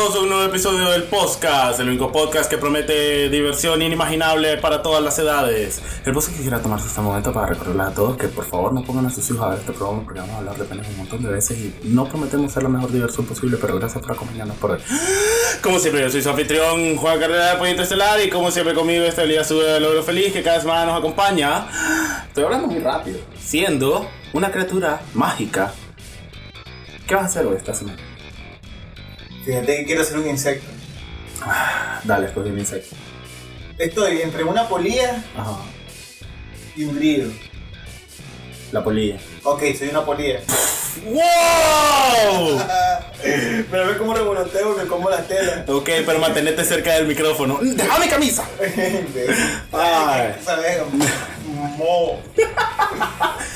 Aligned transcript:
A 0.00 0.18
un 0.18 0.30
nuevo 0.30 0.44
episodio 0.44 0.90
del 0.92 1.02
podcast, 1.02 1.78
el 1.78 1.90
único 1.90 2.10
podcast 2.10 2.48
que 2.48 2.56
promete 2.56 3.28
diversión 3.28 3.82
inimaginable 3.82 4.56
para 4.56 4.80
todas 4.80 5.04
las 5.04 5.18
edades. 5.18 5.82
El 6.06 6.14
podcast 6.14 6.40
que 6.40 6.50
tomarse 6.50 6.86
este 6.86 7.02
momento 7.02 7.34
para 7.34 7.48
recordarles 7.48 7.86
a 7.88 7.94
todos 7.94 8.16
que 8.16 8.28
por 8.28 8.46
favor 8.46 8.72
no 8.72 8.82
pongan 8.82 9.04
a 9.04 9.10
sus 9.10 9.28
hijos 9.30 9.42
a 9.42 9.50
ver 9.50 9.58
este 9.58 9.72
programa 9.72 10.02
porque 10.02 10.20
vamos 10.20 10.36
a 10.36 10.38
hablar 10.38 10.56
de 10.56 10.64
penes 10.64 10.88
un 10.88 10.96
montón 10.96 11.22
de 11.22 11.28
veces 11.28 11.58
y 11.58 11.74
no 11.84 12.08
prometemos 12.08 12.50
ser 12.50 12.62
la 12.62 12.70
mejor 12.70 12.90
diversión 12.90 13.26
posible, 13.26 13.58
pero 13.60 13.78
gracias 13.78 14.02
por 14.02 14.12
acompañarnos 14.12 14.56
por 14.56 14.70
hoy. 14.70 14.78
Como 15.62 15.78
siempre, 15.78 16.00
yo 16.00 16.10
soy 16.10 16.22
su 16.22 16.30
anfitrión 16.30 16.96
Juan 16.96 17.20
Carrera 17.20 17.50
de 17.52 17.56
Proyecto 17.58 17.82
Estelar 17.82 18.24
y 18.24 18.30
como 18.30 18.50
siempre 18.50 18.72
conmigo 18.72 19.04
este 19.04 19.26
día 19.26 19.44
sube 19.44 19.64
de 19.64 19.80
logro 19.80 20.02
feliz 20.02 20.32
que 20.32 20.42
cada 20.42 20.62
semana 20.62 20.86
nos 20.86 20.98
acompaña. 20.98 21.66
Estoy 22.26 22.44
hablando 22.44 22.68
muy 22.68 22.78
rápido. 22.78 23.18
Siendo 23.38 24.08
una 24.32 24.50
criatura 24.50 25.02
mágica. 25.12 25.74
¿Qué 27.06 27.14
vas 27.14 27.24
a 27.24 27.26
hacer 27.26 27.46
hoy 27.46 27.56
esta 27.56 27.74
semana? 27.74 28.09
Fíjate 29.50 29.78
que 29.78 29.84
quiero 29.84 30.04
ser 30.04 30.18
un 30.18 30.28
insecto. 30.28 30.68
Dale, 32.04 32.26
después 32.26 32.46
de 32.46 32.52
un 32.52 32.58
insecto. 32.60 32.94
Estoy 33.78 34.22
entre 34.22 34.44
una 34.44 34.68
polilla 34.68 35.24
Ajá. 35.36 35.56
y 36.76 36.84
un 36.84 36.94
grillo. 36.94 37.32
La 38.70 38.84
polilla. 38.84 39.18
Ok, 39.42 39.62
soy 39.76 39.88
una 39.88 40.04
polilla. 40.04 40.38
¡Wow! 41.04 42.60
Pero 43.70 43.86
ve 43.86 43.96
cómo 43.98 44.14
revoloteo, 44.14 44.76
me 44.76 44.84
como 44.84 45.10
las 45.10 45.26
telas. 45.28 45.68
Ok, 45.68 45.88
pero 46.06 46.18
mantenete 46.18 46.64
cerca 46.64 46.94
del 46.94 47.06
micrófono. 47.06 47.58
¡Déjame 47.60 48.08
camisa! 48.08 48.44
Ay. 49.72 50.36
¿Sabes? 50.44 50.78
Mo. 51.76 52.20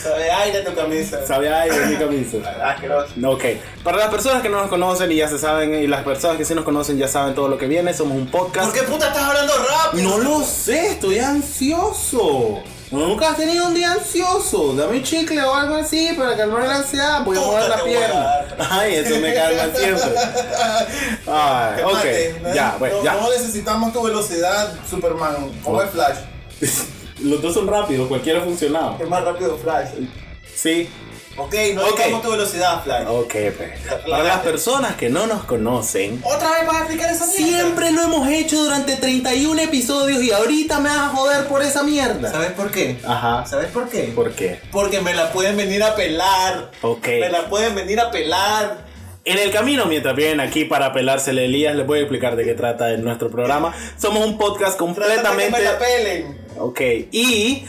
¿Sabes? 0.02 0.33
Aire 0.42 0.61
tu 0.61 0.75
camisa. 0.75 1.27
Sabe 1.27 1.52
aire 1.52 1.87
mi 1.87 1.97
camisa. 1.97 2.37
Asqueroso. 2.65 3.15
Ok, 3.27 3.45
para 3.83 3.97
las 3.97 4.09
personas 4.09 4.42
que 4.42 4.48
no 4.48 4.61
nos 4.61 4.69
conocen 4.69 5.11
y 5.11 5.16
ya 5.16 5.28
se 5.28 5.39
saben, 5.39 5.75
y 5.75 5.87
las 5.87 6.03
personas 6.03 6.37
que 6.37 6.44
sí 6.44 6.55
nos 6.55 6.64
conocen 6.64 6.98
ya 6.98 7.09
saben 7.09 7.34
todo 7.34 7.48
lo 7.48 7.56
que 7.59 7.66
viene, 7.66 7.94
somos 7.94 8.16
un 8.16 8.27
podcast. 8.27 8.70
¿Por 8.70 8.75
qué 8.81 8.83
puta 8.83 9.09
estás 9.09 9.22
hablando 9.22 9.53
rápido? 9.56 10.11
No 10.11 10.19
lo 10.19 10.41
sé, 10.44 10.89
estoy 10.89 11.19
ansioso. 11.19 12.62
Nunca 12.95 13.31
has 13.31 13.37
tenido 13.37 13.67
un 13.67 13.75
día 13.75 13.92
ansioso. 13.92 14.73
Dame 14.75 14.98
un 14.98 15.03
chicle 15.03 15.42
o 15.42 15.55
algo 15.55 15.75
así 15.75 16.14
para 16.17 16.37
calmar 16.37 16.67
la 16.67 16.77
ansiedad. 16.77 17.25
Voy 17.25 17.37
a 17.37 17.41
mover 17.41 17.69
la 17.69 17.84
pierna. 17.84 18.27
Ay, 18.70 18.95
eso 18.95 19.19
me 19.19 19.34
calma 19.34 19.77
siempre. 19.77 20.11
Ay, 21.27 21.83
ok, 21.83 21.95
mate, 21.95 22.41
¿no? 22.42 22.55
ya, 22.55 22.77
bueno, 22.78 22.97
no, 22.98 23.05
ya. 23.05 23.15
no 23.15 23.31
necesitamos 23.31 23.92
tu 23.92 24.03
velocidad, 24.03 24.75
Superman. 24.89 25.50
Como 25.62 25.83
el 25.83 25.89
Flash. 25.89 26.19
Los 27.20 27.42
dos 27.42 27.55
son 27.55 27.67
rápidos, 27.67 28.09
cualquiera 28.09 28.41
ha 28.41 28.42
funcionado. 28.42 28.97
Es 29.00 29.09
más 29.09 29.25
rápido 29.25 29.56
Flash. 29.56 29.89
Sí, 30.55 30.89
Ok, 31.37 31.53
no 31.75 31.81
Ok. 31.83 31.91
necesitamos 31.91 32.23
tu 32.23 32.31
velocidad, 32.31 32.83
Flash. 32.85 33.07
ok, 33.09 33.35
pues. 33.57 33.71
Para 34.09 34.23
las 34.23 34.39
personas 34.41 34.95
que 34.95 35.09
no 35.11 35.27
nos 35.27 35.45
conocen, 35.45 36.21
¿Otra 36.25 36.51
vez 36.53 36.67
vas 36.67 36.77
a 36.77 36.79
explicar 36.81 37.11
esa 37.13 37.27
mierda? 37.27 37.45
siempre 37.47 37.91
lo 37.91 38.03
hemos 38.03 38.29
hecho 38.29 38.63
durante 38.63 38.97
31 38.97 39.61
episodios 39.62 40.23
y 40.23 40.31
ahorita 40.31 40.79
me 40.81 40.89
vas 40.91 40.99
a 40.99 41.09
joder 41.09 41.47
por 41.47 41.62
esa 41.62 41.83
mierda. 41.83 42.31
¿Sabes 42.31 42.53
por 42.53 42.71
qué? 42.71 42.99
Ajá. 43.05 43.45
¿Sabes 43.47 43.69
por 43.73 43.89
qué? 43.89 44.12
¿Por 44.15 44.31
qué? 44.33 44.61
Porque 44.71 45.01
me 45.01 45.12
la 45.15 45.33
pueden 45.33 45.57
venir 45.57 45.83
a 45.83 45.97
pelar. 45.97 46.71
Ok. 46.83 47.07
Me 47.09 47.29
la 47.31 47.49
pueden 47.49 47.75
venir 47.75 47.99
a 48.01 48.11
pelar. 48.12 48.85
En 49.27 49.39
el 49.39 49.51
camino, 49.51 49.87
mientras 49.87 50.15
vienen 50.15 50.39
aquí 50.41 50.67
para 50.67 50.93
pelársele 50.93 51.41
a 51.41 51.45
Elías, 51.47 51.75
les 51.75 51.87
voy 51.87 51.99
a 51.99 52.03
explicar 52.03 52.37
de 52.37 52.45
qué 52.45 52.53
trata 52.55 52.95
nuestro 52.99 53.31
programa. 53.31 53.75
Somos 53.97 54.25
un 54.27 54.37
podcast 54.37 54.59
Trata 54.59 54.73
que 54.77 54.79
completamente. 54.85 55.51
me 55.59 55.65
la 55.65 55.79
pelen. 55.79 56.39
Ok, 56.59 56.81
y 57.11 57.65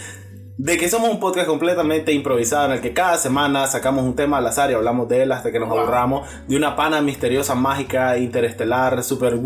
de 0.57 0.77
que 0.77 0.87
somos 0.89 1.09
un 1.09 1.19
podcast 1.19 1.47
completamente 1.47 2.13
improvisado 2.13 2.65
en 2.67 2.71
el 2.73 2.81
que 2.81 2.93
cada 2.93 3.17
semana 3.17 3.67
sacamos 3.67 4.05
un 4.05 4.15
tema 4.15 4.37
al 4.37 4.47
azar 4.47 4.71
y 4.71 4.73
hablamos 4.73 5.09
de 5.09 5.23
él 5.23 5.31
hasta 5.33 5.51
que 5.51 5.59
nos 5.59 5.67
Wow. 5.69 5.79
aburramos 5.79 6.29
de 6.47 6.55
una 6.55 6.75
pana 6.77 7.01
misteriosa, 7.01 7.55
mágica, 7.55 8.17
interestelar, 8.17 9.03
super. 9.03 9.37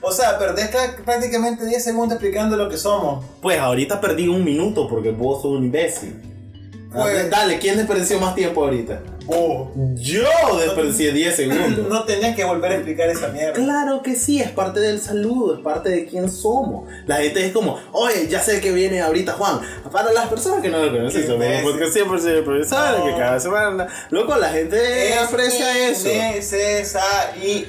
O 0.00 0.12
sea, 0.12 0.38
perdés 0.38 0.68
ca- 0.68 0.96
prácticamente 1.04 1.66
10 1.66 1.82
segundos 1.84 2.12
explicando 2.12 2.56
lo 2.56 2.68
que 2.68 2.78
somos. 2.78 3.24
Pues 3.42 3.58
ahorita 3.58 4.00
perdí 4.00 4.28
un 4.28 4.44
minuto 4.44 4.88
porque 4.88 5.10
vos 5.10 5.42
sos 5.42 5.52
un 5.58 5.64
imbécil. 5.64 6.22
Pues- 6.92 7.28
Dale, 7.28 7.58
¿quién 7.58 7.76
desperdició 7.76 8.18
más 8.20 8.34
tiempo 8.34 8.64
ahorita? 8.64 9.00
Oh. 9.30 9.70
Yo 9.96 10.24
desperdicié 10.58 11.12
10 11.12 11.36
segundos. 11.36 11.86
No 11.88 12.04
tenías 12.04 12.34
que 12.34 12.44
volver 12.44 12.72
a 12.72 12.74
explicar 12.76 13.10
esa 13.10 13.28
mierda. 13.28 13.52
Claro 13.52 14.02
que 14.02 14.14
sí, 14.14 14.40
es 14.40 14.50
parte 14.50 14.80
del 14.80 15.00
saludo, 15.00 15.56
es 15.56 15.60
parte 15.60 15.90
de 15.90 16.06
quién 16.06 16.30
somos. 16.30 16.88
La 17.06 17.16
gente 17.16 17.44
es 17.44 17.52
como, 17.52 17.78
oye, 17.92 18.26
ya 18.28 18.40
sé 18.40 18.60
que 18.60 18.72
viene 18.72 19.02
ahorita 19.02 19.32
Juan. 19.34 19.60
Para 19.92 20.12
las 20.12 20.28
personas 20.28 20.62
que 20.62 20.70
no 20.70 20.82
lo 20.82 20.90
conocen, 20.90 21.26
somos 21.26 21.46
un 21.46 21.62
podcast 21.62 21.92
siempre 21.92 22.18
se 22.20 22.38
improvisado, 22.38 22.98
No. 23.00 23.04
que 23.04 23.12
cada 23.20 23.38
semana. 23.38 23.86
Loco, 24.10 24.34
la 24.36 24.48
gente 24.48 25.14
aprecia 25.14 25.88
eso. 25.90 26.08
Innecesario. 26.08 27.66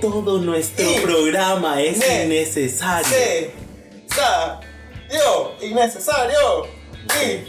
Todo 0.00 0.38
nuestro 0.38 0.86
programa 1.02 1.80
es 1.82 1.98
Ne- 1.98 2.24
innecesario. 2.26 3.06
Se. 3.08 3.50
Sa. 4.14 4.60
Yo. 5.10 5.56
Innecesario. 5.62 6.66
Y. 7.24 7.48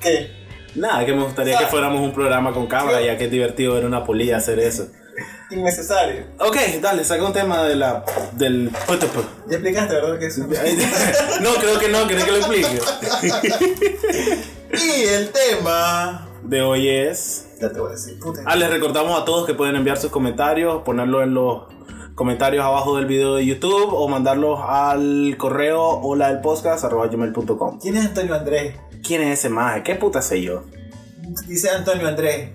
¿Qué? 0.00 0.30
Nada, 0.74 1.04
que 1.06 1.12
me 1.12 1.22
gustaría 1.22 1.56
que 1.58 1.66
fuéramos 1.66 2.00
un 2.00 2.12
programa 2.12 2.52
con 2.52 2.66
cámara, 2.66 3.00
ya 3.00 3.16
que 3.16 3.24
es 3.24 3.30
divertido 3.30 3.74
ver 3.74 3.84
una 3.84 4.04
polilla 4.04 4.38
hacer 4.38 4.58
eso. 4.58 4.88
Innecesario. 5.50 6.24
Ok, 6.40 6.56
dale, 6.80 7.04
saca 7.04 7.24
un 7.24 7.32
tema 7.32 7.62
de 7.62 7.76
la, 7.76 8.04
del... 8.32 8.70
Ya 9.48 9.56
explicaste, 9.56 9.94
¿verdad? 9.94 10.18
Que 10.18 10.28
no, 11.42 11.54
creo 11.54 11.78
que 11.78 11.88
no, 11.88 12.06
creo 12.06 12.24
que 12.24 12.30
lo 12.32 12.38
explique. 12.38 12.80
y 14.72 15.02
el 15.04 15.30
tema. 15.30 16.28
De 16.42 16.60
hoy 16.60 16.88
es... 16.88 17.46
Ya 17.60 17.70
te 17.70 17.78
voy 17.78 17.90
a 17.90 17.92
decir. 17.92 18.18
Puta. 18.18 18.42
Ah, 18.44 18.56
les 18.56 18.68
recordamos 18.68 19.20
a 19.20 19.24
todos 19.24 19.46
que 19.46 19.54
pueden 19.54 19.76
enviar 19.76 19.96
sus 19.96 20.10
comentarios, 20.10 20.82
ponerlo 20.82 21.22
en 21.22 21.34
los 21.34 21.62
comentarios 22.14 22.64
abajo 22.64 22.96
del 22.96 23.06
video 23.06 23.36
de 23.36 23.46
YouTube 23.46 23.92
o 23.92 24.08
mandarlos 24.08 24.60
al 24.62 25.36
correo 25.38 25.82
hola 25.82 26.28
del 26.28 26.40
podcast 26.40 26.84
arroba 26.84 27.06
gmail.com. 27.06 27.78
¿Quién 27.80 27.96
es 27.96 28.06
Antonio 28.06 28.34
Andrés? 28.34 28.74
¿Quién 29.06 29.22
es 29.22 29.38
ese 29.40 29.50
maje? 29.50 29.82
¿Qué 29.82 29.94
puta 29.96 30.22
sé 30.22 30.40
yo? 30.40 30.64
Dice 31.46 31.68
Antonio 31.68 32.08
Andrés. 32.08 32.50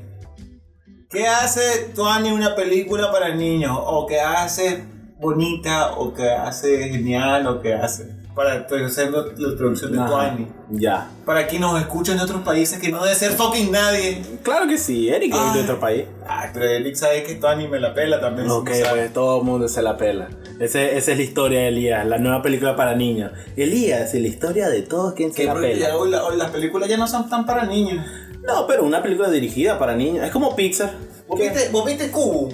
¿Qué 1.09 1.27
hace 1.27 1.91
Tuani 1.95 2.31
una 2.31 2.55
película 2.55 3.11
para 3.11 3.33
niños? 3.35 3.77
¿O 3.79 4.07
qué 4.07 4.19
hace 4.19 4.83
bonita? 5.19 5.93
¿O 5.93 6.13
qué 6.13 6.29
hace 6.29 6.89
genial? 6.89 7.45
¿O 7.47 7.61
qué 7.61 7.73
hace? 7.73 8.18
Para 8.39 8.85
hacer 8.85 9.11
la 9.11 9.25
la 9.35 9.57
producción 9.57 9.91
de 9.91 9.99
Ajá, 9.99 10.07
Tuani. 10.07 10.47
Ya. 10.69 11.09
Para 11.25 11.45
quien 11.45 11.59
nos 11.61 11.77
escuchan 11.77 12.15
de 12.17 12.23
otros 12.23 12.41
países 12.41 12.79
que 12.79 12.87
no 12.89 13.03
debe 13.03 13.13
ser 13.13 13.33
fucking 13.33 13.69
nadie. 13.69 14.21
Claro 14.43 14.65
que 14.65 14.77
sí, 14.77 15.09
Eric 15.09 15.33
es 15.33 15.39
Ah. 15.41 15.51
de 15.53 15.61
otro 15.63 15.77
país. 15.77 16.05
Ay, 16.25 16.49
pero 16.53 16.63
Eric 16.65 16.95
sabe 16.95 17.23
que 17.23 17.35
Tuani 17.35 17.67
me 17.67 17.81
la 17.81 17.93
pela 17.93 18.21
también. 18.21 18.49
Ok, 18.49 18.69
pues 18.91 19.11
todo 19.13 19.39
el 19.39 19.43
mundo 19.45 19.67
se 19.67 19.81
la 19.81 19.97
pela. 19.97 20.29
Ese- 20.57 20.97
esa 20.97 21.11
es 21.11 21.17
la 21.17 21.23
historia 21.23 21.59
de 21.59 21.67
Elías, 21.67 22.05
la 22.07 22.17
nueva 22.17 22.41
película 22.41 22.77
para 22.77 22.95
niños. 22.95 23.31
Elías, 23.57 24.13
es 24.13 24.21
la 24.21 24.27
historia 24.29 24.69
de 24.69 24.83
todos 24.83 25.15
quien 25.15 25.31
se 25.33 25.41
Que 25.41 25.45
la 25.47 25.55
pela. 25.55 25.97
hoy 25.97 26.09
la- 26.09 26.23
hoy 26.23 26.37
las 26.37 26.49
películas 26.51 26.87
ya 26.87 26.95
no 26.95 27.07
son 27.07 27.29
tan 27.29 27.45
para 27.45 27.65
niños. 27.65 28.05
No, 28.47 28.65
pero 28.67 28.85
una 28.85 29.03
película 29.03 29.29
dirigida 29.29 29.77
para 29.77 29.95
niños. 29.97 30.23
Es 30.25 30.31
como 30.31 30.55
Pixar. 30.55 30.93
¿Vos 31.27 31.37
viste, 31.37 31.67
vos 31.73 31.85
viste 31.85 32.09
Cubo? 32.09 32.47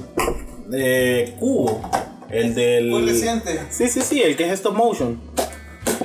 Eh, 0.74 1.36
Cubo. 1.40 1.80
El 2.32 2.56
del. 2.56 2.90
Fue 2.90 3.02
reciente. 3.04 3.60
Sí, 3.70 3.88
sí, 3.88 4.02
sí, 4.02 4.20
el 4.24 4.36
que 4.36 4.48
es 4.48 4.54
stop 4.54 4.74
motion 4.74 5.22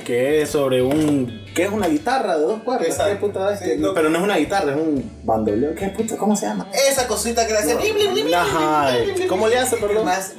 que 0.01 0.41
es 0.41 0.49
sobre 0.49 0.81
un. 0.81 1.45
que 1.55 1.63
es 1.63 1.71
una 1.71 1.87
guitarra 1.87 2.37
de 2.37 2.43
dos 2.43 2.63
cuerdas. 2.63 2.85
¿Qué 2.85 2.91
es? 2.91 3.59
Sí, 3.59 3.65
que, 3.65 3.77
no, 3.77 3.93
pero 3.93 4.09
no 4.09 4.17
es 4.17 4.23
una 4.23 4.37
guitarra, 4.37 4.71
es 4.71 4.77
un 4.77 5.21
bandoleón. 5.23 5.75
¿Qué 5.75 5.87
puta? 5.87 6.17
¿Cómo 6.17 6.35
se 6.35 6.45
llama? 6.45 6.67
Esa 6.89 7.07
cosita 7.07 7.45
que 7.45 7.53
le 7.53 7.59
hace. 7.59 7.75
No. 7.75 8.37
Ajá. 8.37 8.93
¿Cómo 9.27 9.47
le 9.47 9.57
hace, 9.57 9.77
perdón? 9.77 10.05
Más. 10.05 10.33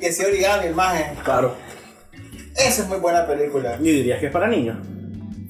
y 0.00 0.06
así 0.06 0.24
origami, 0.24 0.66
el 0.66 0.74
maje. 0.74 1.14
Claro. 1.24 1.54
Esa 2.54 2.82
es 2.82 2.88
muy 2.88 2.98
buena 2.98 3.26
película. 3.26 3.78
¿Y 3.80 3.90
dirías 3.90 4.20
que 4.20 4.26
es 4.26 4.32
para 4.32 4.46
niños? 4.48 4.76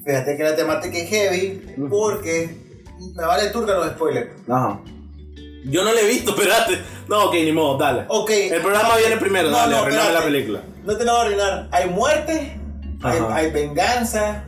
Fíjate 0.05 0.37
que 0.37 0.43
la 0.43 0.55
temática 0.55 0.97
es 0.97 1.09
heavy 1.09 1.75
porque 1.89 2.55
me 3.15 3.25
vale 3.25 3.45
el 3.47 3.51
turca 3.51 3.73
los 3.73 3.87
spoilers. 3.91 4.29
Ajá. 4.47 4.81
Yo 5.65 5.83
no 5.83 5.93
le 5.93 6.01
he 6.01 6.07
visto, 6.07 6.31
espérate. 6.37 6.79
No, 7.07 7.25
ok, 7.25 7.33
ni 7.35 7.51
modo, 7.51 7.77
dale. 7.77 8.05
Ok. 8.07 8.29
El 8.29 8.61
programa 8.61 8.97
viene 8.97 9.17
primero, 9.17 9.49
No, 9.49 9.57
dale, 9.57 9.75
no, 9.95 10.11
la 10.11 10.21
película. 10.23 10.61
No 10.83 10.97
te 10.97 11.05
la 11.05 11.11
voy 11.13 11.21
a 11.21 11.25
arruinar. 11.25 11.67
Hay 11.71 11.89
muerte, 11.89 12.57
hay, 13.03 13.51
venganza 13.51 14.43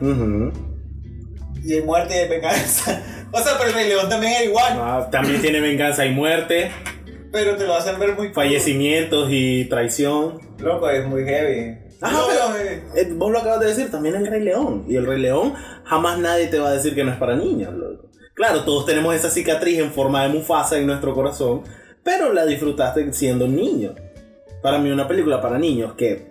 y 1.62 1.72
hay 1.74 1.82
muerte 1.82 2.14
y 2.14 2.18
hay 2.18 2.28
venganza. 2.28 3.02
O 3.32 3.40
sea, 3.40 3.58
pero 3.58 3.70
el 3.70 3.74
Rey 3.74 3.88
León 3.88 4.08
también 4.08 4.34
era 4.34 4.44
igual, 4.44 4.78
Ah, 4.80 5.08
también 5.10 5.42
tiene 5.42 5.60
venganza 5.60 6.06
y 6.06 6.10
muerte, 6.12 6.70
pero 7.32 7.56
te 7.56 7.66
lo 7.66 7.74
hacen 7.74 7.98
ver 7.98 8.14
muy 8.14 8.28
fallecimientos 8.28 9.28
y 9.30 9.64
traición. 9.64 10.40
Loco, 10.58 10.88
es 10.88 11.04
muy 11.06 11.24
heavy. 11.24 11.76
No, 12.00 12.08
pero 12.28 12.56
eh, 12.56 12.82
eh, 12.94 13.08
vos 13.14 13.32
lo 13.32 13.40
acabas 13.40 13.60
de 13.60 13.66
decir, 13.66 13.90
también 13.90 14.14
el 14.14 14.26
Rey 14.28 14.42
León. 14.42 14.84
Y 14.88 14.94
el 14.96 15.06
Rey 15.06 15.18
León 15.20 15.54
jamás 15.84 16.18
nadie 16.18 16.46
te 16.46 16.60
va 16.60 16.68
a 16.68 16.72
decir 16.72 16.94
que 16.94 17.02
no 17.04 17.10
es 17.10 17.18
para 17.18 17.34
niños, 17.34 17.74
loco. 17.74 18.10
Claro, 18.36 18.64
todos 18.64 18.84
tenemos 18.84 19.14
esa 19.14 19.30
cicatriz 19.30 19.78
en 19.78 19.90
forma 19.90 20.22
de 20.22 20.28
Mufasa 20.28 20.76
en 20.76 20.86
nuestro 20.86 21.14
corazón, 21.14 21.62
pero 22.04 22.34
la 22.34 22.44
disfrutaste 22.44 23.10
siendo 23.14 23.48
niño. 23.48 23.94
Para 24.60 24.78
mí 24.78 24.90
una 24.90 25.08
película 25.08 25.40
para 25.40 25.58
niños 25.58 25.94
que 25.94 26.26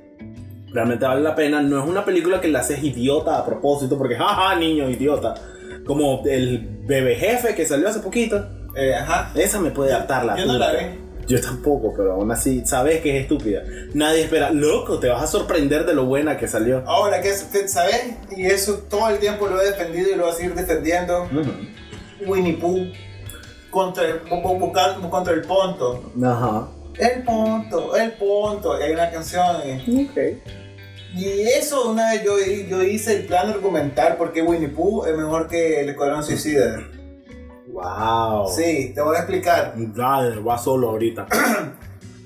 realmente 0.72 1.04
vale 1.04 1.22
la 1.22 1.34
pena, 1.34 1.64
no 1.64 1.82
es 1.82 1.90
una 1.90 2.06
película 2.06 2.40
que 2.40 2.48
la 2.48 2.60
haces 2.60 2.84
idiota 2.84 3.40
a 3.40 3.46
propósito, 3.46 3.98
porque 3.98 4.16
jaja, 4.16 4.54
niño 4.54 4.88
idiota. 4.88 5.34
Como 5.84 6.22
el 6.28 6.80
bebé 6.84 7.16
jefe 7.16 7.56
que 7.56 7.66
salió 7.66 7.90
hace 7.90 8.02
poquito. 8.02 8.50
Eh, 8.76 8.94
ajá. 8.94 9.32
Esa 9.34 9.60
me 9.60 9.72
puede 9.72 9.92
hartar 9.92 10.26
la 10.26 10.38
Yo 10.38 10.46
no 10.46 10.60
la 10.60 10.74
vi. 10.74 11.06
Yo 11.28 11.42
tampoco, 11.42 11.92
pero 11.98 12.14
aún 12.14 12.32
así, 12.32 12.64
sabes 12.68 13.02
que 13.02 13.18
es 13.18 13.24
estúpida. 13.24 13.64
Nadie 13.96 14.22
espera, 14.22 14.52
loco, 14.52 15.00
te 15.00 15.10
vas 15.10 15.24
a 15.24 15.28
sorprender 15.28 15.88
de 15.88 15.96
lo 15.96 16.06
buena 16.06 16.38
que 16.38 16.48
salió. 16.48 16.84
Ahora, 16.86 17.20
que 17.20 17.34
¿sabes? 17.34 18.16
Y 18.38 18.46
eso 18.46 18.84
todo 18.88 19.10
el 19.10 19.18
tiempo 19.18 19.48
lo 19.48 19.60
he 19.60 19.66
defendido 19.66 20.12
y 20.12 20.16
lo 20.16 20.26
voy 20.26 20.34
a 20.34 20.36
seguir 20.36 20.54
defendiendo. 20.54 21.24
Ujú. 21.24 21.52
Winnie 22.28 22.54
Pooh 22.58 22.88
contra 23.72 24.04
el, 24.08 24.24
bu- 24.24 24.42
bu- 24.44 24.60
buscando 24.60 25.10
contra 25.10 25.34
el 25.34 25.42
Ponto. 25.42 26.12
Ajá. 26.24 26.68
El 26.98 27.24
Ponto, 27.24 27.96
el 27.96 28.12
Ponto. 28.14 28.80
Y 28.80 28.84
hay 28.84 28.94
una 28.94 29.10
canción. 29.12 29.58
eh. 29.64 30.08
Ok. 30.10 30.54
Y 31.18 31.26
eso 31.42 31.90
una 31.92 32.12
vez 32.12 32.24
yo, 32.24 32.34
yo 32.70 32.84
hice 32.84 33.16
el 33.18 33.26
plan 33.26 33.50
argumental 33.50 34.16
porque 34.18 34.42
Winnie 34.42 34.68
Pooh 34.70 35.06
es 35.06 35.16
mejor 35.16 35.48
que 35.48 35.80
el 35.82 35.90
Escuadrón 35.90 36.24
Suicida. 36.24 36.82
Wow. 37.68 38.48
Sí, 38.54 38.92
te 38.94 39.02
voy 39.02 39.16
a 39.16 39.20
explicar. 39.20 39.74
Dale, 39.76 40.40
va 40.42 40.58
solo 40.58 40.90
ahorita. 40.90 41.28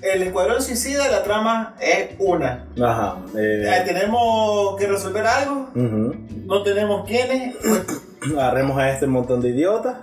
El 0.02 0.22
Escuadrón 0.22 0.62
Suicida, 0.62 1.08
la 1.08 1.22
trama 1.22 1.76
es 1.78 2.10
una. 2.18 2.66
Ajá. 2.82 3.18
Eh, 3.36 3.64
Eh, 3.66 3.82
tenemos 3.84 4.74
que 4.78 4.86
resolver 4.86 5.26
algo, 5.26 5.68
no 5.74 6.62
tenemos 6.62 7.06
quiénes, 7.06 7.54
Agarremos 8.38 8.78
a 8.78 8.90
este 8.90 9.06
montón 9.06 9.40
de 9.40 9.50
idiotas. 9.50 9.96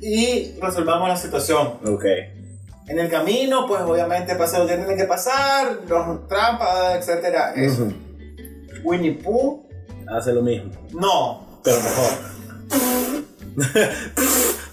y 0.00 0.52
resolvamos 0.60 1.08
la 1.08 1.16
situación. 1.16 1.74
Ok. 1.86 2.04
En 2.86 2.98
el 2.98 3.08
camino, 3.08 3.66
pues 3.66 3.80
obviamente 3.82 4.34
pasa 4.36 4.58
lo 4.58 4.66
que 4.66 4.76
tiene 4.76 4.94
que 4.96 5.04
pasar, 5.04 5.78
los 5.88 6.28
trampas, 6.28 6.96
etcétera. 6.96 7.54
Eso. 7.54 7.88
Winnie 8.82 9.12
Pooh, 9.12 9.62
Hace 10.06 10.34
lo 10.34 10.42
mismo, 10.42 10.70
no. 10.92 11.46
pero 11.64 11.76
mejor. 11.78 12.10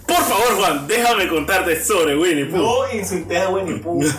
Por 0.06 0.16
favor, 0.18 0.58
Juan, 0.60 0.88
déjame 0.88 1.30
contarte 1.30 1.82
sobre 1.82 2.18
Winnie 2.18 2.46
Pooh. 2.48 2.58
No 2.58 2.92
insulté 2.94 3.38
a 3.38 3.50
Winnie 3.50 3.80
Pooh. 3.80 4.02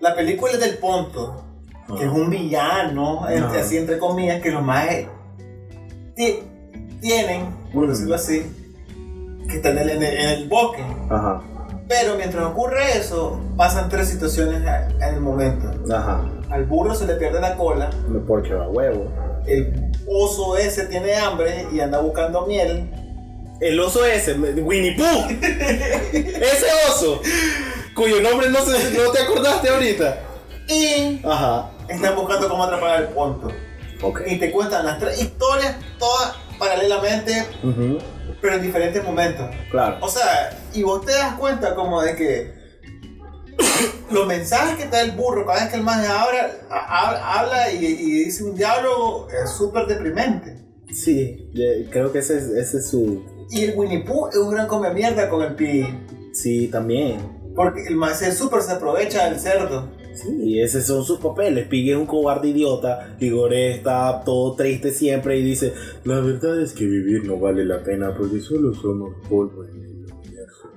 la 0.00 0.14
película 0.14 0.52
es 0.52 0.60
del 0.60 0.78
Ponto, 0.78 1.44
que 1.98 2.04
es 2.04 2.10
un 2.10 2.30
villano, 2.30 3.28
entre, 3.28 3.58
Ajá. 3.58 3.60
así 3.60 3.76
entre 3.76 3.98
comillas, 3.98 4.40
que 4.40 4.50
los 4.50 4.62
más 4.62 4.86
tienen, 7.00 7.46
por 7.72 7.88
decirlo 7.88 8.14
así, 8.14 8.42
que 9.48 9.56
están 9.56 9.78
en 9.78 9.88
el, 9.90 10.02
en 10.02 10.28
el 10.30 10.48
bosque. 10.48 10.82
Ajá. 11.10 11.42
Pero 11.88 12.16
mientras 12.16 12.44
ocurre 12.46 12.98
eso, 12.98 13.40
pasan 13.56 13.88
tres 13.88 14.08
situaciones 14.08 14.62
en 15.00 15.14
el 15.14 15.20
momento. 15.20 15.70
Ajá. 15.94 16.24
Al 16.50 16.64
burro 16.64 16.94
se 16.94 17.06
le 17.06 17.14
pierde 17.14 17.40
la 17.40 17.56
cola, 17.56 17.90
Porque 18.26 18.54
va 18.54 18.68
huevo. 18.68 19.08
el 19.46 19.92
oso 20.08 20.56
ese 20.56 20.86
tiene 20.86 21.14
hambre 21.16 21.66
y 21.72 21.80
anda 21.80 22.00
buscando 22.00 22.46
miel. 22.46 22.90
El 23.60 23.78
oso 23.80 24.04
ese, 24.04 24.34
Winnie 24.34 24.96
Pooh. 24.96 25.28
ese 26.12 26.66
oso, 26.88 27.20
cuyo 27.94 28.20
nombre 28.20 28.50
no, 28.50 28.58
se, 28.60 28.90
no 28.98 29.10
te 29.12 29.22
acordaste 29.22 29.68
ahorita. 29.68 30.18
Y 30.68 31.20
Ajá. 31.24 31.70
están 31.88 32.16
buscando 32.16 32.48
cómo 32.48 32.64
atrapar 32.64 32.90
al 32.96 33.08
ponto. 33.08 33.48
Ok. 34.02 34.22
Y 34.26 34.38
te 34.38 34.50
cuentan 34.50 34.84
las 34.84 34.98
tres 34.98 35.20
historias, 35.22 35.76
todas 35.98 36.34
paralelamente, 36.58 37.46
Ujú, 37.62 37.98
pero 38.40 38.54
en 38.56 38.62
diferentes 38.62 39.02
momentos. 39.04 39.46
Claro. 39.70 39.98
O 40.00 40.08
sea, 40.08 40.58
y 40.74 40.82
vos 40.82 41.04
te 41.04 41.12
das 41.12 41.34
cuenta 41.34 41.74
como 41.74 42.02
de 42.02 42.14
que 42.16 42.54
los 44.10 44.26
mensajes 44.26 44.76
que 44.76 44.84
te 44.84 44.90
da 44.96 45.02
el 45.02 45.12
burro 45.12 45.46
cada 45.46 45.60
vez 45.60 45.70
que 45.70 45.76
el 45.76 45.82
más 45.82 46.06
habla, 46.06 46.50
ha- 46.70 47.38
habla 47.40 47.70
y, 47.72 47.84
y 47.84 48.24
dice 48.24 48.44
un 48.44 48.54
diálogo 48.54 49.28
es 49.30 49.50
súper 49.50 49.86
deprimente. 49.86 50.56
Sí, 50.92 51.50
creo 51.90 52.12
que 52.12 52.20
ese 52.20 52.38
es, 52.38 52.44
ese 52.48 52.78
es 52.78 52.88
su. 52.90 53.22
Y 53.50 53.64
el 53.64 53.76
Winnie 53.76 54.00
Pooh 54.04 54.28
es 54.28 54.36
un 54.36 54.50
gran 54.50 54.66
come 54.66 54.90
mierda 54.92 55.28
con 55.28 55.42
el 55.42 55.54
pi. 55.54 55.84
Sí, 56.32 56.68
también. 56.68 57.36
Porque 57.54 57.80
el 57.86 57.96
es 58.02 58.36
súper 58.36 58.62
se 58.62 58.72
aprovecha 58.72 59.28
del 59.28 59.40
cerdo. 59.40 59.88
Sí, 60.16 60.60
esos 60.60 60.84
son 60.84 61.04
sus 61.04 61.18
papeles. 61.18 61.66
Piggy 61.68 61.90
es 61.92 61.96
un 61.96 62.06
cobarde 62.06 62.48
idiota. 62.48 63.16
Igor 63.20 63.52
está 63.54 64.22
todo 64.24 64.54
triste 64.56 64.90
siempre 64.90 65.38
y 65.38 65.42
dice: 65.44 65.72
La 66.04 66.20
verdad 66.20 66.60
es 66.60 66.72
que 66.72 66.84
vivir 66.86 67.24
no 67.24 67.38
vale 67.38 67.64
la 67.64 67.82
pena 67.82 68.14
porque 68.16 68.40
solo 68.40 68.74
somos 68.74 69.14
polvo 69.28 69.64
en 69.64 69.82
el 69.82 70.12
universo. 70.12 70.70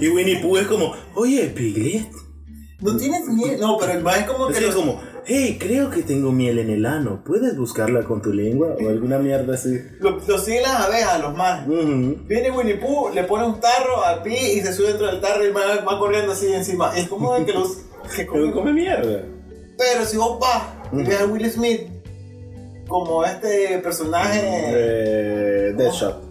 Y 0.00 0.08
Winnie 0.08 0.40
Pooh 0.40 0.56
es 0.58 0.66
como: 0.66 0.94
Oye, 1.14 1.46
Piglet. 1.54 2.06
No 2.80 2.96
tienes 2.96 3.26
miedo. 3.26 3.58
No, 3.66 3.76
pero 3.76 3.92
el 3.92 4.04
más 4.04 4.18
es 4.18 4.24
como 4.26 4.48
Es 4.48 4.56
que 4.56 4.66
los- 4.66 4.74
como, 4.76 5.00
hey, 5.26 5.56
creo 5.58 5.90
que 5.90 6.02
tengo 6.04 6.30
miel 6.30 6.60
en 6.60 6.70
el 6.70 6.86
ano. 6.86 7.24
¿Puedes 7.26 7.56
buscarla 7.56 8.04
con 8.04 8.22
tu 8.22 8.32
lengua? 8.32 8.76
O 8.80 8.88
alguna 8.88 9.18
mierda 9.18 9.54
así. 9.54 9.80
lo, 9.98 10.20
lo 10.24 10.38
siguen 10.38 10.62
las 10.62 10.82
abejas, 10.82 11.20
los 11.20 11.36
más. 11.36 11.66
Viene 11.66 12.52
Winnie 12.52 12.76
Pooh, 12.76 13.10
le 13.12 13.24
pone 13.24 13.46
un 13.46 13.58
tarro 13.58 14.04
al 14.04 14.22
pi 14.22 14.32
y 14.32 14.60
se 14.60 14.72
sube 14.72 14.88
dentro 14.90 15.08
del 15.08 15.20
tarro 15.20 15.44
y 15.44 15.50
va, 15.50 15.80
va 15.84 15.98
corriendo 15.98 16.30
así 16.30 16.52
encima. 16.52 16.96
Es 16.96 17.08
como 17.08 17.34
de 17.34 17.44
que 17.44 17.52
los. 17.52 17.78
Que 18.16 18.26
comen- 18.26 18.52
come 18.52 18.72
mierda. 18.72 19.22
Pero 19.76 20.04
si 20.04 20.16
vos 20.16 20.38
vas 20.40 20.62
y 20.92 21.02
ves 21.04 21.20
a 21.20 21.26
Will 21.26 21.50
Smith 21.50 21.82
como 22.88 23.24
este 23.24 23.78
personaje, 23.78 24.40
Eh, 24.44 25.72
Deadshot. 25.76 26.22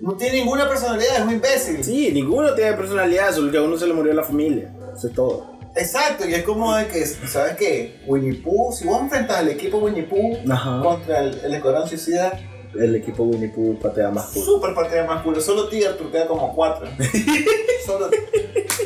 no 0.00 0.12
tiene 0.16 0.38
ninguna 0.38 0.68
personalidad, 0.68 1.16
es 1.16 1.22
un 1.22 1.32
imbécil. 1.32 1.82
Sí, 1.84 2.10
ninguno 2.12 2.54
tiene 2.54 2.74
personalidad, 2.74 3.32
solo 3.34 3.50
que 3.50 3.58
a 3.58 3.62
uno 3.62 3.76
se 3.76 3.86
le 3.86 3.94
murió 3.94 4.12
la 4.12 4.22
familia. 4.22 4.72
Eso 4.96 5.08
es 5.08 5.14
todo. 5.14 5.58
Exacto, 5.76 6.26
y 6.28 6.34
es 6.34 6.42
como 6.42 6.74
de 6.74 6.86
que, 6.88 7.04
¿sabes 7.06 7.56
qué? 7.56 8.00
Winnie 8.06 8.34
Pooh, 8.42 8.72
si 8.72 8.84
vos 8.86 9.00
enfrentas 9.00 9.38
al 9.38 9.48
equipo 9.48 9.78
Winnie 9.78 10.02
Pooh 10.04 10.36
Ajá. 10.50 10.80
contra 10.82 11.20
el, 11.20 11.38
el 11.44 11.54
Escuadrón 11.54 11.88
Suicida, 11.88 12.38
El 12.74 12.96
equipo 12.96 13.22
Winnie 13.24 13.48
Pooh 13.48 13.78
patea 13.78 14.10
más 14.10 14.26
cool. 14.26 14.44
super 14.44 14.74
partida 14.74 15.04
más 15.04 15.22
culo. 15.22 15.40
Solo 15.40 15.68
Tiger 15.68 15.96
truquea 15.96 16.26
como 16.26 16.54
cuatro. 16.54 16.86
Solo... 17.86 18.10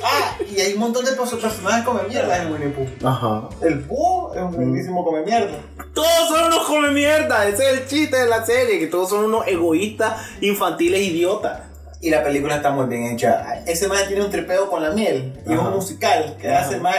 Ah, 0.05 0.37
y 0.50 0.61
hay 0.61 0.73
un 0.75 0.81
montón 0.81 1.05
de 1.05 1.12
personajes 1.12 1.61
come 1.84 2.00
mierda 2.08 2.43
en 2.43 2.52
Winnie 2.52 2.69
Pooh. 2.69 3.06
Ajá. 3.08 3.49
El 3.62 3.81
Pooh 3.81 4.32
es 4.34 4.40
un 4.43 4.52
grandísimo 4.52 5.05
come 5.05 5.23
mierda. 5.23 5.58
Todos 5.94 6.29
son 6.29 6.44
unos 6.46 6.67
come 6.67 6.90
mierda. 6.90 7.46
Ese 7.49 7.70
es 7.70 7.79
el 7.81 7.87
chiste 7.87 8.17
de 8.17 8.26
la 8.26 8.44
serie. 8.44 8.79
Que 8.79 8.87
todos 8.88 9.11
son 9.11 9.25
unos 9.25 9.46
egoístas, 9.46 10.20
infantiles, 10.40 11.00
idiotas. 11.02 11.61
Y 12.00 12.11
la 12.11 12.25
película 12.25 12.56
está 12.56 12.70
muy 12.70 12.87
bien 12.87 13.05
hecha. 13.12 13.62
Ese 13.64 13.87
man 13.87 13.99
tiene 14.08 14.25
un 14.25 14.31
tripeo 14.31 14.69
con 14.69 14.82
la 14.82 14.90
miel. 14.90 15.40
Y 15.46 15.52
es 15.52 15.58
un 15.58 15.70
musical 15.70 16.37
que 16.40 16.50
Ajá. 16.50 16.67
hace 16.67 16.81
más. 16.81 16.96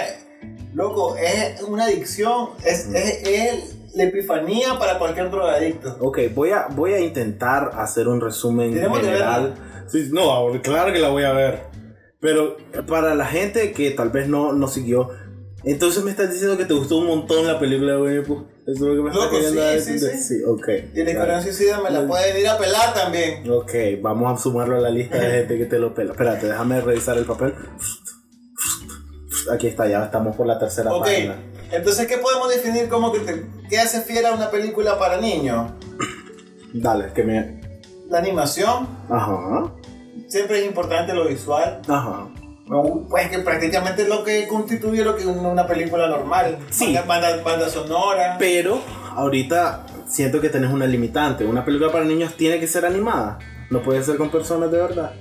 Loco, 0.74 1.16
es 1.18 1.62
una 1.62 1.86
adicción. 1.86 2.52
Es, 2.64 2.88
es, 2.88 3.28
es 3.28 3.76
la 3.94 4.04
epifanía 4.06 4.78
para 4.80 4.98
cualquier 4.98 5.30
drogadicto. 5.30 5.98
Ok, 6.00 6.20
voy 6.34 6.52
a, 6.52 6.68
voy 6.70 6.94
a 6.94 7.00
intentar 7.00 7.72
hacer 7.76 8.08
un 8.08 8.20
resumen 8.22 8.74
Tenemos 8.74 9.00
que 9.00 9.06
general. 9.06 9.54
Sí, 9.88 10.10
no, 10.12 10.52
claro 10.62 10.92
que 10.92 11.00
la 11.00 11.10
voy 11.10 11.24
a 11.24 11.34
ver. 11.34 11.62
Pero 12.20 12.58
para 12.88 13.16
la 13.16 13.26
gente 13.26 13.72
que 13.74 13.92
tal 13.92 14.10
vez 14.10 14.28
no, 14.28 14.54
no 14.54 14.68
siguió, 14.68 15.10
entonces 15.66 16.04
me 16.04 16.12
estás 16.12 16.32
diciendo 16.32 16.58
que 16.58 16.66
te 16.66 16.74
gustó 16.74 16.98
un 16.98 17.08
montón 17.08 17.46
la 17.46 17.60
película 17.60 17.94
de 17.94 18.02
Winnie 18.02 18.22
Pooh. 18.22 18.46
Eso 18.66 18.72
es 18.72 18.80
lo 18.80 18.96
que 18.96 19.02
me 19.02 19.10
estás 19.10 19.28
queriendo 19.28 19.62
sí, 19.62 19.68
decir. 19.68 20.00
sí, 20.00 20.18
sí. 20.24 20.44
ok. 20.48 20.68
Y 20.94 21.02
el 21.02 21.08
Escuadrón 21.10 21.44
Suicida 21.44 21.78
me 21.82 21.90
la 21.90 22.00
Vale. 22.00 22.08
pueden 22.08 22.38
ir 22.38 22.48
a 22.48 22.58
pelar 22.58 22.94
también. 22.94 23.50
Ok, 23.52 23.74
vamos 24.02 24.40
a 24.40 24.42
sumarlo 24.42 24.78
a 24.78 24.80
la 24.80 24.90
lista 24.90 25.18
de 25.18 25.30
gente 25.32 25.58
que 25.58 25.66
te 25.66 25.80
lo 25.80 25.94
pela. 25.94 26.14
Espérate, 26.14 26.48
déjame 26.48 26.80
revisar 26.80 27.18
el 27.18 27.26
papel. 27.26 27.54
Aquí 29.52 29.68
está, 29.68 29.88
ya 29.88 30.06
estamos 30.06 30.36
por 30.36 30.48
la 30.48 30.58
tercera 30.58 30.94
Ok, 30.94 31.04
página. 31.04 31.36
Entonces, 31.74 32.08
¿qué 32.08 32.18
podemos 32.18 32.50
definir 32.50 32.88
como 32.90 33.12
que 33.12 33.20
te- 33.20 33.46
qué 33.70 33.80
hace 33.80 34.02
fiel 34.02 34.26
a 34.26 34.34
una 34.34 34.50
película 34.52 34.98
para 35.00 35.18
niños? 35.18 35.72
Dale, 36.74 37.12
que 37.14 37.24
me. 37.24 37.62
La 38.10 38.20
animación, 38.20 38.88
Ajá, 39.10 39.72
siempre 40.28 40.60
es 40.60 40.66
importante 40.66 41.14
lo 41.14 41.28
visual. 41.28 41.82
ajá. 41.88 42.28
Pues 43.10 43.30
que 43.30 43.40
prácticamente 43.40 44.04
es 44.04 44.08
lo 44.08 44.24
que 44.24 44.48
constituye 44.48 45.04
lo 45.04 45.16
que 45.18 45.28
una 45.28 45.68
película 45.68 46.08
normal. 46.08 46.58
Sí. 46.72 46.98
Banda, 47.06 47.44
banda 47.44 47.70
sonora. 47.70 48.38
Pero 48.40 48.82
ahorita 49.16 49.86
siento 50.08 50.40
que 50.40 50.50
tenés 50.50 50.72
una 50.72 50.88
limitante. 50.88 51.46
Una 51.46 51.66
película 51.66 51.92
para 51.92 52.06
niños 52.06 52.36
tiene 52.38 52.60
que 52.60 52.68
ser 52.68 52.86
animada. 52.86 53.38
No 53.70 53.84
puede 53.84 54.02
ser 54.02 54.16
con 54.18 54.30
personas 54.32 54.72
de 54.72 54.78
verdad. 54.82 55.12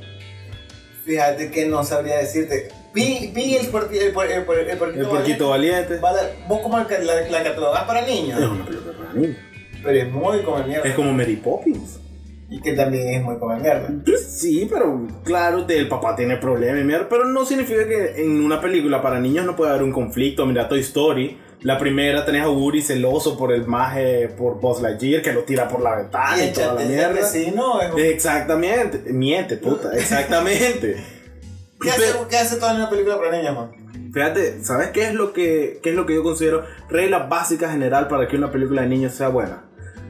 Fíjate 1.05 1.51
que 1.51 1.67
no 1.67 1.83
sabría 1.85 2.19
decirte. 2.19 2.69
Vi, 2.95 3.31
vi 3.35 3.55
el, 3.57 3.71
puerqui- 3.73 3.97
el, 4.01 4.15
puer- 4.15 4.31
el, 4.31 4.47
puer- 4.47 4.69
el 4.71 4.79
puerquito 4.79 5.03
El 5.05 5.09
porquito 5.09 5.49
valiente. 5.49 5.97
valiente. 5.99 6.37
Vos 6.49 6.61
como 6.61 6.79
la, 6.79 6.87
la, 6.89 7.31
la 7.31 7.43
catalogás 7.43 7.85
para 7.85 8.03
niños. 8.07 8.41
Es 8.41 8.47
una 8.49 8.65
película 8.67 8.93
para 8.99 9.13
niños. 9.15 9.37
Pero 9.83 9.99
es 9.99 10.13
muy 10.13 10.43
come 10.43 10.65
mierda. 10.67 10.89
Es 10.89 10.95
como 10.95 11.13
Mary 11.13 11.37
Poppins. 11.37 11.99
Y 12.51 12.61
que 12.61 12.75
también 12.75 13.09
es 13.15 13.23
muy 13.23 13.39
come 13.39 13.57
mierda. 13.61 13.89
Sí, 14.29 14.69
pero 14.71 15.09
claro, 15.25 15.65
el 15.67 15.89
papá 15.89 16.15
tiene 16.15 16.37
problemas 16.37 16.83
y 16.83 16.85
mierda, 16.85 17.09
pero 17.09 17.25
no 17.25 17.47
significa 17.47 17.89
que 17.89 18.23
en 18.23 18.43
una 18.45 18.61
película 18.61 19.01
para 19.01 19.19
niños 19.21 19.47
no 19.47 19.57
puede 19.57 19.71
haber 19.71 19.83
un 19.83 19.93
conflicto. 19.93 20.45
Mira 20.45 20.69
Toy 20.69 20.81
Story, 20.81 21.39
la 21.63 21.79
primera 21.79 22.27
tenés 22.27 22.43
a 22.43 22.51
Woody 22.51 22.83
celoso 22.83 23.39
por 23.39 23.53
el 23.55 23.67
maje, 23.67 24.29
por 24.37 24.61
Buzz 24.61 24.83
Lightyear, 24.83 25.23
que 25.23 25.33
lo 25.33 25.45
tira 25.45 25.67
por 25.67 25.81
la 25.81 25.97
ventana 25.97 26.45
y 26.45 26.49
y, 26.49 26.53
toda 26.53 26.75
la 26.75 26.81
mierda. 26.85 27.09
vecino 27.15 27.81
es 27.81 27.91
un- 27.91 27.99
Exactamente, 28.01 29.13
miente, 29.15 29.57
puta, 29.57 29.91
exactamente. 29.97 31.03
¿Qué 31.83 31.91
hace, 31.91 32.13
¿Qué 32.29 32.37
hace 32.37 32.57
toda 32.57 32.75
una 32.75 32.89
película 32.89 33.19
para 33.19 33.37
niños, 33.37 33.55
man? 33.55 34.13
Fíjate, 34.13 34.63
¿sabes 34.63 34.91
qué 34.91 35.09
es 35.09 35.15
lo 35.15 35.33
que 35.33 35.81
qué 35.83 35.91
es 35.91 35.97
lo 35.97 36.05
que 36.07 36.15
yo 36.15 36.23
considero 36.23 36.65
regla 36.91 37.21
básica 37.27 37.71
general 37.71 38.09
para 38.09 38.29
que 38.29 38.37
una 38.37 38.51
película 38.51 38.83
de 38.83 38.89
niños 38.89 39.15
sea 39.15 39.29
buena? 39.29 39.65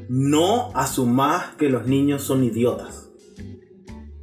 No 0.08 0.72
asumas 0.74 1.54
que 1.56 1.68
los 1.68 1.86
niños 1.86 2.22
son 2.22 2.42
idiotas. 2.44 3.08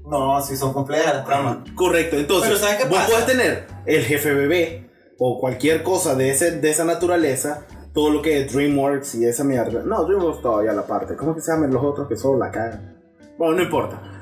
No, 0.06 0.42
sí 0.42 0.58
son 0.58 0.74
complejas 0.74 1.14
las 1.16 1.26
tramas. 1.26 1.58
Correcto, 1.76 2.18
entonces 2.18 2.50
Pero 2.50 2.60
¿sabes 2.60 2.78
qué 2.78 2.90
vos 2.90 2.98
pasa? 2.98 3.10
puedes 3.10 3.26
tener 3.28 3.68
el 3.86 4.04
jefe 4.04 4.34
bebé 4.34 4.90
o 5.18 5.40
cualquier 5.40 5.84
cosa 5.84 6.16
de, 6.16 6.32
ese, 6.32 6.52
de 6.60 6.70
esa 6.70 6.84
naturaleza, 6.84 7.66
todo 7.94 8.10
lo 8.10 8.22
que 8.22 8.42
es 8.42 8.54
DreamWorks 8.54 9.16
y 9.16 9.26
esa 9.26 9.44
mierda. 9.44 9.84
No, 9.84 10.06
DreamWorks 10.06 10.42
todavía 10.42 10.74
la 10.74 10.86
parte. 10.88 11.16
¿Cómo 11.16 11.36
que 11.36 11.42
se 11.42 11.52
llaman 11.52 11.72
los 11.72 11.84
otros 11.84 12.08
que 12.08 12.16
solo 12.16 12.40
la 12.40 12.50
cagan? 12.52 12.98
Bueno, 13.38 13.56
no 13.56 13.64
importa. 13.64 14.19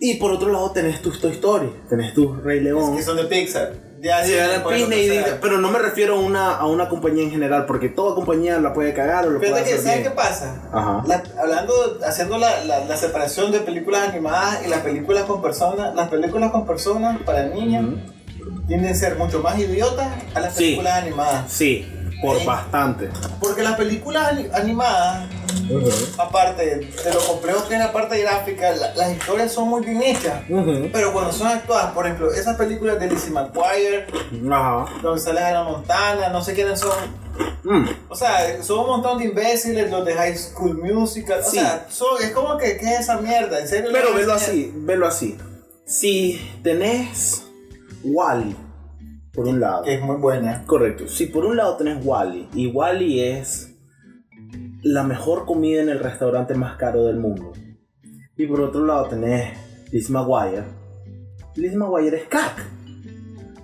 Y 0.00 0.14
por 0.14 0.32
otro 0.32 0.50
lado 0.52 0.70
tenés 0.70 1.02
tus 1.02 1.20
Toy 1.20 1.32
Story, 1.32 1.72
tenés 1.88 2.14
tus 2.14 2.42
Rey 2.42 2.60
León. 2.60 2.96
Que 2.96 3.02
son 3.02 3.16
de 3.16 3.24
Pixar. 3.24 3.72
Ya 4.00 4.24
Sí, 4.24 4.32
Disney 4.76 5.24
pero 5.40 5.58
no 5.58 5.72
me 5.72 5.80
refiero 5.80 6.14
a 6.14 6.20
una, 6.20 6.52
a 6.54 6.66
una 6.68 6.88
compañía 6.88 7.24
en 7.24 7.32
general, 7.32 7.66
porque 7.66 7.88
toda 7.88 8.14
compañía 8.14 8.60
la 8.60 8.72
puede 8.72 8.94
cagar 8.94 9.26
o 9.26 9.30
lo 9.30 9.40
puede 9.40 9.50
Fíjate 9.54 9.70
que, 9.70 9.76
hacer 9.76 9.90
¿sabes 9.90 10.08
qué 10.08 10.10
pasa? 10.14 10.62
Ajá. 10.72 11.02
La- 11.04 11.24
hablando, 11.40 11.72
haciendo 12.06 12.38
la, 12.38 12.62
la, 12.64 12.84
la 12.84 12.96
separación 12.96 13.50
de 13.50 13.58
películas 13.58 14.08
animadas 14.10 14.60
y 14.64 14.68
las 14.68 14.82
películas 14.82 15.24
con 15.24 15.42
personas, 15.42 15.96
las 15.96 16.08
películas 16.08 16.52
con 16.52 16.64
personas 16.64 17.20
para 17.26 17.46
niños 17.46 17.96
tienden 18.68 18.92
a 18.92 18.94
ser 18.94 19.16
mucho 19.16 19.40
más 19.40 19.58
idiotas 19.58 20.06
a 20.32 20.38
las 20.40 20.54
Sí. 20.54 20.62
películas 20.64 21.02
animadas. 21.02 21.50
Sí, 21.52 21.84
por 22.22 22.38
Sí. 22.38 22.46
bastante. 22.46 23.08
Porque 23.40 23.64
las 23.64 23.74
películas 23.74 24.32
aparte 26.18 26.64
de 26.76 27.12
lo 27.14 27.20
complejo 27.20 27.66
que 27.68 27.74
es 27.74 27.80
la 27.80 27.92
parte 27.92 28.20
gráfica, 28.20 28.70
la- 28.74 28.94
las 28.94 29.12
historias 29.12 29.52
son 29.52 29.68
muy 29.68 29.84
bien 29.84 30.02
hechas. 30.02 30.42
Pero 30.92 31.12
cuando 31.12 31.32
son 31.32 31.46
actuadas, 31.48 31.92
por 31.92 32.06
ejemplo, 32.06 32.32
esas 32.32 32.56
películas 32.56 32.98
de 33.00 33.08
Lizzie 33.08 33.30
McGuire, 33.30 34.06
Ajá. 34.50 34.86
donde 35.02 35.20
sale 35.20 35.40
Hannah 35.40 35.64
Montana, 35.64 36.28
no 36.30 36.42
sé 36.42 36.54
quiénes 36.54 36.80
son. 36.80 36.96
Mm. 37.64 37.86
O 38.08 38.16
sea, 38.16 38.62
son 38.62 38.80
un 38.80 38.86
montón 38.86 39.18
de 39.18 39.26
imbéciles, 39.26 39.90
los 39.90 40.04
de 40.04 40.14
High 40.14 40.36
School 40.36 40.78
Musical. 40.82 41.40
O 41.40 41.50
sea, 41.50 41.86
son- 41.88 42.22
es 42.22 42.30
como 42.30 42.56
que, 42.56 42.76
¿qué 42.78 42.94
es 42.94 43.00
esa 43.00 43.18
mierda? 43.20 43.60
¿En 43.60 43.68
serio? 43.68 43.90
Pero 43.92 44.14
velo 44.14 44.32
así, 44.34 44.72
velo 44.74 45.06
así. 45.06 45.36
Si 45.86 46.40
tenés 46.62 47.44
Wally, 48.04 48.56
por 49.32 49.46
un 49.46 49.60
lado. 49.60 49.82
Que 49.84 49.94
es 49.94 50.00
muy 50.00 50.16
buena. 50.16 50.64
Correcto. 50.66 51.08
Si 51.08 51.26
por 51.26 51.44
un 51.44 51.56
lado 51.56 51.76
tenés 51.76 51.98
Wally, 52.04 52.48
y 52.54 52.66
Wally 52.68 53.20
es 53.22 53.67
la 54.82 55.02
mejor 55.02 55.44
comida 55.46 55.82
en 55.82 55.88
el 55.88 55.98
restaurante 56.00 56.54
más 56.54 56.76
caro 56.76 57.04
del 57.04 57.16
mundo. 57.16 57.52
Y 58.36 58.46
por 58.46 58.60
otro 58.60 58.84
lado 58.86 59.06
tenés 59.06 59.56
Liz 59.90 60.10
McGuire. 60.10 60.64
Liz 61.56 61.74
McGuire 61.74 62.16
es 62.16 62.28
cack. 62.28 62.64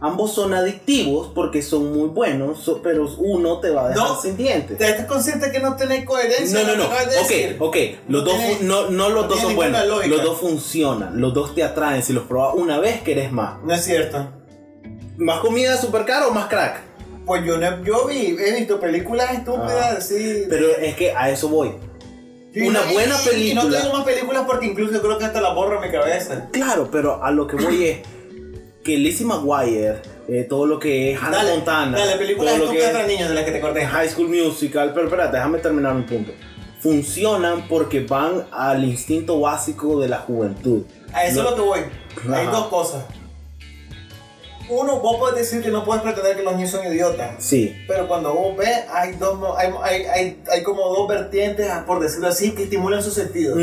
Ambos 0.01 0.35
son 0.35 0.53
adictivos 0.53 1.31
porque 1.35 1.63
son 1.63 1.93
muy 1.97 2.09
buenos, 2.09 2.59
so- 2.59 2.83
pero 2.83 3.09
uno 3.19 3.61
te 3.61 3.71
va 3.71 3.87
a 3.87 3.89
dejar 3.91 4.07
No. 4.09 4.21
sin 4.21 4.37
dientes. 4.37 4.77
¿Te 4.77 4.91
estás 4.91 5.07
consciente 5.07 5.51
que 5.51 5.61
no 5.61 5.77
tenés 5.77 6.05
coherencia? 6.05 6.63
No, 6.63 6.77
no, 6.77 6.89
no. 6.89 6.91
de 6.91 7.07
decir? 7.17 7.57
Ok, 7.59 7.69
ok. 7.69 7.77
Los 8.09 8.25
No 8.25 8.31
dos, 8.31 8.61
no, 8.63 8.91
no 8.91 9.09
los 9.09 9.23
no 9.23 9.29
dos 9.29 9.41
son 9.41 9.55
buenos. 9.57 9.87
lógica. 9.87 10.09
Los 10.15 10.23
dos 10.25 10.39
funcionan. 10.41 11.21
Los 11.21 11.33
dos 11.33 11.55
te 11.55 11.63
atraen. 11.63 12.03
Si 12.03 12.13
los 12.13 12.25
probas 12.25 12.55
una 12.57 12.79
vez, 12.81 13.01
querés 13.03 13.33
más. 13.33 13.63
No 13.63 13.73
es 13.73 13.83
cierto. 13.83 14.29
¿Más 15.17 15.41
comida 15.41 15.77
super 15.79 16.05
cara 16.05 16.27
o 16.27 16.33
más 16.33 16.49
crack? 16.49 16.83
Pues 17.27 17.45
yo, 17.45 17.57
no, 17.57 17.83
yo 17.85 18.07
vi, 18.07 18.37
he 18.39 18.53
visto 18.59 18.79
películas 18.79 19.33
estúpidas 19.33 19.93
Ah. 19.93 19.95
así. 19.99 20.45
Pero 20.49 20.67
es 20.77 20.95
que 20.95 21.13
a 21.13 21.31
eso 21.31 21.49
voy. 21.49 21.73
Una 22.57 22.85
no- 22.85 22.93
buena 22.93 23.15
y- 23.37 23.51
Y 23.51 23.55
no 23.55 23.63
película- 23.63 23.81
tengo 23.81 23.93
más 23.95 24.05
películas 24.05 24.43
porque 24.47 24.67
incluso 24.67 25.01
creo 25.03 25.19
que 25.19 25.25
hasta 25.25 25.41
la 25.41 25.53
borro 25.55 25.77
en 25.83 25.91
mi 25.91 25.97
cabeza. 25.97 26.49
Claro, 26.53 26.89
pero 26.91 27.25
a 27.25 27.31
lo 27.33 27.47
que 27.47 27.57
voy 27.57 27.85
es 27.87 27.99
que 28.85 28.97
Lizzie 28.99 29.27
McGuire, 29.27 30.03
eh, 30.29 30.47
todo 30.49 30.67
lo 30.67 30.79
que 30.79 31.13
es 31.13 31.19
Hannah 31.21 31.39
Dale, 31.39 31.51
Montana, 31.55 31.99
dale, 31.99 32.17
películas 32.17 32.59
lo 32.59 32.71
que 32.71 32.79
para 32.81 33.07
niños 33.07 33.29
de 33.31 33.35
las 33.35 33.45
que 33.45 33.51
te 33.53 33.59
acordé. 33.59 33.87
High 33.87 34.09
School 34.09 34.29
Musical, 34.29 34.93
pero 34.95 35.07
espérate, 35.07 35.37
déjame 35.37 35.59
terminar 35.59 35.95
mi 35.95 36.03
punto. 36.03 36.31
Funcionan 36.81 37.67
porque 37.67 38.01
van 38.01 38.47
al 38.53 38.85
instinto 38.85 39.41
básico 39.41 39.99
de 40.01 40.09
la 40.09 40.19
juventud. 40.19 40.83
A 41.13 41.25
eso 41.25 41.41
es 41.43 41.51
lo 41.51 41.55
que 41.57 41.61
voy. 41.63 41.81
Hay 42.33 42.47
Ajá. 42.47 42.51
dos 42.51 42.67
cosas. 42.69 43.05
Uno, 44.69 45.01
vos 45.01 45.17
puedes 45.19 45.37
decir 45.37 45.63
que 45.63 45.71
no 45.71 45.85
puedes 45.85 46.03
pretender 46.03 46.37
que 46.37 46.43
los 46.43 46.55
niños 46.55 46.71
son 46.71 46.87
idiotas. 46.87 47.35
Sí, 47.39 47.77
Pero 47.87 48.09
cuando 48.09 48.33
vos 48.33 48.57
ves, 48.57 48.85
hay, 48.93 49.13
dos, 49.13 49.39
hay, 49.57 49.73
hay, 49.83 50.43
hay, 50.51 50.63
como 50.63 50.89
dos 50.89 51.07
vertientes, 51.07 51.71
por 51.87 52.01
decirlo 52.01 52.29
así, 52.29 52.53
que 52.53 52.65
estimulan 52.65 53.03
sus 53.03 53.15
sentidos. 53.15 53.59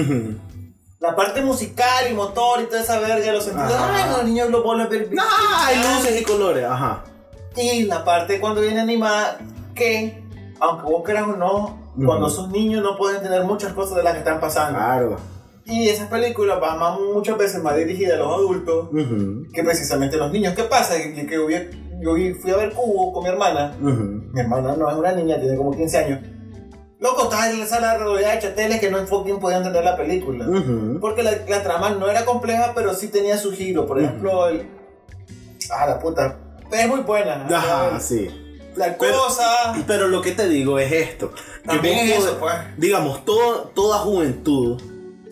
La 0.99 1.15
parte 1.15 1.41
musical 1.41 2.05
y 2.11 2.13
motor 2.13 2.61
y 2.61 2.65
toda 2.65 2.81
esa 2.81 2.99
verga 2.99 3.15
de 3.15 3.31
los 3.31 3.43
sentidos. 3.43 3.73
Ajá. 3.73 4.05
Ay, 4.05 4.11
los 4.11 4.23
niños 4.25 4.49
lo 4.51 4.63
vuelven 4.63 4.89
ver. 4.89 5.09
Ah, 5.19 5.65
hay 5.67 5.77
luces 5.77 6.21
y 6.21 6.23
colores, 6.23 6.63
ajá. 6.65 7.03
Y 7.55 7.83
la 7.83 8.05
parte 8.05 8.39
cuando 8.39 8.61
viene 8.61 8.81
animada, 8.81 9.39
que, 9.73 10.23
aunque 10.59 10.83
vos 10.83 11.01
creas 11.03 11.27
o 11.27 11.35
no, 11.35 11.79
cuando 12.05 12.29
sos 12.29 12.49
niños 12.49 12.83
no 12.83 12.97
puedes 12.97 13.17
entender 13.17 13.43
muchas 13.43 13.73
cosas 13.73 13.97
de 13.97 14.03
las 14.03 14.13
que 14.13 14.19
están 14.19 14.39
pasando. 14.39 14.77
Claro. 14.77 15.17
Y 15.71 15.87
esas 15.89 16.07
películas 16.09 16.59
van 16.59 16.77
más, 16.79 16.99
muchas 16.99 17.37
veces 17.37 17.61
más 17.63 17.75
dirigidas 17.77 18.15
a 18.15 18.17
los 18.19 18.33
adultos 18.33 18.89
Ujú, 18.91 19.47
que 19.53 19.63
precisamente 19.63 20.17
a 20.17 20.19
los 20.19 20.31
niños. 20.31 20.53
¿Qué 20.53 20.63
pasa? 20.63 20.97
Que, 20.97 21.25
que 21.25 21.35
yo, 22.01 22.11
fui 22.41 22.51
a 22.51 22.57
ver 22.57 22.73
Cubo 22.73 23.13
con 23.13 23.23
mi 23.23 23.29
hermana. 23.29 23.75
ujú. 23.81 24.21
Mi 24.33 24.39
hermana 24.41 24.75
no 24.75 24.89
es 24.89 24.95
una 24.95 25.11
niña, 25.13 25.39
tiene 25.39 25.55
como 25.55 25.71
15 25.75 25.97
años. 25.97 26.19
Loco, 26.99 27.23
estaba 27.23 27.49
en 27.49 27.59
la 27.59 27.65
sala 27.65 27.97
rodeada 27.97 28.35
de 28.35 28.41
chateles 28.41 28.79
que 28.79 28.91
no 28.91 29.05
fucking 29.07 29.39
podía 29.39 29.57
entender 29.57 29.83
la 29.83 29.95
película. 29.97 30.47
Ujú. 30.47 30.99
Porque 30.99 31.23
la, 31.23 31.31
la 31.47 31.63
trama 31.63 31.89
no 31.91 32.07
era 32.09 32.25
compleja, 32.25 32.73
pero 32.75 32.93
sí 32.93 33.07
tenía 33.07 33.37
su 33.37 33.51
giro. 33.53 33.87
Por 33.87 33.99
ejemplo, 33.99 34.47
el... 34.49 34.67
Ah, 35.71 35.87
la 35.87 35.99
puta. 35.99 36.37
Es 36.71 36.87
muy 36.87 36.99
buena. 37.01 37.47
Ajá, 37.49 37.99
sí. 37.99 38.29
La 38.75 38.95
Pero- 38.97 39.13
cosa... 39.23 39.45
Pero 39.87 40.07
lo 40.09 40.21
que 40.21 40.31
te 40.31 40.47
digo 40.47 40.79
es 40.79 40.91
esto. 40.91 41.31
También 41.65 41.97
es 42.07 42.19
eso, 42.19 42.37
pues. 42.39 42.53
Digamos, 42.77 43.25
todo, 43.25 43.71
toda 43.75 43.97
juventud, 43.99 44.81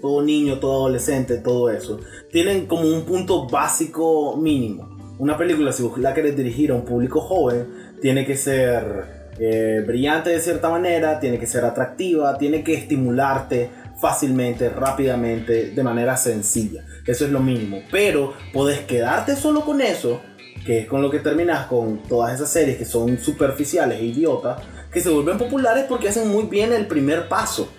todo 0.02 0.22
niño, 0.22 0.60
todo 0.60 0.86
adolescente, 0.86 1.38
todo 1.38 1.70
eso, 1.70 2.00
tienen 2.32 2.66
como 2.66 2.84
un 2.84 3.04
punto 3.04 3.48
básico 3.48 4.38
mínimo. 4.38 4.98
Una 5.18 5.38
película, 5.38 5.74
si 5.74 5.84
vos 5.84 5.98
la 5.98 6.14
querés 6.14 6.38
dirigir 6.38 6.72
a 6.72 6.76
un 6.76 6.86
público 6.86 7.20
joven, 7.20 7.94
tiene 8.02 8.26
que 8.26 8.38
ser 8.38 9.34
eh, 9.40 9.84
brillante 9.86 10.30
de 10.30 10.40
cierta 10.40 10.70
manera, 10.70 11.20
tiene 11.20 11.38
que 11.38 11.46
ser 11.46 11.66
atractiva, 11.66 12.38
tiene 12.38 12.64
que 12.64 12.74
estimularte 12.74 13.70
fácilmente, 14.00 14.70
rápidamente, 14.70 15.72
de 15.72 15.84
manera 15.84 16.18
sencilla. 16.18 16.86
Eso 17.06 17.26
es 17.26 17.32
lo 17.32 17.40
mínimo. 17.40 17.82
Pero 17.92 18.34
podés 18.54 18.80
quedarte 18.82 19.36
solo 19.36 19.66
con 19.66 19.82
eso, 19.82 20.22
que 20.66 20.80
es 20.80 20.88
con 20.88 21.02
lo 21.02 21.10
que 21.10 21.20
terminas 21.20 21.68
con 21.68 22.04
todas 22.04 22.34
esas 22.34 22.50
series 22.50 22.78
que 22.78 22.86
son 22.86 23.18
superficiales 23.18 24.00
e 24.00 24.06
idiotas, 24.06 24.62
que 24.92 25.02
se 25.02 25.10
vuelven 25.10 25.38
populares 25.38 25.86
porque 25.88 26.10
hacen 26.10 26.30
muy 26.30 26.46
bien 26.46 26.74
el 26.74 26.88
primer 26.88 27.28
paso. 27.28 27.72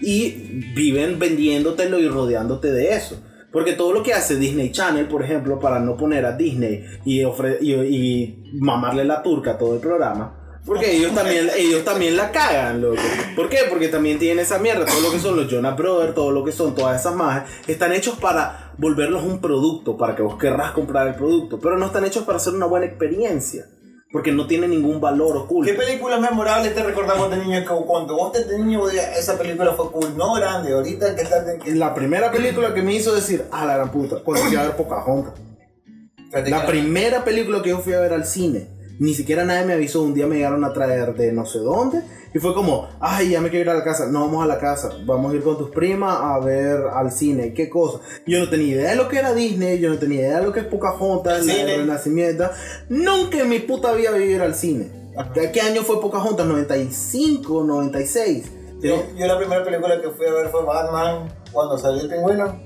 Y 0.00 0.30
viven 0.74 1.18
vendiéndotelo 1.18 1.98
y 1.98 2.08
rodeándote 2.08 2.70
de 2.72 2.94
eso. 2.94 3.20
Porque 3.52 3.72
todo 3.72 3.92
lo 3.92 4.02
que 4.02 4.14
hace 4.14 4.36
Disney 4.36 4.70
Channel, 4.70 5.06
por 5.08 5.22
ejemplo, 5.24 5.58
para 5.58 5.80
no 5.80 5.96
poner 5.96 6.24
a 6.24 6.36
Disney 6.36 6.84
y, 7.04 7.22
ofre- 7.22 7.58
y, 7.60 7.72
y 7.74 8.42
mamarle 8.60 9.04
la 9.04 9.22
turca 9.22 9.52
a 9.52 9.58
todo 9.58 9.74
el 9.74 9.80
programa. 9.80 10.36
Porque 10.64 10.94
ellos 10.96 11.12
también, 11.14 11.48
ellos 11.56 11.84
también 11.84 12.16
la 12.16 12.30
cagan, 12.30 12.80
loco. 12.80 13.00
¿Por 13.34 13.48
qué? 13.48 13.58
Porque 13.68 13.88
también 13.88 14.18
tienen 14.20 14.38
esa 14.38 14.58
mierda. 14.58 14.84
Todo 14.84 15.00
lo 15.00 15.10
que 15.10 15.18
son 15.18 15.34
los 15.36 15.48
Jonas 15.50 15.76
Brothers, 15.76 16.14
todo 16.14 16.30
lo 16.30 16.44
que 16.44 16.52
son 16.52 16.74
todas 16.76 17.00
esas 17.00 17.14
majas, 17.16 17.50
están 17.66 17.92
hechos 17.92 18.16
para 18.20 18.72
volverlos 18.78 19.24
un 19.24 19.40
producto, 19.40 19.96
para 19.96 20.14
que 20.14 20.22
vos 20.22 20.36
querrás 20.38 20.70
comprar 20.70 21.08
el 21.08 21.14
producto. 21.16 21.58
Pero 21.58 21.76
no 21.76 21.86
están 21.86 22.04
hechos 22.04 22.22
para 22.24 22.36
hacer 22.36 22.52
una 22.54 22.66
buena 22.66 22.86
experiencia. 22.86 23.66
Porque 24.12 24.32
no 24.32 24.46
tiene 24.48 24.66
ningún 24.66 25.00
valor 25.00 25.36
oculto. 25.36 25.70
¿Qué 25.70 25.78
películas 25.78 26.20
memorables 26.20 26.74
te 26.74 26.82
recordamos 26.82 27.30
de 27.30 27.36
niño 27.36 27.60
que 27.60 27.84
cuando 27.86 28.16
vos 28.16 28.32
te 28.32 28.44
de 28.44 28.58
niño 28.58 28.88
esa 28.88 29.38
película 29.38 29.72
fue 29.74 29.90
cool? 29.92 30.16
No 30.16 30.34
grande, 30.34 30.72
ahorita 30.72 31.14
que 31.14 31.22
estás... 31.22 31.44
que- 31.62 31.74
La 31.76 31.94
primera 31.94 32.32
película 32.32 32.74
que 32.74 32.82
me 32.82 32.92
hizo 32.94 33.14
decir, 33.14 33.44
a 33.52 33.64
la 33.64 33.76
gran 33.76 33.90
puta, 33.92 34.16
cuando 34.24 34.44
fui 34.46 34.56
a 34.56 34.62
ver 34.62 34.76
Pocahontas. 34.76 35.34
La 36.50 36.66
primera 36.66 37.24
película 37.24 37.62
que 37.62 37.68
yo 37.70 37.78
fui 37.78 37.92
a 37.92 38.00
ver 38.00 38.12
al 38.12 38.24
cine. 38.26 38.66
Ni 39.00 39.14
siquiera 39.14 39.44
nadie 39.44 39.64
me 39.64 39.72
avisó. 39.72 40.02
Un 40.02 40.12
día 40.12 40.26
me 40.26 40.36
llegaron 40.36 40.62
a 40.62 40.74
traer 40.74 41.14
de 41.14 41.32
no 41.32 41.46
sé 41.46 41.58
dónde. 41.58 42.02
Y 42.34 42.38
fue 42.38 42.52
como, 42.52 42.86
ay, 43.00 43.30
ya 43.30 43.40
me 43.40 43.48
quiero 43.48 43.64
ir 43.64 43.70
a 43.70 43.78
la 43.78 43.82
casa. 43.82 44.06
No 44.06 44.20
vamos 44.26 44.44
a 44.44 44.46
la 44.46 44.58
casa. 44.58 44.92
Vamos 45.06 45.32
a 45.32 45.36
ir 45.36 45.42
con 45.42 45.56
tus 45.56 45.70
primas 45.70 46.18
a 46.20 46.38
ver 46.38 46.82
al 46.92 47.10
cine. 47.10 47.54
¿Qué 47.54 47.70
cosa? 47.70 48.00
Yo 48.26 48.38
no 48.38 48.50
tenía 48.50 48.74
idea 48.74 48.90
de 48.90 48.96
lo 48.96 49.08
que 49.08 49.16
era 49.16 49.32
Disney. 49.32 49.78
Yo 49.80 49.88
no 49.88 49.98
tenía 49.98 50.20
idea 50.20 50.40
de 50.40 50.44
lo 50.44 50.52
que 50.52 50.60
es 50.60 50.66
Pocahontas. 50.66 51.46
La 51.46 51.54
Renacimiento. 51.64 52.50
Nunca 52.90 53.38
en 53.38 53.48
mi 53.48 53.60
puta 53.60 53.92
vida 53.94 54.10
vi 54.10 54.24
ir 54.24 54.42
al 54.42 54.54
cine. 54.54 54.90
¿De 55.34 55.50
qué 55.50 55.62
año 55.62 55.82
fue 55.82 55.98
Pocahontas? 55.98 56.46
¿95? 56.46 57.42
¿96? 57.42 58.42
Yo, 58.82 59.02
yo 59.16 59.26
la 59.26 59.38
primera 59.38 59.64
película 59.64 59.98
que 60.00 60.10
fui 60.10 60.26
a 60.26 60.32
ver 60.32 60.48
fue 60.50 60.62
Batman, 60.62 61.34
cuando 61.52 61.78
salió 61.78 62.02
el 62.02 62.08
pingüino. 62.10 62.60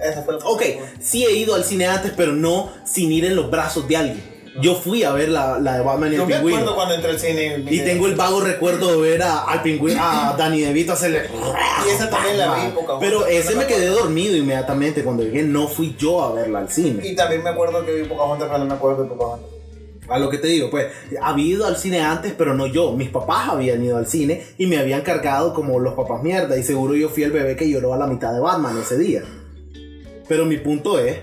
Esa 0.00 0.22
fue 0.22 0.34
la 0.34 0.44
Ok, 0.44 0.62
sí 1.00 1.24
he 1.24 1.32
ido 1.32 1.56
al 1.56 1.64
cine 1.64 1.86
antes, 1.86 2.12
pero 2.16 2.32
no 2.32 2.70
sin 2.84 3.10
ir 3.10 3.24
en 3.24 3.34
los 3.34 3.50
brazos 3.50 3.88
de 3.88 3.96
alguien. 3.96 4.35
Yo 4.60 4.74
fui 4.74 5.02
a 5.02 5.12
ver 5.12 5.28
la, 5.28 5.58
la 5.58 5.76
de 5.78 5.82
Batman 5.82 6.12
y 6.12 6.14
el 6.14 6.20
Yo 6.22 6.26
me 6.26 6.34
pingüino. 6.36 6.58
acuerdo 6.58 6.74
cuando 6.76 6.94
entré 6.94 7.10
al 7.10 7.18
cine. 7.20 7.64
Y 7.70 7.80
tengo 7.80 8.06
el 8.06 8.14
vago 8.14 8.40
recuerdo 8.40 8.92
de 9.00 9.10
ver 9.10 9.22
a, 9.22 9.42
al 9.44 9.62
pingüino, 9.62 10.00
a 10.02 10.34
Danny 10.38 10.60
DeVito 10.62 10.92
hacerle. 10.94 11.22
Y 11.86 11.90
esa 11.90 12.08
también 12.08 12.38
la 12.38 12.54
vi, 12.54 12.70
Pocahontas. 12.72 12.98
Pero 13.00 13.26
ese 13.26 13.52
No 13.52 13.58
me 13.60 13.66
quedé 13.66 13.86
dormido 13.86 14.36
inmediatamente 14.36 15.04
cuando 15.04 15.22
llegué. 15.24 15.42
No 15.42 15.68
fui 15.68 15.94
yo 15.98 16.22
a 16.22 16.32
verla 16.32 16.60
al 16.60 16.70
cine. 16.70 17.06
Y 17.06 17.14
también 17.14 17.42
me 17.42 17.50
acuerdo 17.50 17.84
que 17.84 17.92
vi 17.92 18.08
Pocahontas, 18.08 18.48
pero 18.48 18.58
no 18.60 18.64
me 18.66 18.74
acuerdo 18.74 19.02
de 19.02 19.08
Pocahontas. 19.10 19.50
A 20.08 20.20
lo 20.20 20.30
que 20.30 20.38
te 20.38 20.46
digo, 20.46 20.70
pues, 20.70 20.86
había 21.20 21.44
ido 21.46 21.66
al 21.66 21.76
cine 21.76 22.00
antes, 22.00 22.32
pero 22.38 22.54
no 22.54 22.66
yo. 22.68 22.92
Mis 22.92 23.08
papás 23.10 23.48
habían 23.48 23.82
ido 23.84 23.96
al 23.96 24.06
cine 24.06 24.40
y 24.56 24.66
me 24.66 24.78
habían 24.78 25.02
cargado 25.02 25.52
como 25.52 25.80
los 25.80 25.94
papás 25.94 26.22
mierda. 26.22 26.56
Y 26.56 26.62
seguro 26.62 26.94
yo 26.94 27.08
fui 27.08 27.24
el 27.24 27.32
bebé 27.32 27.56
que 27.56 27.68
lloró 27.68 27.92
a 27.92 27.96
la 27.98 28.06
mitad 28.06 28.32
de 28.32 28.38
Batman 28.38 28.78
ese 28.80 28.96
día. 28.96 29.22
Pero 30.28 30.44
mi 30.46 30.58
punto 30.58 30.98
es, 31.00 31.18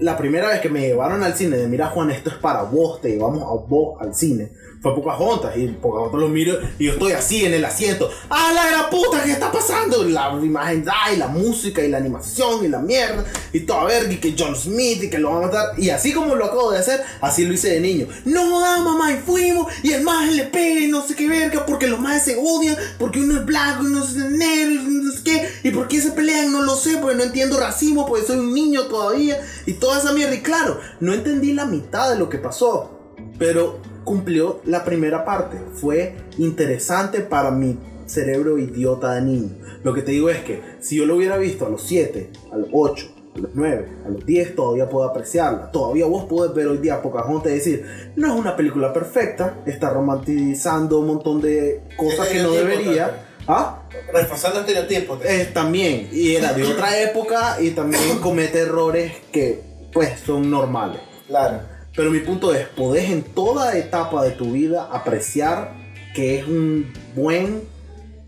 la 0.00 0.16
primera 0.16 0.48
vez 0.48 0.60
que 0.60 0.68
me 0.68 0.80
llevaron 0.80 1.22
al 1.22 1.34
cine 1.34 1.56
de 1.56 1.68
mira 1.68 1.88
Juan, 1.88 2.10
esto 2.10 2.30
es 2.30 2.36
para 2.36 2.62
vos, 2.62 3.00
te 3.00 3.10
llevamos 3.10 3.42
a 3.42 3.66
vos 3.66 4.00
al 4.00 4.14
cine. 4.14 4.50
Fue 4.80 4.94
Pocahontas 4.94 5.56
y 5.56 5.66
Pocahontas 5.68 6.20
lo 6.20 6.28
miro 6.28 6.58
y 6.78 6.86
yo 6.86 6.92
estoy 6.92 7.12
así 7.12 7.44
en 7.44 7.54
el 7.54 7.64
asiento. 7.64 8.10
¡Ah, 8.30 8.52
la 8.54 8.66
gran 8.68 8.90
puta! 8.90 9.22
¿Qué 9.24 9.32
está 9.32 9.50
pasando? 9.50 10.04
La 10.04 10.30
imagen, 10.42 10.84
ay, 11.04 11.16
la 11.16 11.28
música 11.28 11.82
y 11.82 11.88
la 11.88 11.98
animación 11.98 12.64
y 12.64 12.68
la 12.68 12.78
mierda 12.78 13.24
y 13.52 13.60
toda 13.60 13.84
verga 13.84 14.12
y 14.12 14.18
que 14.18 14.34
John 14.38 14.54
Smith 14.54 15.02
y 15.02 15.10
que 15.10 15.18
lo 15.18 15.30
van 15.30 15.44
a 15.44 15.46
matar. 15.46 15.78
Y 15.78 15.90
así 15.90 16.12
como 16.12 16.34
lo 16.34 16.44
acabo 16.46 16.70
de 16.70 16.78
hacer, 16.78 17.00
así 17.20 17.44
lo 17.44 17.54
hice 17.54 17.70
de 17.70 17.80
niño. 17.80 18.06
No, 18.24 18.60
da 18.60 18.78
mamá, 18.78 19.12
y 19.12 19.16
fuimos 19.16 19.72
y 19.82 19.92
el 19.92 20.02
maje 20.02 20.32
le 20.32 20.44
pega 20.44 20.80
y 20.80 20.88
no 20.88 21.02
sé 21.06 21.14
qué 21.14 21.28
verga 21.28 21.66
porque 21.66 21.86
los 21.86 22.00
majes 22.00 22.24
se 22.24 22.36
odian, 22.36 22.76
porque 22.98 23.20
uno 23.20 23.40
es 23.40 23.46
blanco 23.46 23.82
y 23.82 23.86
uno 23.86 24.04
es 24.04 24.14
negro 24.14 24.82
no 24.82 25.12
sé 25.12 25.22
qué. 25.24 25.48
Y 25.64 25.70
por 25.70 25.88
qué 25.88 26.00
se 26.00 26.12
pelean, 26.12 26.52
no 26.52 26.62
lo 26.62 26.76
sé, 26.76 26.98
porque 26.98 27.16
no 27.16 27.24
entiendo 27.24 27.58
racismo, 27.58 28.06
porque 28.06 28.26
soy 28.26 28.38
un 28.38 28.54
niño 28.54 28.86
todavía 28.86 29.40
y 29.66 29.74
toda 29.74 29.98
esa 29.98 30.12
mierda. 30.12 30.34
Y 30.34 30.40
claro, 30.40 30.80
no 31.00 31.12
entendí 31.12 31.52
la 31.52 31.66
mitad 31.66 32.10
de 32.10 32.18
lo 32.18 32.28
que 32.28 32.38
pasó. 32.38 32.94
Pero 33.38 33.80
cumplió 34.08 34.62
la 34.64 34.86
primera 34.86 35.22
parte. 35.26 35.58
Fue 35.74 36.14
interesante 36.38 37.20
para 37.20 37.50
mi 37.50 37.78
cerebro 38.06 38.56
idiota 38.56 39.12
de 39.12 39.20
niño. 39.20 39.50
Lo 39.84 39.92
que 39.92 40.00
te 40.00 40.12
digo 40.12 40.30
es 40.30 40.38
que 40.38 40.62
si 40.80 40.96
yo 40.96 41.04
lo 41.04 41.16
hubiera 41.16 41.36
visto 41.36 41.66
a 41.66 41.68
los 41.68 41.82
7, 41.82 42.30
a 42.50 42.56
los 42.56 42.68
8, 42.72 43.06
a 43.36 43.38
los 43.38 43.50
9, 43.52 43.88
a 44.06 44.08
los 44.08 44.24
10, 44.24 44.56
todavía 44.56 44.88
puedo 44.88 45.06
apreciarla. 45.06 45.70
Todavía 45.70 46.06
vos 46.06 46.24
podés 46.24 46.54
ver 46.54 46.68
hoy 46.68 46.78
día 46.78 47.02
Pocahontas 47.02 47.52
y 47.52 47.56
decir, 47.56 47.84
no 48.16 48.32
es 48.32 48.40
una 48.40 48.56
película 48.56 48.94
perfecta, 48.94 49.58
está 49.66 49.90
romantizando 49.90 51.00
un 51.00 51.08
montón 51.08 51.42
de 51.42 51.82
cosas 51.98 52.28
que 52.28 52.42
no 52.42 52.52
debería. 52.52 53.26
¿Ah? 53.46 53.82
Reforzando 54.10 54.60
estereotipos. 54.60 55.22
Eh, 55.22 55.50
también, 55.52 56.08
y 56.10 56.34
era 56.34 56.54
de 56.54 56.64
otra 56.64 56.98
época 57.02 57.58
y 57.60 57.72
también 57.72 58.18
comete 58.22 58.60
errores 58.60 59.12
que 59.30 59.60
pues 59.92 60.18
son 60.20 60.50
normales. 60.50 61.02
Claro. 61.26 61.77
Pero 61.98 62.12
mi 62.12 62.20
punto 62.20 62.54
es, 62.54 62.68
podés 62.68 63.10
en 63.10 63.24
toda 63.24 63.76
etapa 63.76 64.22
de 64.24 64.30
tu 64.30 64.52
vida 64.52 64.88
apreciar 64.92 65.74
que 66.14 66.38
es 66.38 66.46
un 66.46 66.92
buen 67.16 67.62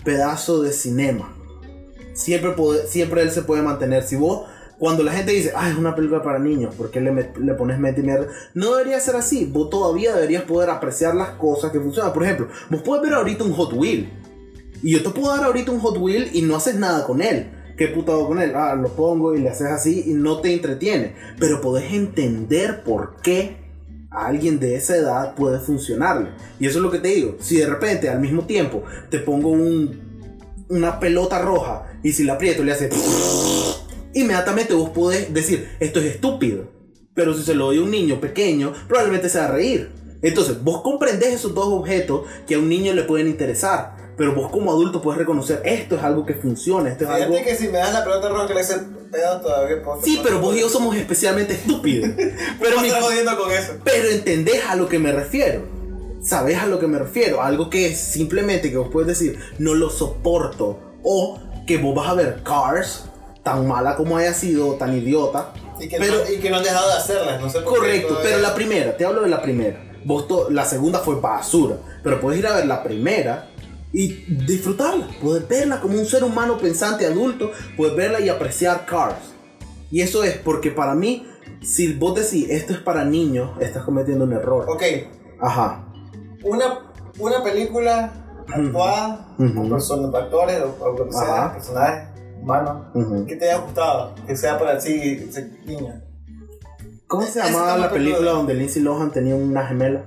pedazo 0.02 0.60
de 0.60 0.72
cinema. 0.72 1.32
Siempre, 2.12 2.56
pode- 2.56 2.86
siempre 2.88 3.22
él 3.22 3.30
se 3.30 3.42
puede 3.42 3.62
mantener. 3.62 4.02
Si 4.02 4.16
vos, 4.16 4.48
cuando 4.76 5.04
la 5.04 5.12
gente 5.12 5.30
dice, 5.30 5.52
ah, 5.54 5.70
es 5.70 5.76
una 5.78 5.94
película 5.94 6.20
para 6.20 6.40
niños, 6.40 6.74
¿por 6.74 6.90
qué 6.90 7.00
le, 7.00 7.12
le 7.12 7.54
pones 7.54 7.78
mente 7.78 8.00
y 8.00 8.04
mierda? 8.04 8.26
No 8.54 8.74
debería 8.74 8.98
ser 8.98 9.14
así. 9.14 9.44
Vos 9.44 9.70
todavía 9.70 10.16
deberías 10.16 10.42
poder 10.42 10.68
apreciar 10.68 11.14
las 11.14 11.28
cosas 11.30 11.70
que 11.70 11.78
funcionan. 11.78 12.12
Por 12.12 12.24
ejemplo, 12.24 12.48
vos 12.70 12.82
puedes 12.82 13.04
ver 13.04 13.14
ahorita 13.14 13.44
un 13.44 13.52
Hot 13.52 13.72
Wheel. 13.74 14.10
Y 14.82 14.94
yo 14.94 15.02
te 15.04 15.10
puedo 15.10 15.28
dar 15.28 15.44
ahorita 15.44 15.70
un 15.70 15.78
Hot 15.78 15.96
Wheel 15.96 16.30
y 16.32 16.42
no 16.42 16.56
haces 16.56 16.74
nada 16.74 17.06
con 17.06 17.22
él. 17.22 17.52
¿Qué 17.76 17.86
puta 17.86 18.10
hago 18.12 18.26
con 18.26 18.42
él? 18.42 18.52
Ah, 18.56 18.74
lo 18.74 18.88
pongo 18.88 19.32
y 19.34 19.38
le 19.40 19.48
haces 19.48 19.68
así 19.68 20.02
y 20.08 20.14
no 20.14 20.40
te 20.40 20.52
entretiene. 20.52 21.14
Pero 21.38 21.60
podés 21.60 21.92
entender 21.92 22.82
por 22.82 23.14
qué 23.22 23.59
a 24.10 24.26
alguien 24.26 24.58
de 24.58 24.74
esa 24.74 24.96
edad 24.96 25.34
puede 25.34 25.60
funcionarle. 25.60 26.30
Y 26.58 26.66
eso 26.66 26.78
es 26.78 26.82
lo 26.82 26.90
que 26.90 26.98
te 26.98 27.08
digo. 27.08 27.36
Si 27.40 27.56
de 27.56 27.66
repente 27.66 28.08
al 28.08 28.20
mismo 28.20 28.44
tiempo 28.44 28.82
te 29.08 29.18
pongo 29.18 29.50
un, 29.50 30.10
una 30.68 30.98
pelota 30.98 31.40
roja 31.40 31.86
y 32.02 32.12
si 32.12 32.24
la 32.24 32.34
aprieto 32.34 32.64
le 32.64 32.72
hace... 32.72 32.90
Inmediatamente 34.12 34.74
vos 34.74 34.90
podés 34.90 35.32
decir, 35.32 35.68
esto 35.78 36.00
es 36.00 36.06
estúpido. 36.06 36.68
Pero 37.14 37.34
si 37.34 37.44
se 37.44 37.54
lo 37.54 37.66
doy 37.66 37.78
a 37.78 37.82
un 37.82 37.90
niño 37.90 38.20
pequeño, 38.20 38.72
probablemente 38.88 39.28
se 39.28 39.38
va 39.38 39.44
a 39.44 39.52
reír. 39.52 39.90
Entonces, 40.22 40.62
vos 40.62 40.82
comprendés 40.82 41.34
esos 41.34 41.54
dos 41.54 41.68
objetos 41.68 42.22
que 42.46 42.56
a 42.56 42.58
un 42.58 42.68
niño 42.68 42.92
le 42.92 43.04
pueden 43.04 43.28
interesar. 43.28 43.96
Pero 44.20 44.34
vos 44.34 44.50
como 44.50 44.70
adulto 44.70 45.00
puedes 45.00 45.18
reconocer, 45.18 45.62
esto 45.64 45.96
es 45.96 46.02
algo 46.02 46.26
que 46.26 46.34
funciona, 46.34 46.90
esto 46.90 47.04
es 47.04 47.10
algo... 47.10 47.32
Fíjate 47.32 47.48
que 47.50 47.56
si 47.56 47.68
me 47.68 47.78
das 47.78 47.90
la 47.94 48.04
pelota 48.04 48.28
roja 48.28 48.46
que 48.48 48.52
le 48.52 48.60
pedo 49.10 49.40
todavía 49.40 49.82
puedo- 49.82 50.02
Sí, 50.02 50.20
pero 50.22 50.40
vos 50.40 50.54
y 50.54 50.60
yo 50.60 50.68
somos 50.68 50.94
especialmente 50.94 51.54
estúpidos. 51.54 52.10
Pero 52.60 52.82
me 52.82 52.90
jodiendo 52.90 53.38
con 53.38 53.50
eso. 53.50 53.72
pero 53.82 54.10
entendés 54.10 54.62
a 54.68 54.76
lo 54.76 54.90
que 54.90 54.98
me 54.98 55.10
refiero. 55.10 55.62
Sabés 56.22 56.58
a 56.58 56.66
lo 56.66 56.78
que 56.78 56.86
me 56.86 56.98
refiero. 56.98 57.40
Algo 57.40 57.70
que 57.70 57.86
es 57.86 57.98
simplemente 57.98 58.70
que 58.70 58.76
vos 58.76 58.88
puedes 58.92 59.08
decir, 59.08 59.38
no 59.58 59.72
lo 59.74 59.88
soporto. 59.88 60.78
O 61.02 61.38
que 61.66 61.78
vos 61.78 61.94
vas 61.94 62.10
a 62.10 62.12
ver 62.14 62.42
Cars, 62.42 63.06
tan 63.42 63.66
mala 63.66 63.96
como 63.96 64.18
haya 64.18 64.34
sido, 64.34 64.74
tan 64.74 64.94
idiota. 64.94 65.54
Y 65.80 65.88
que, 65.88 65.96
Pero- 65.96 66.18
no, 66.26 66.30
y 66.30 66.36
que 66.36 66.50
no 66.50 66.56
han 66.58 66.62
dejado 66.62 66.88
de 66.88 66.94
hacerlas, 66.98 67.40
no 67.40 67.48
sé 67.48 67.60
por 67.60 67.72
qué 67.72 67.78
Correcto, 67.78 68.08
todavía- 68.08 68.30
pero 68.32 68.42
la 68.42 68.54
primera, 68.54 68.96
te 68.98 69.06
hablo 69.06 69.22
de 69.22 69.30
la 69.30 69.40
primera. 69.40 69.82
Vos 70.04 70.26
la 70.50 70.66
segunda 70.66 70.98
fue 70.98 71.18
basura. 71.20 71.76
Pero 72.02 72.20
puedes 72.20 72.38
ir 72.38 72.46
a 72.46 72.54
ver 72.56 72.66
la 72.66 72.82
primera 72.82 73.49
y 73.92 74.08
disfrutarla. 74.46 75.08
Puedes 75.20 75.46
verla 75.48 75.80
como 75.80 75.98
un 75.98 76.06
ser 76.06 76.22
humano 76.24 76.58
pensante 76.58 77.06
adulto. 77.06 77.50
Puedes 77.76 77.96
verla 77.96 78.20
y 78.20 78.28
apreciar 78.28 78.86
Cars. 78.86 79.16
Y 79.90 80.02
eso 80.02 80.22
es 80.22 80.36
porque 80.38 80.70
para 80.70 80.94
mí, 80.94 81.26
si 81.62 81.92
vos 81.94 82.14
decís 82.14 82.46
esto 82.50 82.72
es 82.72 82.78
para 82.78 83.04
niños, 83.04 83.50
estás 83.60 83.82
cometiendo 83.84 84.24
un 84.24 84.32
error. 84.32 84.66
Ok, 84.68 84.82
Ajá. 85.40 85.84
una, 86.44 86.92
una 87.18 87.42
película 87.42 88.12
actuada 88.46 89.34
Ujú. 89.38 89.54
con 89.54 89.70
personas, 89.70 90.14
actores 90.14 90.60
o, 90.60 90.84
o 90.84 90.96
lo 90.98 91.06
que 91.06 91.12
sea, 91.12 91.52
personajes 91.52 92.08
humanos, 92.40 92.86
que 93.26 93.36
te 93.36 93.50
haya 93.50 93.58
gustado, 93.60 94.14
que 94.26 94.36
sea 94.36 94.58
para 94.58 94.78
ti, 94.78 95.20
niño. 95.66 96.00
¿Cómo 97.06 97.22
se 97.24 97.40
llamaba 97.40 97.76
la 97.76 97.90
película 97.90 98.18
peluda. 98.18 98.32
donde 98.34 98.54
Lindsay 98.54 98.82
Lohan 98.82 99.10
tenía 99.10 99.34
una 99.34 99.66
gemela? 99.66 100.04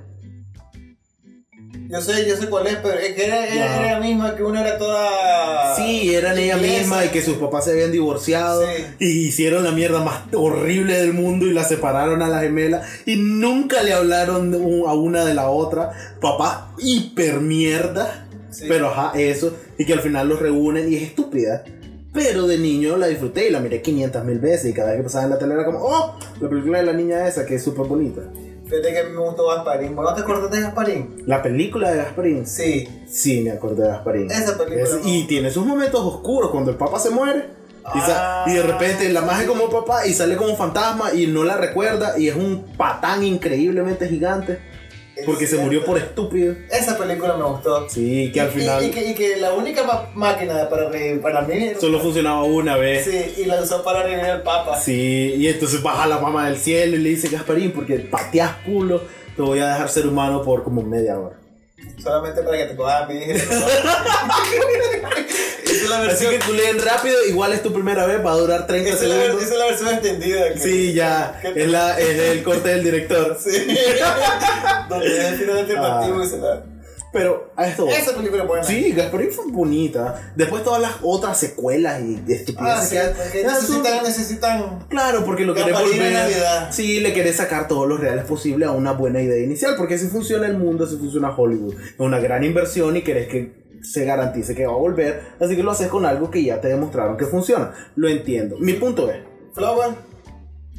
Yo 1.94 2.02
sé, 2.02 2.28
yo 2.28 2.36
sé 2.36 2.48
cuál 2.50 2.66
es, 2.68 2.78
pero 2.82 2.98
es 2.98 3.14
que 3.14 3.26
era, 3.28 3.46
era, 3.48 3.66
Ajá. 3.66 3.84
era 3.84 3.94
la 3.94 4.00
misma, 4.06 4.36
que 4.36 4.44
una 4.44 4.62
era 4.62 4.78
toda... 4.80 5.76
Sí, 5.76 6.14
eran 6.16 6.38
ella 6.38 6.58
misma 6.58 7.06
y 7.06 7.10
que 7.10 7.22
sus 7.22 7.36
papás 7.38 7.66
se 7.66 7.72
habían 7.72 7.92
divorciado 7.92 8.64
Sí. 8.66 8.84
y 9.00 9.28
hicieron 9.28 9.64
la 9.64 9.72
mierda 9.72 10.04
más 10.04 10.22
horrible 10.34 10.98
del 10.98 11.14
mundo 11.14 11.46
y 11.46 11.54
la 11.54 11.64
separaron 11.64 12.22
a 12.24 12.30
la 12.30 12.40
gemela 12.42 12.82
y 13.06 13.16
nunca 13.18 13.84
le 13.84 13.94
hablaron 13.94 14.54
a 14.88 14.94
una 14.94 15.24
de 15.24 15.34
la 15.36 15.50
otra. 15.50 15.92
Papá 16.20 16.74
hiper 16.80 17.42
mierda, 17.42 18.28
Sí. 18.50 18.66
pero 18.68 18.88
ajá, 18.90 19.12
eso, 19.20 19.56
y 19.78 19.86
que 19.86 19.94
al 19.94 20.02
final 20.02 20.28
los 20.30 20.40
reúnen 20.40 20.92
y 20.92 20.96
es 20.96 21.04
estúpida. 21.04 21.64
Pero 22.14 22.46
de 22.46 22.60
niño 22.60 22.96
la 22.98 23.08
disfruté 23.08 23.48
y 23.48 23.52
la 23.52 23.60
miré 23.60 23.82
500 23.82 24.24
mil 24.24 24.38
veces 24.40 24.70
y 24.70 24.74
cada 24.74 24.90
vez 24.92 24.98
que 24.98 25.04
pasaba 25.04 25.24
en 25.26 25.30
la 25.32 25.40
tele 25.40 25.56
era 25.56 25.66
como, 25.66 25.80
oh, 25.80 26.18
la 26.40 26.48
película 26.50 26.78
de 26.80 26.86
la 26.86 26.94
niña 26.94 27.28
esa 27.28 27.44
que 27.46 27.56
es 27.56 27.64
súper 27.64 27.88
bonita. 27.88 28.22
Fíjate 28.82 28.94
que 28.94 29.10
me 29.10 29.20
gustó 29.20 29.48
Gasparín. 29.48 29.96
¿Vos 29.96 30.04
no 30.06 30.16
te 30.16 30.22
acuerdas 30.22 30.50
de 30.52 30.62
Gasparín? 30.62 31.24
La 31.28 31.44
película 31.44 31.92
de 31.92 31.98
Gasparín. 31.98 32.48
Sí, 32.48 32.88
Sí, 33.08 33.42
me 33.42 33.52
acordé 33.52 33.84
de 33.84 33.90
Gasparín. 33.90 34.32
esa 34.32 34.58
película. 34.58 34.82
Es- 34.84 35.00
y 35.06 35.26
tiene 35.28 35.52
sus 35.52 35.64
momentos 35.66 36.02
oscuros 36.02 36.50
cuando 36.50 36.72
el 36.72 36.78
papá 36.78 36.98
se 37.00 37.12
muere. 37.12 37.46
Y, 38.48 38.54
de 38.54 38.64
repente 38.64 39.10
la 39.10 39.22
magia 39.22 39.46
como 39.46 39.70
papá 39.70 40.08
y 40.08 40.14
sale 40.14 40.38
como 40.38 40.56
fantasma 40.56 41.14
y 41.14 41.28
no 41.28 41.44
la 41.44 41.58
recuerda 41.58 42.18
y 42.18 42.30
es 42.30 42.36
un 42.36 42.64
patán 42.78 43.24
increíblemente 43.26 44.08
gigante 44.08 44.58
porque 45.26 45.48
se 45.48 45.58
murió 45.58 45.84
por 45.86 45.98
estúpido. 45.98 46.56
Esa 46.72 46.98
película 46.98 47.36
me 47.38 47.44
gustó. 47.44 47.90
Sí, 47.90 48.32
que 48.34 48.42
al 48.42 48.50
final 48.50 48.84
Y, 48.84 48.92
que, 48.92 49.10
y 49.12 49.16
que 49.16 49.38
la 49.38 49.54
única 49.54 50.10
máquina 50.14 50.70
para 50.70 50.90
revivir, 50.90 51.22
para 51.22 51.42
mí. 51.42 51.72
solo 51.80 52.00
funcionaba 52.00 52.44
una 52.44 52.78
vez. 52.78 53.06
Sí, 53.06 53.42
y 53.42 53.46
la 53.46 53.62
usó 53.62 53.84
para 53.84 54.04
revivir 54.04 54.26
al 54.26 54.44
Papa. 54.44 54.80
Sí, 54.80 55.36
y 55.38 55.48
entonces 55.48 55.82
baja 55.82 56.08
la 56.08 56.20
mamá 56.20 56.48
del 56.48 56.58
cielo 56.58 56.96
y 56.96 57.00
le 57.00 57.10
dice 57.10 57.30
Gasparín 57.30 57.72
porque 57.72 58.00
pateas 58.00 58.56
culo, 58.66 59.02
te 59.36 59.42
voy 59.42 59.60
a 59.60 59.68
dejar 59.68 59.90
ser 59.90 60.08
humano 60.08 60.44
por 60.44 60.64
como 60.64 60.82
media 60.82 61.20
hora. 61.20 61.38
Solamente 62.02 62.42
para 62.44 62.58
que 62.58 62.66
te 62.66 62.76
cojas 62.76 63.04
a 63.04 63.06
mí. 63.08 63.20
Esa 65.74 65.84
es 65.84 65.90
la 65.90 66.00
Así 66.04 66.26
que 66.28 66.40
culeen 66.40 66.80
rápido, 66.80 67.16
igual 67.28 67.54
es 67.54 67.64
tu 67.64 67.74
primera 67.74 68.06
vez, 68.06 68.24
va 68.26 68.32
a 68.34 68.38
durar 68.38 68.68
30 68.68 68.90
Esa 68.90 69.04
es 69.04 69.10
la, 69.10 69.16
segundos. 69.22 69.44
esa 69.44 69.54
es 69.54 69.60
la 69.60 69.66
versión 69.66 69.90
extendida. 69.90 70.54
que- 70.54 70.60
Sí, 70.60 70.94
ya, 70.94 71.42
es, 71.56 71.68
la, 71.70 72.00
es 72.00 72.20
el 72.20 72.44
corte 72.44 72.70
del 72.70 72.84
director. 72.84 73.38
Sí. 73.44 73.52
Donde 74.90 75.18
es 75.18 75.26
el 75.26 75.36
final 75.40 75.58
alternativo 75.60 76.20
Ah. 76.20 76.26
y 76.26 76.28
se 76.30 76.38
la. 76.38 76.64
Pero 77.12 77.54
a 77.56 77.68
esto. 77.68 77.88
Esa 77.90 78.16
película 78.16 78.44
buena. 78.44 78.64
Sí, 78.64 78.92
Gasparín 78.92 79.32
fue 79.32 79.46
bonita. 79.52 80.32
Después 80.36 80.64
todas 80.64 80.82
las 80.82 80.94
otras 81.04 81.38
secuelas 81.38 82.02
y 82.02 82.16
estupideces 82.28 82.58
Ah, 82.60 82.82
sí, 82.84 82.96
que 82.96 83.00
hay. 83.00 83.14
porque 83.14 83.42
son- 83.44 83.54
necesitan, 83.54 84.04
necesitan. 84.04 84.80
Claro, 84.90 85.24
porque 85.24 85.46
lo 85.46 85.54
querés 85.54 85.80
volver. 85.80 86.28
Sí, 86.72 87.02
le 87.02 87.14
querés 87.14 87.36
sacar 87.36 87.68
todos 87.68 87.88
los 87.88 88.00
reales 88.00 88.26
posible 88.26 88.66
a 88.66 88.72
una 88.72 88.94
buena 88.94 89.22
idea 89.22 89.44
inicial. 89.44 89.76
Porque 89.78 89.94
así 89.94 90.08
funciona 90.08 90.48
el 90.48 90.58
mundo, 90.58 90.86
así 90.86 90.98
funciona 90.98 91.30
Hollywood. 91.38 91.76
Es 91.76 91.94
una 92.00 92.18
gran 92.18 92.44
inversión 92.44 92.98
y 92.98 93.04
querés 93.04 93.28
que 93.28 93.63
se 93.84 94.06
garantice 94.06 94.56
que 94.56 94.66
va 94.66 94.74
a 94.74 94.78
volver. 94.78 95.22
Así 95.40 95.56
que 95.56 95.64
lo 95.64 95.72
haces 95.72 95.88
con 95.90 96.06
algo 96.06 96.32
que 96.32 96.44
ya 96.44 96.60
te 96.62 96.70
demostraron 96.70 97.18
que 97.18 97.26
funciona. 97.26 97.74
Lo 97.96 98.08
entiendo. 98.08 98.58
Mi 98.60 98.74
punto 98.74 99.10
es: 99.12 99.18
Flower. 99.54 99.90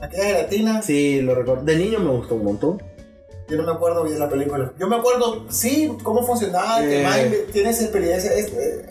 Aquella 0.01 0.25
gelatina. 0.25 0.83
sí, 0.83 1.21
lo 1.23 1.35
recuerdo. 1.35 1.63
De 1.65 1.77
niño 1.77 2.01
me 2.01 2.11
gustó 2.11 2.35
un 2.35 2.45
montón. 2.45 2.83
Yo 3.49 3.57
no 3.59 3.63
me 3.65 3.73
acuerdo 3.73 4.05
bien 4.05 4.19
la 4.19 4.29
película. 4.29 4.73
Yo 4.79 4.89
me 4.89 4.97
acuerdo, 4.97 5.45
sí, 5.51 5.93
cómo 6.03 6.27
funcionaba, 6.27 6.81
que 6.81 7.03
Eh. 7.03 7.07
Mike 7.07 7.47
tiene 7.53 7.71
esa 7.71 7.83
experiencia, 7.83 8.33
es- 8.33 8.53
eh, 8.53 8.87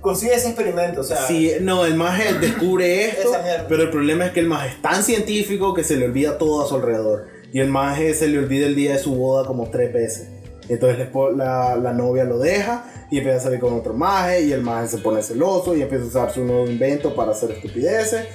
consigue 0.00 0.34
ese 0.34 0.48
experimento, 0.48 1.00
o 1.00 1.04
sea, 1.04 1.18
Sí, 1.26 1.52
no, 1.60 1.86
el 1.86 1.94
maje 1.94 2.34
descubre 2.34 3.04
esto, 3.08 3.32
pero 3.68 3.84
el 3.84 3.90
problema 3.90 4.26
es 4.26 4.32
que 4.32 4.40
el 4.40 4.48
maje 4.48 4.68
es 4.70 4.82
tan 4.82 5.02
científico 5.04 5.72
que 5.72 5.84
se 5.84 5.96
le 5.96 6.04
olvida 6.06 6.36
todo 6.36 6.62
a 6.64 6.68
su 6.68 6.74
alrededor. 6.74 7.26
Y 7.52 7.60
el 7.60 7.68
maje 7.70 8.12
se 8.14 8.26
le 8.26 8.38
olvida 8.38 8.66
el 8.66 8.74
día 8.74 8.92
de 8.94 8.98
su 8.98 9.14
boda 9.14 9.46
como 9.46 9.70
tres 9.70 9.92
veces. 9.92 10.28
Entonces 10.68 11.08
la, 11.36 11.76
la 11.76 11.92
novia 11.92 12.24
lo 12.24 12.38
deja 12.38 12.84
y 13.10 13.18
empieza 13.18 13.38
a 13.38 13.42
salir 13.42 13.60
con 13.60 13.72
otro 13.74 13.92
maje 13.94 14.42
y 14.42 14.52
el 14.52 14.62
maje 14.62 14.88
se 14.88 14.98
pone 14.98 15.22
celoso 15.22 15.74
y 15.76 15.82
empieza 15.82 16.04
a 16.04 16.08
usar 16.08 16.32
su 16.32 16.44
nuevo 16.44 16.66
invento 16.66 17.14
para 17.14 17.32
hacer 17.32 17.50
estupideces. 17.52 18.26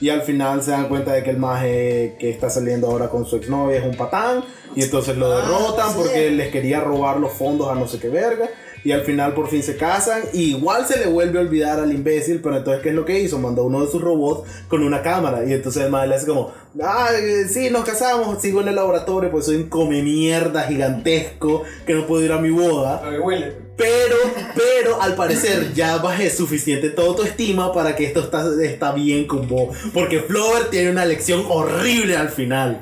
Y 0.00 0.10
al 0.10 0.22
final 0.22 0.62
se 0.62 0.70
dan 0.70 0.88
cuenta 0.88 1.12
de 1.12 1.24
que 1.24 1.30
el 1.30 1.38
maje 1.38 2.16
que 2.20 2.30
está 2.30 2.48
saliendo 2.48 2.86
ahora 2.88 3.08
con 3.08 3.26
su 3.26 3.36
exnovia 3.36 3.78
es 3.78 3.84
un 3.84 3.96
patán. 3.96 4.44
Y 4.76 4.82
entonces 4.82 5.16
lo 5.16 5.32
Ah, 5.32 5.40
derrotan 5.40 5.92
porque 5.94 6.30
les 6.30 6.48
quería 6.52 6.80
robar 6.80 7.18
los 7.18 7.32
fondos 7.32 7.68
a 7.68 7.74
no 7.74 7.88
sé 7.88 7.98
qué 7.98 8.08
verga. 8.08 8.48
Y 8.84 8.92
al 8.92 9.02
final 9.02 9.34
por 9.34 9.48
fin 9.48 9.62
se 9.62 9.76
casan. 9.76 10.22
Y 10.32 10.50
igual 10.56 10.86
se 10.86 10.98
le 10.98 11.06
vuelve 11.06 11.38
a 11.38 11.42
olvidar 11.42 11.80
al 11.80 11.92
imbécil. 11.92 12.40
Pero 12.42 12.56
entonces, 12.56 12.82
¿qué 12.82 12.90
es 12.90 12.94
lo 12.94 13.04
que 13.04 13.20
hizo? 13.20 13.38
Mandó 13.38 13.64
uno 13.64 13.84
de 13.84 13.90
sus 13.90 14.00
robots 14.00 14.48
con 14.68 14.82
una 14.82 15.02
cámara. 15.02 15.44
Y 15.44 15.52
entonces 15.52 15.82
el 15.84 15.90
maje 15.90 16.08
le 16.08 16.14
hace 16.16 16.26
como: 16.26 16.52
Ah, 16.82 17.08
eh, 17.14 17.46
sí, 17.48 17.70
nos 17.70 17.84
casamos. 17.84 18.40
Sigo 18.40 18.60
en 18.60 18.68
el 18.68 18.74
laboratorio. 18.76 19.30
Pues 19.30 19.46
soy 19.46 19.56
un 19.56 19.68
come 19.68 20.02
mierda 20.02 20.62
gigantesco 20.64 21.62
que 21.86 21.94
no 21.94 22.06
puedo 22.06 22.24
ir 22.24 22.32
a 22.32 22.38
mi 22.38 22.50
boda. 22.50 23.10
De 23.10 23.18
Wheeler. 23.20 23.68
Pero, 23.76 24.16
pero 24.56 25.00
al 25.00 25.14
parecer 25.14 25.72
ya 25.72 25.98
bajé 25.98 26.30
suficiente 26.30 26.90
toda 26.90 27.14
tu 27.14 27.22
estima 27.22 27.72
para 27.72 27.94
que 27.94 28.06
esto 28.06 28.20
está, 28.20 28.44
está 28.60 28.90
bien 28.90 29.26
con 29.28 29.46
vos. 29.46 29.76
Porque 29.94 30.18
Flower 30.20 30.64
tiene 30.68 30.90
una 30.90 31.04
lección 31.04 31.44
horrible 31.48 32.16
al 32.16 32.28
final. 32.28 32.80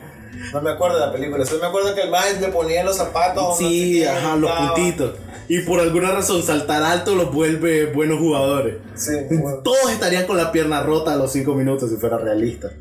No 0.55 0.63
me 0.63 0.71
acuerdo 0.71 0.99
de 0.99 1.07
la 1.07 1.13
película, 1.13 1.45
solo 1.45 1.61
me 1.61 1.67
acuerdo 1.67 1.95
que 1.95 2.03
el 2.03 2.11
maestro 2.11 2.47
le 2.47 2.53
ponía 2.53 2.83
los 2.85 2.97
zapatos. 2.97 3.43
no 3.43 3.55
sé 3.57 3.65
Sí, 3.65 3.99
qué, 4.01 4.09
ajá, 4.09 4.37
los 4.37 4.51
puntitos. 4.53 5.11
Y 5.49 5.61
por 5.61 5.81
alguna 5.81 6.11
razón 6.11 6.43
saltar 6.43 6.83
alto 6.83 7.15
los 7.15 7.33
vuelve 7.33 7.87
buenos 7.93 8.19
jugadores. 8.19 8.77
Sí, 8.95 9.13
bueno. 9.31 9.59
Todos 9.59 9.91
estarían 9.93 10.27
con 10.27 10.37
la 10.37 10.53
pierna 10.53 10.83
rota 10.83 11.13
a 11.13 11.17
los 11.17 11.33
5 11.33 11.55
minutos 11.55 11.91
si 11.91 11.97
fuera 11.97 12.19
realista. 12.19 12.73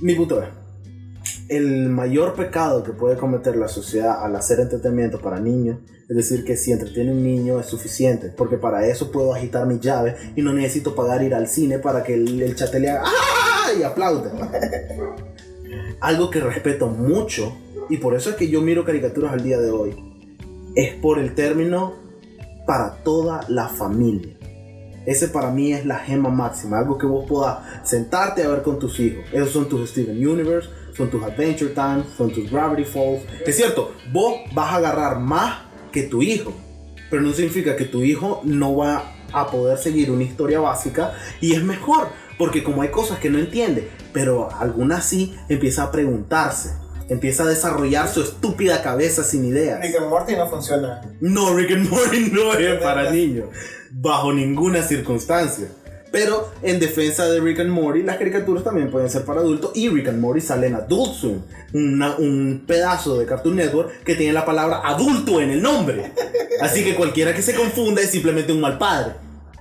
Mi 0.00 0.14
punto 0.14 0.42
es, 0.42 0.48
el 1.48 1.88
mayor 1.88 2.34
pecado 2.34 2.82
que 2.82 2.92
puede 2.92 3.16
cometer 3.16 3.56
la 3.56 3.68
sociedad 3.68 4.24
al 4.24 4.36
hacer 4.36 4.60
entretenimiento 4.60 5.20
para 5.20 5.40
niños 5.40 5.78
es 6.08 6.16
decir 6.16 6.44
que 6.44 6.56
si 6.56 6.72
entretiene 6.72 7.12
un 7.12 7.22
niño 7.22 7.60
es 7.60 7.66
suficiente, 7.66 8.32
porque 8.36 8.56
para 8.56 8.84
eso 8.84 9.12
puedo 9.12 9.32
agitar 9.32 9.64
mis 9.66 9.80
llaves 9.80 10.16
y 10.34 10.42
no 10.42 10.52
necesito 10.52 10.92
pagar 10.92 11.22
ir 11.22 11.34
al 11.34 11.46
cine 11.46 11.78
para 11.78 12.02
que 12.02 12.14
el, 12.14 12.42
el 12.42 12.56
chate 12.56 12.80
le 12.80 12.90
haga 12.90 13.04
¡Ah! 13.04 13.68
y 13.78 13.84
aplaude. 13.84 14.28
Algo 16.00 16.28
que 16.28 16.40
respeto 16.40 16.88
mucho 16.88 17.56
y 17.88 17.98
por 17.98 18.16
eso 18.16 18.30
es 18.30 18.36
que 18.36 18.48
yo 18.48 18.60
miro 18.60 18.84
caricaturas 18.84 19.32
al 19.32 19.44
día 19.44 19.60
de 19.60 19.70
hoy 19.70 20.09
es 20.74 20.94
por 20.94 21.18
el 21.18 21.34
término 21.34 21.94
para 22.66 23.02
toda 23.02 23.40
la 23.48 23.68
familia. 23.68 24.36
Ese 25.06 25.28
para 25.28 25.50
mí 25.50 25.72
es 25.72 25.86
la 25.86 25.98
gema 25.98 26.28
máxima, 26.28 26.78
algo 26.78 26.98
que 26.98 27.06
vos 27.06 27.24
puedas 27.26 27.58
sentarte 27.84 28.42
a 28.42 28.48
ver 28.48 28.62
con 28.62 28.78
tus 28.78 29.00
hijos. 29.00 29.24
Esos 29.32 29.50
son 29.50 29.68
tus 29.68 29.90
Steven 29.90 30.16
Universe, 30.26 30.68
son 30.96 31.10
tus 31.10 31.22
Adventure 31.22 31.70
Time, 31.70 32.04
son 32.16 32.30
tus 32.30 32.50
Gravity 32.50 32.84
Falls. 32.84 33.22
Es 33.46 33.56
cierto, 33.56 33.92
vos 34.12 34.34
vas 34.54 34.72
a 34.72 34.76
agarrar 34.76 35.18
más 35.18 35.62
que 35.90 36.02
tu 36.02 36.22
hijo, 36.22 36.52
pero 37.10 37.22
no 37.22 37.32
significa 37.32 37.76
que 37.76 37.86
tu 37.86 38.04
hijo 38.04 38.42
no 38.44 38.76
va 38.76 39.14
a 39.32 39.50
poder 39.50 39.78
seguir 39.78 40.10
una 40.10 40.22
historia 40.22 40.60
básica 40.60 41.14
y 41.40 41.54
es 41.54 41.62
mejor, 41.62 42.08
porque 42.38 42.62
como 42.62 42.82
hay 42.82 42.90
cosas 42.90 43.18
que 43.18 43.30
no 43.30 43.38
entiende, 43.38 43.88
pero 44.12 44.48
algunas 44.58 45.04
sí, 45.04 45.34
empieza 45.48 45.84
a 45.84 45.90
preguntarse, 45.90 46.74
empieza 47.10 47.42
a 47.42 47.46
desarrollar 47.46 48.08
su 48.08 48.22
estúpida 48.22 48.82
cabeza 48.82 49.22
sin 49.22 49.44
ideas. 49.44 49.80
Rick 49.82 49.96
and 50.00 50.08
Morty 50.08 50.34
no 50.36 50.48
funciona. 50.48 51.02
No, 51.20 51.54
Rick 51.54 51.72
and 51.72 51.90
Morty 51.90 52.30
no 52.32 52.54
es 52.54 52.80
para 52.80 53.10
niños, 53.10 53.48
bajo 53.90 54.32
ninguna 54.32 54.82
circunstancia. 54.82 55.66
Pero 56.12 56.50
en 56.62 56.80
defensa 56.80 57.26
de 57.26 57.38
Rick 57.38 57.60
and 57.60 57.70
Morty, 57.70 58.02
las 58.02 58.16
caricaturas 58.16 58.64
también 58.64 58.90
pueden 58.90 59.08
ser 59.08 59.24
para 59.24 59.40
adultos 59.42 59.70
y 59.76 59.88
Rick 59.90 60.08
and 60.08 60.18
Morty 60.20 60.40
sale 60.40 60.66
en 60.66 60.74
Adult 60.74 61.14
Swim, 61.14 61.42
una- 61.72 62.16
un 62.16 62.64
pedazo 62.66 63.16
de 63.16 63.26
Cartoon 63.26 63.54
Network 63.54 64.02
que 64.02 64.16
tiene 64.16 64.32
la 64.32 64.44
palabra 64.44 64.80
adulto 64.84 65.40
en 65.40 65.50
el 65.50 65.62
nombre. 65.62 66.10
Así 66.60 66.82
que 66.82 66.96
cualquiera 66.96 67.32
que 67.32 67.42
se 67.42 67.54
confunda 67.54 68.02
es 68.02 68.10
simplemente 68.10 68.52
un 68.52 68.60
mal 68.60 68.76
padre. 68.76 69.12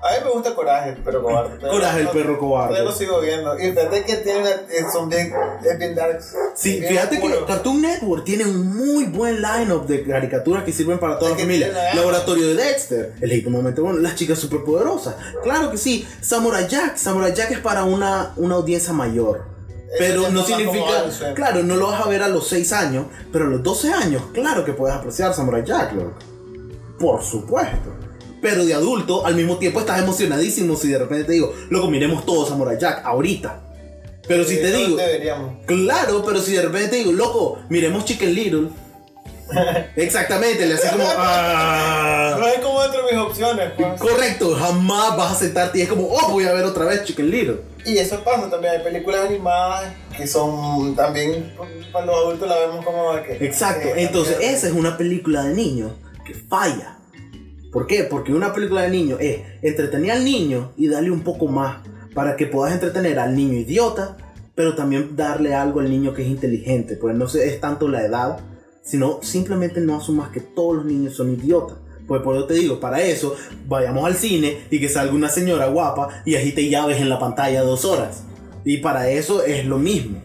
A 0.02 0.12
mí 0.18 0.24
me 0.26 0.32
gusta 0.32 0.56
Coraje, 0.56 0.96
pero 1.04 1.22
cobarde. 1.22 1.58
Pero 1.60 1.72
Coraje, 1.74 2.00
el 2.02 2.08
perro 2.10 2.40
cobarde. 2.40 2.78
Yo 2.78 2.84
lo 2.86 2.92
sigo 2.94 3.20
viendo. 3.20 3.58
Y 3.60 3.72
fíjate 3.72 4.04
que 4.06 4.16
tiene 4.18 4.40
una, 4.40 4.92
son 4.92 5.10
bien, 5.10 5.34
es 5.64 5.78
bien 5.78 5.94
dark. 5.94 6.22
Sí, 6.56 6.80
bien 6.80 6.94
fíjate 6.94 7.20
que. 7.20 7.46
Cartoon 7.46 7.82
Network 7.82 8.24
tiene 8.24 8.46
un 8.46 8.76
muy 8.78 9.06
buen 9.06 9.42
line-up 9.42 9.86
de 9.88 10.04
caricaturas 10.04 10.64
que 10.64 10.72
sirven 10.72 11.00
para 11.00 11.20
toda 11.20 11.32
Es 11.32 11.38
la 11.38 11.44
familia. 11.44 11.68
la- 11.70 11.96
Laboratorio 11.96 12.48
de 12.48 12.56
Dexter, 12.56 13.14
El 13.20 13.30
Legítimo 13.30 13.58
Momento 13.58 13.84
Bueno, 13.84 14.00
Las 14.00 14.16
Chicas 14.16 14.40
Superpoderosas. 14.40 15.16
Claro 15.44 15.70
que 15.70 15.78
sí. 15.78 16.08
Samurai 16.22 16.66
Jack. 16.68 16.96
Samurai 16.96 17.34
Jack 17.34 17.52
es 17.52 17.60
para 17.60 17.84
una, 17.84 18.32
una 18.38 18.56
audiencia 18.56 18.94
mayor. 18.94 19.44
Pero 19.98 20.30
no 20.30 20.44
significa, 20.46 21.04
claro, 21.34 21.64
no 21.64 21.76
lo 21.76 21.88
vas 21.88 22.06
a 22.06 22.08
ver 22.08 22.22
a 22.22 22.28
los 22.30 22.48
6 22.48 22.72
años, 22.74 23.08
pero 23.34 23.46
a 23.46 23.48
los 23.50 23.64
12 23.64 23.92
años, 23.92 24.22
claro 24.34 24.64
que 24.64 24.72
puedes 24.74 24.96
apreciar 24.96 25.34
Samurai 25.34 25.64
Jack, 25.66 25.94
loco. 25.94 26.14
Por 27.00 27.24
supuesto. 27.24 27.90
Pero 28.42 28.66
de 28.66 28.74
adulto, 28.74 29.26
al 29.26 29.36
mismo 29.36 29.58
tiempo 29.58 29.80
estás 29.82 30.00
emocionadísimo 30.02 30.76
si 30.76 30.88
de 30.90 30.98
repente 31.00 31.26
te 31.26 31.32
digo, 31.34 31.54
loco, 31.70 31.90
miremos 31.90 32.26
todo 32.26 32.46
Samurai 32.48 32.78
Jack 32.80 33.06
ahorita. 33.06 33.62
Pero 34.28 34.44
si 34.44 34.56
Sí, 34.56 34.62
te 34.62 34.72
no 34.72 34.78
digo, 34.78 34.96
Deberíamos. 34.98 35.66
Claro, 35.66 36.24
pero 36.26 36.40
si 36.40 36.54
de 36.54 36.62
repente 36.62 36.90
te 36.90 36.96
digo, 36.98 37.12
loco, 37.12 37.60
miremos 37.70 38.06
Chicken 38.06 38.34
Little. 38.34 38.70
Exactamente, 39.96 40.66
le 40.66 40.76
hace 40.76 40.90
como. 40.90 41.04
"Ah". 41.18 42.36
No 42.40 42.48
es 42.48 42.60
como 42.60 42.84
entre 42.84 43.02
mis 43.04 43.14
opciones, 43.20 43.72
pues. 43.76 44.00
Correcto, 44.00 44.56
jamás 44.56 45.18
vas 45.18 45.32
a 45.32 45.36
sentarte 45.36 45.80
y 45.80 45.82
es 45.82 45.90
como, 45.90 46.08
oh, 46.08 46.30
voy 46.32 46.46
a 46.46 46.54
ver 46.54 46.64
otra 46.64 46.86
vez 46.86 47.04
Chicken 47.04 47.30
Little. 47.32 47.62
Y 47.86 47.98
eso 47.98 48.24
pasa 48.24 48.50
también. 48.50 48.74
Hay 48.76 48.84
películas 48.84 49.26
animadas 49.26 49.92
que 50.16 50.28
son 50.28 50.96
también 50.96 51.56
para 51.92 52.06
los 52.06 52.16
adultos 52.16 52.48
la 52.48 52.60
vemos 52.60 52.86
como 52.86 53.16
de 53.16 53.24
que. 53.24 53.46
Exacto, 53.46 53.88
eh, 53.90 53.94
entonces 54.04 54.38
esa 54.42 54.68
es 54.68 54.74
una 54.74 54.96
película 54.98 55.44
de 55.44 55.56
niños 55.56 55.94
que 56.26 56.36
falla. 56.36 56.99
¿Por 57.72 57.86
qué? 57.86 58.04
Porque 58.04 58.34
una 58.34 58.54
película 58.54 58.82
de 58.82 58.90
niños 58.90 59.20
es 59.22 59.42
entretener 59.62 60.12
al 60.12 60.24
niño 60.24 60.72
y 60.76 60.88
darle 60.88 61.12
un 61.12 61.22
poco 61.22 61.48
más 61.48 61.78
para 62.14 62.36
que 62.36 62.48
puedas 62.48 62.74
entretener 62.74 63.20
al 63.20 63.36
niño 63.36 63.54
idiota, 63.54 64.18
pero 64.56 64.76
también 64.76 65.16
darle 65.16 65.54
algo 65.54 65.80
al 65.80 65.90
niño 65.90 66.14
que 66.14 66.24
es 66.24 66.28
inteligente. 66.28 66.96
Pues 66.96 67.16
no 67.16 67.26
es 67.26 67.62
tanto 67.62 67.88
la 67.88 68.04
edad, 68.04 68.40
sino 68.82 69.20
simplemente 69.22 69.82
no 69.82 69.98
asumas 69.98 70.30
que 70.30 70.40
todos 70.40 70.78
los 70.78 70.86
niños 70.86 71.16
son 71.16 71.32
idiotas. 71.32 71.78
Pues 72.08 72.24
por 72.24 72.36
eso 72.36 72.46
te 72.46 72.56
digo, 72.56 72.80
para 72.80 73.02
eso 73.02 73.36
vayamos 73.68 74.04
al 74.04 74.16
cine 74.16 74.58
y 74.72 74.80
que 74.80 74.90
salga 74.90 75.14
una 75.14 75.30
señora 75.30 75.68
guapa 75.68 76.24
y 76.26 76.36
agite 76.36 76.68
llaves 76.68 77.00
en 77.00 77.08
la 77.08 77.20
pantalla 77.20 77.62
dos 77.62 77.86
horas. 77.86 78.24
Y 78.66 78.78
para 78.78 79.12
eso 79.12 79.44
es 79.44 79.66
lo 79.66 79.78
mismo. 79.78 80.20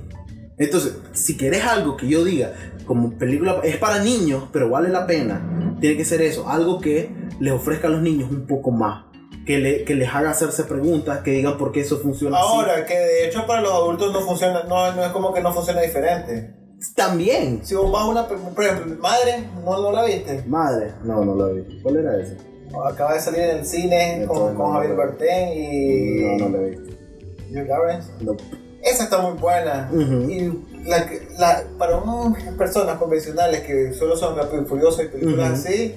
Entonces, 0.57 0.96
si 1.12 1.37
quieres 1.37 1.62
algo 1.64 1.96
que 1.98 2.09
yo 2.09 2.24
diga, 2.24 2.54
como 2.87 3.18
película, 3.18 3.61
es 3.64 3.76
para 3.76 4.02
niños, 4.02 4.44
pero 4.50 4.70
vale 4.70 4.88
la 4.88 5.07
pena, 5.07 5.63
tiene 5.81 5.97
que 5.97 6.05
ser 6.05 6.23
eso, 6.23 6.49
algo 6.49 6.81
que 6.81 7.11
les 7.41 7.53
ofrezca 7.53 7.89
a 7.89 7.91
los 7.91 8.03
niños 8.03 8.31
un 8.31 8.47
poco 8.47 8.71
más, 8.71 9.05
que, 9.47 9.59
le- 9.59 9.85
que 9.85 9.95
les 9.95 10.09
haga 10.15 10.31
hacerse 10.31 10.65
preguntas, 10.65 11.21
que 11.21 11.31
digan 11.33 11.59
por 11.59 11.73
qué 11.73 11.81
eso 11.81 11.99
funciona 11.99 12.39
Ahora, 12.39 12.85
que 12.87 12.95
de 12.97 13.27
hecho 13.27 13.47
para 13.47 13.61
los 13.61 13.73
adultos 13.73 14.13
no 14.13 14.21
funciona, 14.21 14.63
no, 14.65 14.93
no 14.95 15.05
es 15.05 15.11
como 15.13 15.33
que 15.35 15.41
no 15.41 15.53
funciona 15.53 15.81
diferente. 15.81 16.55
También. 16.95 17.61
Si 17.65 17.75
vos 17.75 17.91
vas 17.91 18.03
a 18.03 18.07
una, 18.09 18.27
por 18.29 18.65
ejemplo, 18.65 18.97
madre, 19.01 19.49
¿no, 19.65 19.81
no 19.81 19.91
la 19.93 20.05
viste? 20.05 20.43
Madre, 20.47 20.93
no, 21.05 21.25
no 21.25 21.35
la 21.35 21.53
vi. 21.53 21.81
¿Cuál 21.83 21.97
era 21.97 22.21
ese? 22.21 22.37
Acaba 22.85 23.15
de 23.15 23.21
salir 23.21 23.41
en 23.41 23.59
el 23.59 23.67
cine 23.67 24.25
con, 24.27 24.55
con 24.55 24.73
Javier. 24.73 24.95
Bardem 24.97 25.49
y 25.57 26.37
No, 26.39 26.49
no 26.49 26.59
la 26.59 26.65
vi. 26.65 26.77
Hugh 26.77 27.69
Lawrence. 27.69 28.11
No. 28.21 28.37
Esa 28.85 29.05
está 29.05 29.18
muy 29.18 29.38
buena. 29.38 29.90
Y 29.92 30.53
la, 30.87 31.07
que- 31.09 31.29
la- 31.38 31.64
para 31.79 31.97
unas 31.99 32.42
personas 32.55 32.99
convencionales 32.99 33.61
que 33.62 33.92
solo 33.94 34.16
son 34.16 34.37
Rápido 34.37 34.62
y 34.62 34.66
Furioso 34.66 35.03
y 35.03 35.09
películas 35.09 35.51
Ujú. 35.61 35.68
así, 35.68 35.94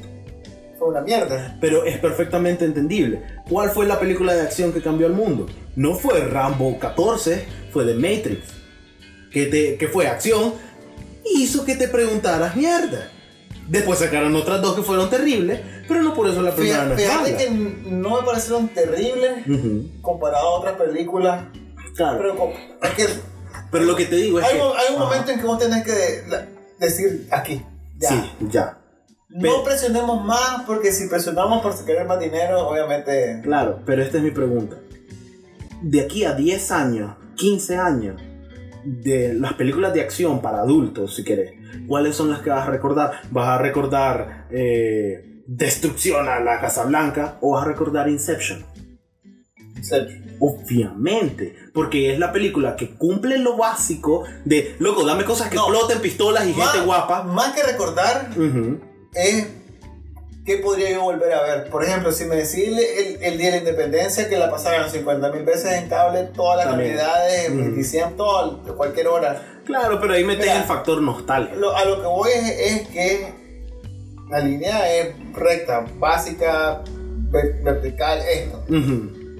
fue 0.80 0.88
una 0.90 1.02
mierda. 1.02 1.58
Pero 1.60 1.84
es 1.86 1.98
perfectamente 2.00 2.64
entendible. 2.66 3.22
¿Cuál 3.50 3.72
fue 3.72 3.86
la 3.88 4.00
película 4.00 4.34
de 4.36 4.42
acción 4.42 4.72
que 4.72 4.82
cambió 4.82 5.08
el 5.08 5.14
mundo? 5.14 5.48
No 5.76 5.96
fue 5.96 6.20
Rambo 6.22 6.80
14, 6.80 7.46
fue 7.74 7.84
The 7.86 7.94
Matrix. 7.96 8.48
Que, 9.32 9.48
te, 9.48 9.76
que 9.78 9.88
fue 9.90 10.08
acción 10.08 10.54
y 11.26 11.44
hizo 11.44 11.66
que 11.66 11.76
te 11.76 11.88
preguntaras 11.90 12.56
mierda. 12.56 13.10
Después 13.68 14.00
sacaron 14.00 14.34
otras 14.38 14.62
dos 14.62 14.76
que 14.78 14.82
fueron 14.82 15.10
terribles, 15.10 15.60
pero 15.90 16.02
no 16.02 16.14
por 16.14 16.30
eso 16.30 16.42
la 16.42 16.56
primera 16.56 16.86
no 16.86 16.96
Fíjate, 16.96 17.26
es 17.34 17.38
fíjate 17.42 17.46
que 17.84 17.90
no 17.92 18.22
me 18.22 18.26
parecieron 18.26 18.70
terribles 18.70 19.46
Ujú, 19.46 19.90
comparado 20.02 20.48
a 20.48 20.60
otras 20.60 20.76
películas. 20.78 21.44
Claro. 21.98 22.18
Pero 22.20 22.36
como- 22.38 22.54
es 22.84 22.90
que 22.92 23.06
Pero 23.72 23.84
lo 23.84 23.96
que 23.98 24.06
te 24.06 24.16
digo 24.16 24.40
es 24.40 24.46
hay, 24.46 24.56
que... 24.56 24.62
un- 24.62 24.72
hay 24.78 24.96
un 24.96 25.02
Ajá. 25.02 25.06
momento 25.06 25.32
en 25.32 25.40
que 25.42 25.46
vos 25.46 25.60
tenés 25.60 25.84
que 25.84 26.24
la- 26.30 26.46
decir 26.80 27.28
aquí. 27.32 27.62
Ya. 27.98 28.10
Sí, 28.10 28.32
ya. 28.50 28.78
No 29.30 29.64
presionemos 29.64 30.24
más 30.24 30.64
porque 30.66 30.92
si 30.94 31.08
presionamos 31.10 31.62
por 31.62 31.86
querer 31.86 32.08
más 32.08 32.20
dinero, 32.20 32.68
obviamente. 32.70 33.42
Claro, 33.44 33.82
pero 33.86 34.02
esta 34.02 34.18
es 34.18 34.24
mi 34.24 34.32
pregunta. 34.32 34.78
De 35.82 36.00
aquí 36.02 36.24
a 36.24 36.34
10 36.34 36.72
años, 36.72 37.16
15 37.36 37.76
años, 37.78 38.22
de 38.86 39.34
las 39.34 39.54
películas 39.54 39.94
de 39.94 40.02
acción 40.02 40.42
para 40.42 40.60
adultos, 40.62 41.14
si 41.16 41.24
querés, 41.26 41.52
¿cuáles 41.88 42.16
son 42.16 42.30
las 42.30 42.40
que 42.40 42.50
vas 42.52 42.68
a 42.68 42.72
recordar? 42.72 43.12
¿Vas 43.32 43.48
a 43.50 43.58
recordar 43.58 44.48
eh, 44.50 45.44
Destrucción 45.46 46.28
a 46.30 46.40
la 46.40 46.60
Casa 46.62 46.84
Blanca 46.86 47.38
o 47.42 47.52
vas 47.54 47.64
a 47.66 47.68
recordar 47.68 48.08
Inception? 48.10 48.66
Obviamente, 50.40 51.56
porque 51.74 52.14
es 52.14 52.20
la 52.20 52.32
película 52.32 52.76
que 52.76 52.92
cumple 52.96 53.38
lo 53.40 53.58
básico 53.58 54.24
de, 54.46 54.76
loco, 54.80 55.04
dame 55.04 55.24
cosas 55.26 55.50
que 55.50 55.56
No. 55.56 55.68
exploten 55.70 56.00
pistolas 56.00 56.46
y 56.46 56.54
gente 56.54 56.82
guapa. 56.86 57.24
Más 57.24 57.54
que 57.54 57.64
recordar, 57.64 58.30
es 59.16 59.48
¿qué 60.46 60.58
podría 60.60 60.92
yo 60.92 61.02
volver 61.02 61.34
a 61.34 61.42
ver? 61.44 61.70
Por 61.70 61.84
ejemplo, 61.84 62.12
si 62.12 62.26
me 62.26 62.36
decís 62.36 62.70
el, 63.22 63.38
Día 63.38 63.48
de 63.48 63.52
la 63.52 63.58
Independencia, 63.58 64.30
que 64.30 64.38
la 64.38 64.50
pasaron 64.52 64.90
50 64.90 65.32
mil 65.32 65.44
veces 65.44 65.74
en 65.74 65.90
cable, 65.90 66.30
todas 66.36 66.58
las 66.58 66.68
También. 66.68 66.92
cantidades, 66.96 67.50
Ujú. 67.50 67.58
27, 67.60 68.14
todo, 68.16 68.76
cualquier 68.78 69.08
hora. 69.08 69.60
Claro, 69.66 70.00
pero 70.00 70.14
ahí 70.14 70.24
metes 70.24 70.48
el 70.48 70.64
factor 70.64 71.02
nostalgia. 71.02 71.56
Lo- 71.56 71.76
a 71.76 71.84
lo 71.84 72.00
que 72.00 72.08
voy 72.08 72.30
es, 72.32 72.50
es 72.82 72.88
que 72.90 73.34
la 74.30 74.40
línea 74.40 74.96
es 74.98 75.16
recta, 75.34 75.86
básica, 75.98 76.82
ver- 77.30 77.60
vertical, 77.64 78.20
esto. 78.32 78.64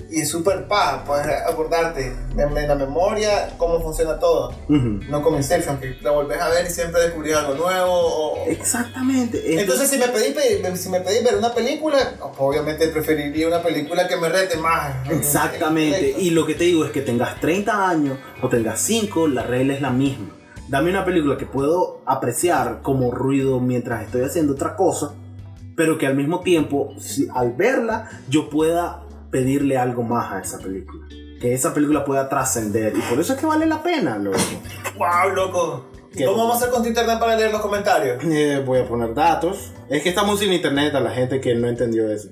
Y 0.10 0.26
súper 0.26 0.68
paja, 0.68 1.04
puedes 1.06 1.26
acordarte 1.48 2.14
en, 2.38 2.58
en 2.58 2.68
la 2.68 2.76
memoria 2.76 3.50
cómo 3.58 3.82
funciona 3.82 4.18
todo. 4.20 4.52
ujú. 4.70 5.00
No 5.10 5.22
como 5.22 5.38
Inception, 5.38 5.80
que 5.80 5.98
la 6.02 6.12
volvés 6.12 6.40
a 6.40 6.50
ver 6.50 6.66
y 6.66 6.70
siempre 6.70 7.02
descubrís 7.02 7.36
algo 7.36 7.56
nuevo. 7.56 7.92
o- 7.94 8.46
Exactamente. 8.48 9.60
Entonces, 9.60 9.90
si 9.90 9.98
me 9.98 10.08
pedís 10.08 10.34
pe- 10.34 10.76
si 10.78 10.90
me 10.90 11.02
pedís 11.02 11.24
ver 11.24 11.36
una 11.38 11.54
película, 11.54 11.98
obviamente 12.38 12.88
preferiría 12.90 13.48
una 13.48 13.62
película 13.62 14.08
que 14.08 14.16
me 14.18 14.30
rete 14.30 14.58
más. 14.58 14.94
Exactamente. 15.10 16.16
Y 16.18 16.30
lo 16.32 16.46
que 16.46 16.56
te 16.56 16.64
digo 16.66 16.86
es 16.86 16.92
que 16.92 17.02
tengas 17.02 17.40
30 17.40 17.90
años 17.90 18.18
o 18.42 18.50
tengas 18.50 18.80
5, 18.80 19.28
la 19.28 19.44
regla 19.44 19.74
es 19.74 19.82
la 19.82 19.90
misma. 19.92 20.30
Dame 20.70 20.90
una 20.90 21.06
película 21.06 21.38
que 21.38 21.46
puedo 21.46 22.02
apreciar 22.06 22.82
como 22.82 23.12
ruido 23.12 23.60
mientras 23.60 24.04
estoy 24.04 24.24
haciendo 24.24 24.54
otra 24.54 24.76
cosa, 24.76 25.14
pero 25.76 25.98
que 25.98 26.08
al 26.08 26.16
mismo 26.16 26.42
tiempo, 26.42 26.94
si- 27.00 27.28
al 27.34 27.54
verla, 27.54 28.10
yo 28.30 28.50
pueda 28.50 29.04
pedirle 29.32 29.78
algo 29.78 30.04
más 30.04 30.32
a 30.32 30.40
esa 30.42 30.60
película. 30.60 31.06
Que 31.40 31.54
esa 31.54 31.74
película 31.74 32.04
pueda 32.04 32.28
trascender. 32.30 32.94
Y 32.98 33.02
por 33.02 33.20
eso 33.20 33.34
es 33.34 33.40
que 33.40 33.46
vale 33.46 33.66
la 33.66 33.82
pena, 33.84 34.18
loco. 34.18 34.38
¡Wow, 34.98 35.36
loco! 35.36 35.86
¿Y 36.14 36.18
¿Qué? 36.18 36.26
¿Cómo 36.26 36.38
vamos 36.40 36.56
a 36.56 36.58
hacer 36.58 36.70
con 36.72 36.82
tu 36.82 36.88
internet 36.90 37.20
para 37.20 37.36
leer 37.36 37.52
los 37.52 37.62
comentarios? 37.62 38.24
Eh, 38.24 38.64
voy 38.66 38.80
a 38.80 38.88
poner 38.88 39.14
datos. 39.14 39.72
Es 39.90 40.02
que 40.02 40.10
estamos 40.10 40.40
sin 40.40 40.52
internet 40.52 40.96
a 40.96 41.00
la 41.00 41.12
gente 41.12 41.40
que 41.40 41.54
no 41.54 41.68
entendió 41.68 42.12
eso. 42.12 42.30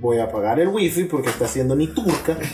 Voy 0.00 0.18
a 0.18 0.24
apagar 0.24 0.60
el 0.60 0.68
wifi 0.68 1.04
porque 1.04 1.30
está 1.30 1.46
haciendo 1.46 1.74
ni 1.74 1.86
turca. 1.88 2.36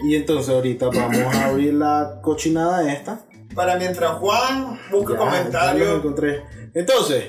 Y 0.00 0.14
entonces 0.14 0.54
ahorita 0.54 0.86
vamos 0.94 1.34
a 1.34 1.46
abrir 1.46 1.74
la 1.74 2.20
cochinada 2.22 2.90
esta. 2.92 3.20
Para 3.52 3.76
mientras 3.76 4.12
Juan 4.12 4.78
busca 4.92 5.14
Ya, 5.14 5.18
comentarios. 5.18 5.96
encontré. 5.96 6.44
Entonces, 6.72 7.24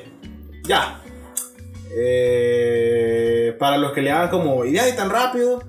ya. 0.67 0.98
Eh, 1.91 3.55
para 3.59 3.77
los 3.77 3.91
que 3.91 4.01
le 4.01 4.11
hagan 4.11 4.29
como 4.29 4.63
ideas 4.65 4.89
y 4.91 4.95
tan 4.95 5.09
rápido, 5.09 5.63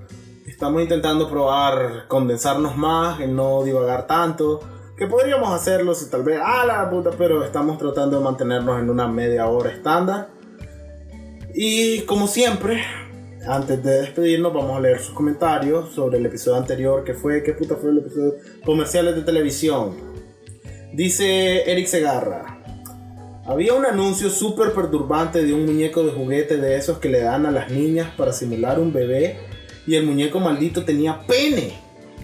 estamos 0.47 0.81
intentando 0.81 1.29
probar 1.29 2.07
condensarnos 2.07 2.77
más, 2.77 3.19
en 3.19 3.35
no 3.35 3.63
divagar 3.63 4.07
tanto. 4.07 4.59
Que 4.97 5.07
podríamos 5.07 5.51
hacerlo 5.51 5.95
si 5.95 6.09
tal 6.09 6.23
vez, 6.23 6.39
ah, 6.43 6.63
la 6.65 6.89
puta, 6.89 7.09
pero 7.17 7.43
estamos 7.43 7.77
tratando 7.79 8.19
de 8.19 8.23
mantenernos 8.23 8.79
en 8.79 8.89
una 8.89 9.07
media 9.07 9.47
hora 9.47 9.71
estándar. 9.71 10.29
Y 11.55 12.01
como 12.01 12.27
siempre, 12.27 12.83
antes 13.47 13.83
de 13.83 14.01
despedirnos, 14.01 14.53
vamos 14.53 14.77
a 14.77 14.79
leer 14.79 14.99
sus 14.99 15.15
comentarios 15.15 15.93
sobre 15.93 16.19
el 16.19 16.25
episodio 16.27 16.57
anterior, 16.57 17.03
que 17.03 17.15
fue, 17.15 17.41
¿qué 17.41 17.53
puta 17.53 17.75
fue 17.75 17.89
el 17.89 17.97
episodio? 17.97 18.35
Comerciales 18.63 19.15
de 19.15 19.23
televisión. 19.23 19.95
Dice 20.93 21.69
Eric 21.71 21.87
Segarra. 21.87 22.60
Había 23.45 23.73
un 23.73 23.85
anuncio 23.85 24.29
súper 24.29 24.71
perturbante 24.71 25.43
de 25.43 25.53
un 25.53 25.65
muñeco 25.65 26.03
de 26.03 26.11
juguete 26.11 26.57
de 26.57 26.75
esos 26.75 26.99
que 26.99 27.09
le 27.09 27.21
dan 27.21 27.47
a 27.47 27.51
las 27.51 27.71
niñas 27.71 28.09
para 28.15 28.33
simular 28.33 28.79
un 28.79 28.93
bebé 28.93 29.39
y 29.87 29.95
el 29.95 30.05
muñeco 30.05 30.39
maldito 30.39 30.85
tenía 30.85 31.25
pene 31.25 31.73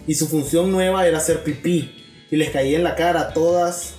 y 0.06 0.14
su 0.14 0.28
función 0.28 0.70
nueva 0.70 1.08
era 1.08 1.18
hacer 1.18 1.42
pipí 1.42 2.26
y 2.30 2.36
les 2.36 2.50
caía 2.50 2.76
en 2.76 2.84
la 2.84 2.94
cara 2.94 3.20
a 3.20 3.32
todas 3.32 3.94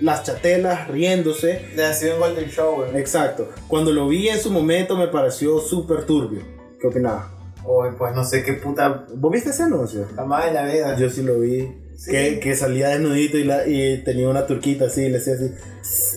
las 0.00 0.22
chatelas 0.22 0.88
riéndose. 0.88 1.68
Le 1.76 1.84
ha 1.84 1.92
sido 1.92 2.14
un 2.14 2.20
Golden 2.20 2.48
Shower. 2.48 2.96
Exacto. 2.96 3.50
Cuando 3.68 3.92
lo 3.92 4.08
vi 4.08 4.28
en 4.28 4.40
su 4.40 4.50
momento 4.50 4.96
me 4.96 5.08
pareció 5.08 5.60
súper 5.60 6.06
turbio. 6.06 6.40
¿Qué 6.80 6.86
opinabas? 6.86 7.26
Uy, 7.66 7.88
pues 7.98 8.14
no 8.14 8.24
sé 8.24 8.42
qué 8.42 8.54
puta. 8.54 9.06
¿Vos 9.14 9.30
viste 9.30 9.50
ese 9.50 9.64
anuncio? 9.64 10.06
Jamás 10.16 10.46
en 10.46 10.54
la 10.54 10.64
vida. 10.64 10.96
Yo 10.96 11.10
sí 11.10 11.22
lo 11.22 11.40
vi. 11.40 11.83
Sí. 11.96 12.10
Que, 12.10 12.40
que 12.40 12.56
salía 12.56 12.88
desnudito 12.88 13.38
y, 13.38 13.44
la, 13.44 13.66
y 13.66 14.02
tenía 14.04 14.28
una 14.28 14.46
turquita 14.46 14.86
así 14.86 15.02
y 15.02 15.08
le 15.08 15.18
decía 15.18 15.34
así. 15.34 15.50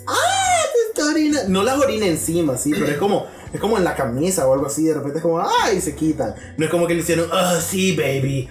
¡Ah! 0.07 0.61
Te 0.73 0.99
está 0.99 1.09
orina-". 1.11 1.43
No 1.47 1.63
las 1.63 1.77
orina 1.77 2.05
encima, 2.07 2.57
sí, 2.57 2.71
pero 2.73 2.87
es 2.87 2.97
como, 2.97 3.25
es 3.53 3.59
como 3.59 3.77
en 3.77 3.83
la 3.83 3.95
camisa 3.95 4.47
o 4.47 4.53
algo 4.53 4.65
así. 4.67 4.85
De 4.85 4.93
repente 4.95 5.17
es 5.19 5.23
como, 5.23 5.39
¡ay! 5.39 5.79
Se 5.81 5.95
quitan. 5.95 6.33
No 6.57 6.65
es 6.65 6.71
como 6.71 6.87
que 6.87 6.93
le 6.93 7.01
hicieron, 7.01 7.29
¡ah, 7.31 7.59
sí, 7.61 7.95
baby! 7.95 8.49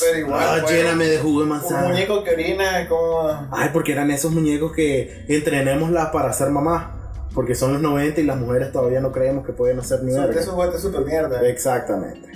Pero 0.00 0.18
igual. 0.18 0.42
¡Ah, 0.42 0.58
pues, 0.62 0.74
lléname 0.74 1.06
de 1.06 1.18
jugo 1.18 1.38
de 1.40 1.44
Un 1.44 1.48
manzana! 1.50 1.88
muñeco 1.88 2.22
que 2.22 2.30
orina 2.30 2.82
es 2.82 2.88
como. 2.88 3.48
Ay, 3.50 3.70
porque 3.72 3.92
eran 3.92 4.10
esos 4.10 4.30
muñecos 4.30 4.72
que 4.72 5.24
entrenémosla 5.28 6.12
para 6.12 6.32
ser 6.32 6.50
mamá. 6.50 6.92
Porque 7.34 7.54
son 7.54 7.72
los 7.74 7.82
90 7.82 8.20
y 8.20 8.24
las 8.24 8.38
mujeres 8.38 8.72
todavía 8.72 9.00
no 9.00 9.12
creemos 9.12 9.44
que 9.44 9.52
pueden 9.52 9.78
hacer 9.78 10.02
ni 10.02 10.12
verga. 10.14 10.40
esos 10.40 10.54
juguetes 10.54 10.80
super 10.80 11.02
mierda. 11.04 11.46
Exactamente. 11.46 12.30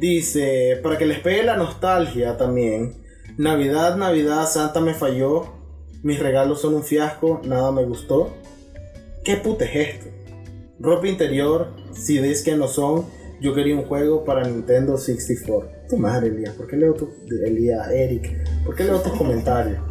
Dice, 0.00 0.80
para 0.82 0.98
que 0.98 1.06
les 1.06 1.20
pegue 1.20 1.44
la 1.44 1.56
nostalgia 1.56 2.36
también. 2.36 3.01
Navidad, 3.38 3.96
Navidad, 3.96 4.46
Santa 4.48 4.80
me 4.80 4.94
falló. 4.94 5.46
Mis 6.02 6.18
regalos 6.18 6.60
son 6.60 6.74
un 6.74 6.82
fiasco, 6.82 7.40
nada 7.44 7.70
me 7.72 7.84
gustó. 7.84 8.30
¿Qué 9.24 9.36
puta 9.36 9.64
es 9.64 9.88
esto? 9.88 10.06
Ropa 10.80 11.06
interior, 11.06 11.68
CDs 11.92 12.42
que 12.42 12.56
no 12.56 12.66
son. 12.68 13.04
Yo 13.40 13.54
quería 13.54 13.74
un 13.76 13.84
juego 13.84 14.24
para 14.24 14.42
Nintendo 14.44 14.96
64. 14.98 15.68
Tu 15.88 15.96
madre, 15.96 16.28
Elías. 16.28 16.54
¿Por 16.54 16.66
qué 16.66 16.76
leo 16.76 16.94
tu... 16.94 17.08
Elías, 17.44 17.88
Eric. 17.90 18.36
¿Por 18.64 18.74
qué 18.76 18.84
leo 18.84 19.00
tus 19.00 19.12
comentarios? 19.12 19.78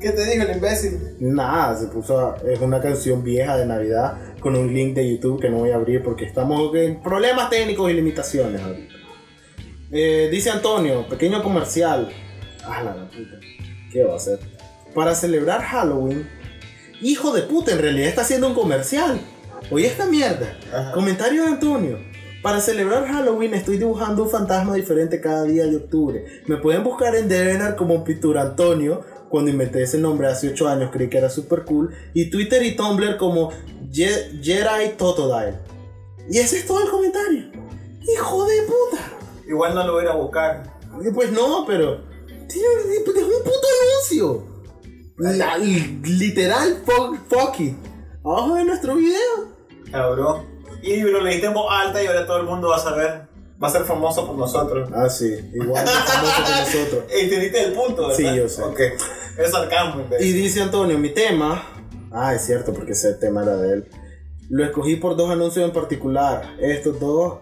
¿Qué 0.00 0.10
te 0.10 0.24
dijo 0.30 0.44
el 0.48 0.56
imbécil? 0.56 0.98
Nada, 1.20 1.76
se 1.76 1.86
puso. 1.88 2.18
a- 2.20 2.36
es 2.46 2.60
una 2.60 2.80
canción 2.80 3.22
vieja 3.24 3.56
de 3.56 3.66
Navidad 3.66 4.16
con 4.40 4.54
un 4.56 4.72
link 4.72 4.94
de 4.94 5.10
YouTube 5.10 5.40
que 5.40 5.50
no 5.50 5.58
voy 5.58 5.70
a 5.70 5.74
abrir 5.76 6.02
porque 6.02 6.24
estamos 6.24 6.74
en 6.76 7.02
problemas 7.02 7.50
técnicos 7.50 7.90
y 7.90 7.94
limitaciones 7.94 8.60
ahorita. 8.62 8.94
Eh, 9.90 10.28
dice 10.30 10.50
Antonio, 10.50 11.06
pequeño 11.08 11.42
comercial. 11.42 12.08
Ah, 12.64 12.82
la 12.82 12.94
puta. 13.08 13.38
¿Qué 13.92 14.04
va 14.04 14.14
a 14.14 14.16
hacer? 14.16 14.38
Para 14.94 15.14
celebrar 15.14 15.62
Halloween. 15.62 16.28
Hijo 17.00 17.32
de 17.32 17.42
puta, 17.42 17.72
en 17.72 17.78
realidad 17.78 18.08
está 18.08 18.22
haciendo 18.22 18.48
un 18.48 18.54
comercial. 18.54 19.18
Oye 19.70 19.86
esta 19.86 20.06
mierda. 20.06 20.56
Ajá. 20.72 20.92
Comentario 20.92 21.42
de 21.42 21.48
Antonio. 21.48 21.98
Para 22.42 22.60
celebrar 22.60 23.06
Halloween 23.06 23.54
estoy 23.54 23.78
dibujando 23.78 24.22
un 24.24 24.30
fantasma 24.30 24.74
diferente 24.74 25.20
cada 25.20 25.44
día 25.44 25.64
de 25.66 25.76
octubre. 25.76 26.24
Me 26.46 26.56
pueden 26.56 26.84
buscar 26.84 27.14
en 27.16 27.28
Devenar 27.28 27.76
como 27.76 28.04
Pintura 28.04 28.42
Antonio. 28.42 29.04
Cuando 29.28 29.50
inventé 29.50 29.82
ese 29.82 29.98
nombre 29.98 30.26
hace 30.28 30.48
8 30.50 30.68
años 30.68 30.90
creí 30.92 31.08
que 31.08 31.18
era 31.18 31.28
super 31.30 31.64
cool. 31.64 31.94
Y 32.14 32.30
Twitter 32.30 32.62
y 32.62 32.76
Tumblr 32.76 33.16
como 33.16 33.50
Je- 33.90 34.40
Jedi 34.42 34.90
Totodile. 34.96 35.58
Y 36.30 36.38
ese 36.38 36.58
es 36.58 36.66
todo 36.66 36.82
el 36.82 36.88
comentario. 36.90 37.50
Hijo 38.02 38.44
de 38.46 38.54
puta. 38.62 39.17
Igual 39.48 39.74
no 39.74 39.86
lo 39.86 39.92
voy 39.94 40.02
a 40.02 40.04
ir 40.04 40.10
a 40.10 40.14
buscar. 40.16 40.62
Y 41.04 41.10
Pues 41.12 41.32
no, 41.32 41.64
pero... 41.66 42.06
Tío, 42.48 42.62
es 42.80 42.98
un 42.98 43.42
puto 43.44 43.66
anuncio. 43.82 44.44
La- 45.18 45.58
literal, 45.58 46.82
fuck, 46.84 47.16
fuck 47.28 47.60
it. 47.60 47.76
Abajo 48.24 48.54
de 48.54 48.64
nuestro 48.64 48.94
video. 48.94 49.48
Cabrón. 49.90 50.44
Y 50.82 51.00
lo 51.00 51.20
leíste 51.22 51.46
en 51.46 51.54
voz 51.54 51.66
alta 51.70 52.02
y 52.02 52.06
ahora 52.06 52.26
todo 52.26 52.38
el 52.38 52.44
mundo 52.46 52.68
va 52.68 52.76
a 52.76 52.80
saber. 52.80 53.28
Va 53.62 53.68
a 53.68 53.70
ser 53.70 53.82
famoso 53.82 54.26
por 54.26 54.36
nosotros. 54.36 54.88
Ah, 54.94 55.08
sí. 55.08 55.34
Igual 55.52 55.84
de 55.84 55.90
famoso 55.90 56.32
que 56.44 56.78
nosotros. 56.78 57.04
Entendiste 57.10 57.64
el 57.64 57.72
punto, 57.72 58.02
¿verdad? 58.08 58.16
Sí, 58.16 58.36
yo 58.36 58.48
sé. 58.48 58.62
Ok. 58.62 58.80
Es 59.38 59.50
sarcasmo. 59.50 60.04
Y 60.20 60.32
dice 60.32 60.62
Antonio, 60.62 60.96
mi 60.98 61.10
tema. 61.10 61.64
Ah, 62.12 62.34
es 62.34 62.46
cierto, 62.46 62.72
porque 62.72 62.92
ese 62.92 63.14
tema 63.14 63.42
era 63.42 63.56
de 63.56 63.72
él. 63.74 63.88
Lo 64.48 64.64
escogí 64.64 64.96
por 64.96 65.16
dos 65.16 65.30
anuncios 65.30 65.64
en 65.66 65.72
particular. 65.72 66.54
Estos 66.60 66.98
dos, 67.00 67.38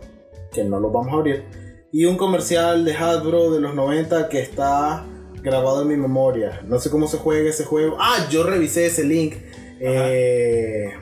que 0.52 0.64
no 0.64 0.80
los 0.80 0.90
vamos 0.92 1.12
a 1.12 1.16
abrir. 1.16 1.44
Y 1.92 2.04
un 2.04 2.16
comercial 2.16 2.84
de 2.84 2.94
Hasbro 2.94 3.50
de 3.50 3.60
los 3.60 3.74
90 3.74 4.28
que 4.28 4.40
está 4.40 5.04
grabado 5.42 5.82
en 5.82 5.88
mi 5.88 5.96
memoria. 5.96 6.60
No 6.66 6.78
sé 6.80 6.90
cómo 6.90 7.06
se 7.06 7.18
juega 7.18 7.48
ese 7.48 7.64
juego. 7.64 7.96
Ah, 8.00 8.26
yo 8.30 8.42
revisé 8.42 8.86
ese 8.86 9.04
link. 9.04 9.34
Eh, 9.80 10.92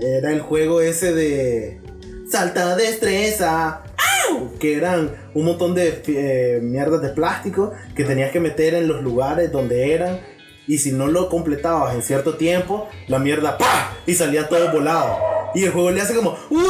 era 0.00 0.32
el 0.32 0.40
juego 0.40 0.80
ese 0.80 1.14
de 1.14 1.80
Salta 2.28 2.74
destreza. 2.74 3.84
¡Au! 4.28 4.58
Que 4.58 4.76
eran 4.76 5.14
un 5.34 5.44
montón 5.44 5.74
de 5.74 6.02
eh, 6.08 6.58
mierdas 6.60 7.00
de 7.00 7.10
plástico 7.10 7.72
que 7.94 8.04
tenías 8.04 8.32
que 8.32 8.40
meter 8.40 8.74
en 8.74 8.88
los 8.88 9.02
lugares 9.02 9.52
donde 9.52 9.94
eran. 9.94 10.20
Y 10.66 10.78
si 10.78 10.92
no 10.92 11.06
lo 11.06 11.28
completabas 11.28 11.94
en 11.94 12.02
cierto 12.02 12.34
tiempo, 12.36 12.88
la 13.06 13.18
mierda 13.18 13.56
¡pa! 13.56 13.96
Y 14.06 14.14
salía 14.14 14.48
todo 14.48 14.72
volado. 14.72 15.33
Y 15.54 15.64
el 15.64 15.72
juego 15.72 15.90
le 15.90 16.00
hace 16.00 16.14
como 16.14 16.36
¡Wow! 16.50 16.62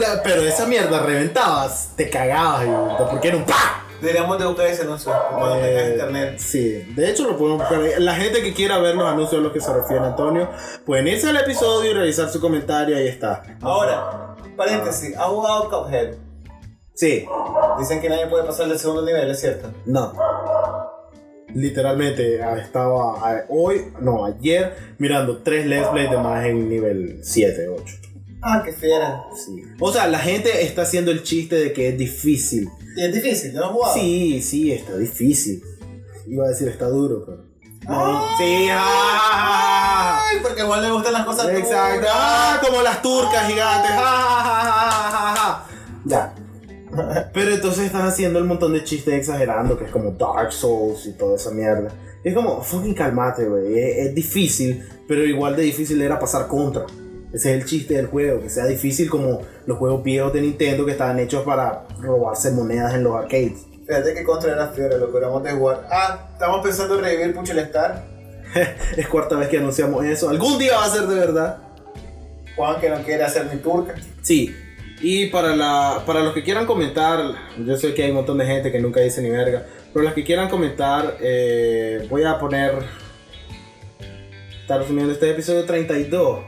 La- 0.00 0.22
Pero 0.22 0.42
esa 0.42 0.66
mierda 0.66 1.00
reventabas, 1.00 1.90
te 1.96 2.08
cagabas, 2.10 2.64
y- 2.64 3.02
porque 3.10 3.28
era 3.28 3.36
un 3.36 3.44
¡pa! 3.44 3.84
Deberíamos 4.00 4.38
de 4.38 4.46
buscar 4.46 4.66
ese 4.66 4.82
anuncio 4.82 5.12
cuando 5.30 5.56
Eh, 5.56 5.60
tengas 5.68 5.90
internet. 5.90 6.38
Sí, 6.38 6.70
de 6.94 7.10
hecho 7.10 7.24
lo 7.24 7.36
podemos 7.36 7.58
buscar. 7.68 7.80
La 8.00 8.14
gente 8.14 8.42
que 8.42 8.54
quiera 8.54 8.78
ver 8.78 8.94
los 8.94 9.06
anuncios 9.06 9.38
a 9.40 9.42
los 9.44 9.52
que 9.52 9.60
se 9.60 9.70
refiere 9.74 10.02
Antonio, 10.04 10.48
pueden 10.86 11.06
irse 11.08 11.28
al 11.28 11.36
episodio 11.36 11.90
y 11.90 11.94
revisar 11.94 12.30
su 12.30 12.40
comentario, 12.40 12.96
ahí 12.96 13.08
está. 13.08 13.42
Ahora, 13.60 14.36
paréntesis. 14.56 15.14
¿Ha 15.18 15.24
jugado 15.24 15.68
Cuphead? 15.68 16.14
Sí, 16.94 17.26
Dicen 17.78 18.00
que 18.00 18.08
nadie 18.10 18.26
puede 18.26 18.44
pasar 18.44 18.68
del 18.68 18.78
segundo 18.78 19.02
nivel, 19.02 19.30
¿es 19.30 19.40
cierto? 19.40 19.70
no. 19.86 20.12
Literalmente 21.54 22.42
ah, 22.42 22.58
estaba 22.58 23.14
ah, 23.16 23.44
hoy, 23.48 23.86
no, 24.00 24.24
ayer, 24.24 24.74
mirando 24.98 25.38
tres 25.38 25.66
Let's 25.66 25.88
Play 25.88 26.08
de 26.08 26.16
más 26.18 26.44
en 26.46 26.68
nivel 26.68 27.20
7, 27.22 27.68
8. 27.68 27.94
Ah, 28.42 28.62
qué 28.64 28.72
fiera. 28.72 29.24
Sí. 29.34 29.62
O 29.78 29.92
sea, 29.92 30.06
la 30.06 30.18
gente 30.18 30.62
está 30.62 30.82
haciendo 30.82 31.10
el 31.10 31.22
chiste 31.22 31.56
de 31.56 31.72
que 31.72 31.88
es 31.88 31.98
difícil. 31.98 32.68
Y 32.96 33.04
es 33.04 33.12
difícil, 33.14 33.52
yo 33.52 33.60
no 33.60 33.66
he 33.66 33.72
jugado. 33.72 33.94
Sí, 33.94 34.42
sí, 34.42 34.72
está 34.72 34.96
difícil. 34.96 35.62
Iba 36.26 36.46
a 36.46 36.48
decir 36.48 36.68
está 36.68 36.86
duro, 36.86 37.24
pero. 37.26 37.44
Ah. 37.86 38.34
Sí, 38.38 38.68
ah. 38.70 40.26
Ay, 40.30 40.38
porque 40.42 40.62
igual 40.62 40.82
le 40.82 40.90
gustan 40.90 41.12
las 41.12 41.24
cosas 41.26 41.48
Exacto. 41.50 41.96
duras. 41.96 42.12
Ah, 42.14 42.60
como 42.64 42.82
las 42.82 43.02
turcas 43.02 43.46
gigantes. 43.46 43.90
Ja. 43.90 45.66
Ya. 46.04 46.34
Pero 47.32 47.54
entonces 47.54 47.86
están 47.86 48.06
haciendo 48.06 48.38
el 48.38 48.44
montón 48.44 48.72
de 48.72 48.84
chistes 48.84 49.14
exagerando, 49.14 49.78
que 49.78 49.84
es 49.84 49.90
como 49.90 50.10
Dark 50.12 50.52
Souls 50.52 51.06
y 51.06 51.12
toda 51.12 51.36
esa 51.36 51.50
mierda. 51.50 51.90
Es 52.22 52.34
como, 52.34 52.62
fucking 52.62 52.94
calmate, 52.94 53.44
güey. 53.46 53.78
Es, 53.78 54.08
es 54.08 54.14
difícil, 54.14 54.84
pero 55.06 55.24
igual 55.24 55.56
de 55.56 55.62
difícil 55.62 56.00
era 56.02 56.18
pasar 56.18 56.46
contra. 56.48 56.84
Ese 57.32 57.54
es 57.54 57.62
el 57.62 57.64
chiste 57.64 57.94
del 57.94 58.06
juego, 58.06 58.40
que 58.40 58.50
sea 58.50 58.66
difícil 58.66 59.08
como 59.08 59.40
los 59.66 59.78
juegos 59.78 60.02
viejos 60.02 60.32
de 60.32 60.40
Nintendo 60.40 60.84
que 60.84 60.92
estaban 60.92 61.18
hechos 61.20 61.44
para 61.44 61.86
robarse 62.00 62.50
monedas 62.50 62.94
en 62.94 63.04
los 63.04 63.14
arcades. 63.14 63.66
Fíjate 63.86 64.14
que 64.14 64.24
contra 64.24 64.56
la 64.56 64.68
fiera, 64.68 64.96
lo 64.96 65.10
que 65.10 65.18
éramos 65.18 65.42
de 65.44 65.52
jugar. 65.52 65.86
Ah, 65.90 66.28
estamos 66.32 66.60
pensando 66.64 66.96
en 66.96 67.04
revivir 67.04 67.34
Puchel 67.34 67.58
Star. 67.60 68.04
es 68.96 69.08
cuarta 69.08 69.36
vez 69.36 69.48
que 69.48 69.58
anunciamos 69.58 70.04
eso. 70.04 70.28
Algún 70.28 70.58
día 70.58 70.76
va 70.76 70.84
a 70.84 70.90
ser 70.90 71.06
de 71.06 71.14
verdad. 71.14 71.58
Juan 72.56 72.80
que 72.80 72.90
no 72.90 73.02
quiere 73.02 73.22
hacer 73.22 73.46
mi 73.46 73.60
turca. 73.60 73.94
Sí. 74.22 74.54
Y 75.02 75.26
para, 75.26 75.56
la, 75.56 76.02
para 76.06 76.20
los 76.22 76.34
que 76.34 76.42
quieran 76.42 76.66
comentar, 76.66 77.34
yo 77.64 77.76
sé 77.76 77.94
que 77.94 78.02
hay 78.02 78.10
un 78.10 78.16
montón 78.16 78.38
de 78.38 78.46
gente 78.46 78.70
que 78.70 78.80
nunca 78.80 79.00
dice 79.00 79.22
ni 79.22 79.30
verga, 79.30 79.64
pero 79.92 80.04
los 80.04 80.12
que 80.14 80.24
quieran 80.24 80.48
comentar, 80.50 81.16
eh, 81.20 82.06
voy 82.10 82.24
a 82.24 82.38
poner... 82.38 82.74
Está 84.60 84.78
resumiendo 84.78 85.12
este 85.12 85.30
episodio 85.30 85.64
32. 85.64 86.40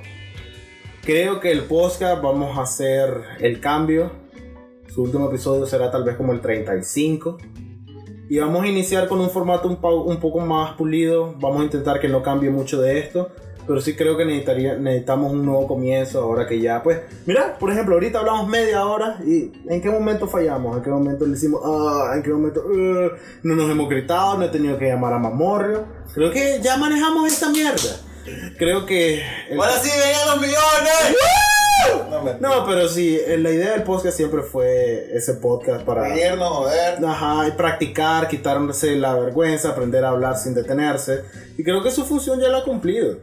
Creo 1.04 1.40
que 1.40 1.50
el 1.50 1.62
podcast 1.62 2.22
vamos 2.22 2.56
a 2.56 2.62
hacer 2.62 3.10
el 3.40 3.58
cambio. 3.58 4.12
Su 4.94 5.02
último 5.02 5.28
episodio 5.28 5.66
será 5.66 5.90
tal 5.90 6.04
vez 6.04 6.14
como 6.16 6.32
el 6.32 6.40
35. 6.40 7.38
Y 8.28 8.38
vamos 8.38 8.62
a 8.62 8.68
iniciar 8.68 9.08
con 9.08 9.18
un 9.20 9.28
formato 9.28 9.66
un, 9.66 9.76
po- 9.76 10.02
un 10.04 10.18
poco 10.20 10.38
más 10.40 10.76
pulido. 10.76 11.34
Vamos 11.40 11.62
a 11.62 11.64
intentar 11.64 11.98
que 11.98 12.08
no 12.08 12.22
cambie 12.22 12.50
mucho 12.50 12.80
de 12.80 12.98
esto. 13.00 13.30
Pero 13.66 13.80
sí 13.80 13.94
creo 13.94 14.16
que 14.16 14.24
necesitaría, 14.24 14.74
necesitamos 14.74 15.32
un 15.32 15.46
nuevo 15.46 15.66
comienzo 15.68 16.20
ahora 16.22 16.46
que 16.46 16.60
ya, 16.60 16.82
pues, 16.82 16.98
mira, 17.26 17.56
por 17.58 17.70
ejemplo, 17.70 17.94
ahorita 17.94 18.18
hablamos 18.18 18.48
media 18.48 18.84
hora 18.84 19.18
y 19.24 19.52
¿en 19.68 19.80
qué 19.80 19.88
momento 19.88 20.26
fallamos? 20.26 20.76
¿En 20.76 20.82
qué 20.82 20.90
momento 20.90 21.24
le 21.24 21.32
decimos, 21.32 21.60
ah, 21.64 22.12
en 22.16 22.22
qué 22.22 22.30
momento 22.30 22.60
uh, 22.66 23.10
no 23.44 23.54
nos 23.54 23.70
hemos 23.70 23.88
gritado, 23.88 24.36
no 24.38 24.44
he 24.44 24.48
tenido 24.48 24.76
que 24.78 24.86
llamar 24.88 25.12
a 25.12 25.18
Mamorrio? 25.18 25.84
Creo 26.12 26.30
que 26.32 26.60
ya 26.62 26.76
manejamos 26.76 27.32
esta 27.32 27.48
mierda. 27.50 27.96
Creo 28.58 28.84
que... 28.86 29.22
el- 29.48 29.58
¡Ahora 29.58 29.72
sí 29.80 29.90
vengan 29.90 30.26
los 30.28 30.40
millones! 30.40 31.16
No, 32.40 32.64
pero 32.66 32.88
sí, 32.88 33.18
eh, 33.26 33.38
la 33.38 33.50
idea 33.50 33.72
del 33.72 33.82
podcast 33.82 34.16
siempre 34.16 34.42
fue 34.42 35.08
ese 35.16 35.34
podcast 35.34 35.84
para... 35.84 36.02
Reírnos, 36.02 36.48
joder. 36.48 37.04
Ajá, 37.04 37.48
y 37.48 37.52
practicar, 37.52 38.28
quitarse 38.28 38.94
la 38.96 39.14
vergüenza, 39.14 39.70
aprender 39.70 40.04
a 40.04 40.10
hablar 40.10 40.36
sin 40.36 40.54
detenerse. 40.54 41.22
Y 41.56 41.64
creo 41.64 41.82
que 41.82 41.90
su 41.90 42.04
función 42.04 42.40
ya 42.40 42.48
la 42.48 42.58
ha 42.58 42.64
cumplido. 42.64 43.18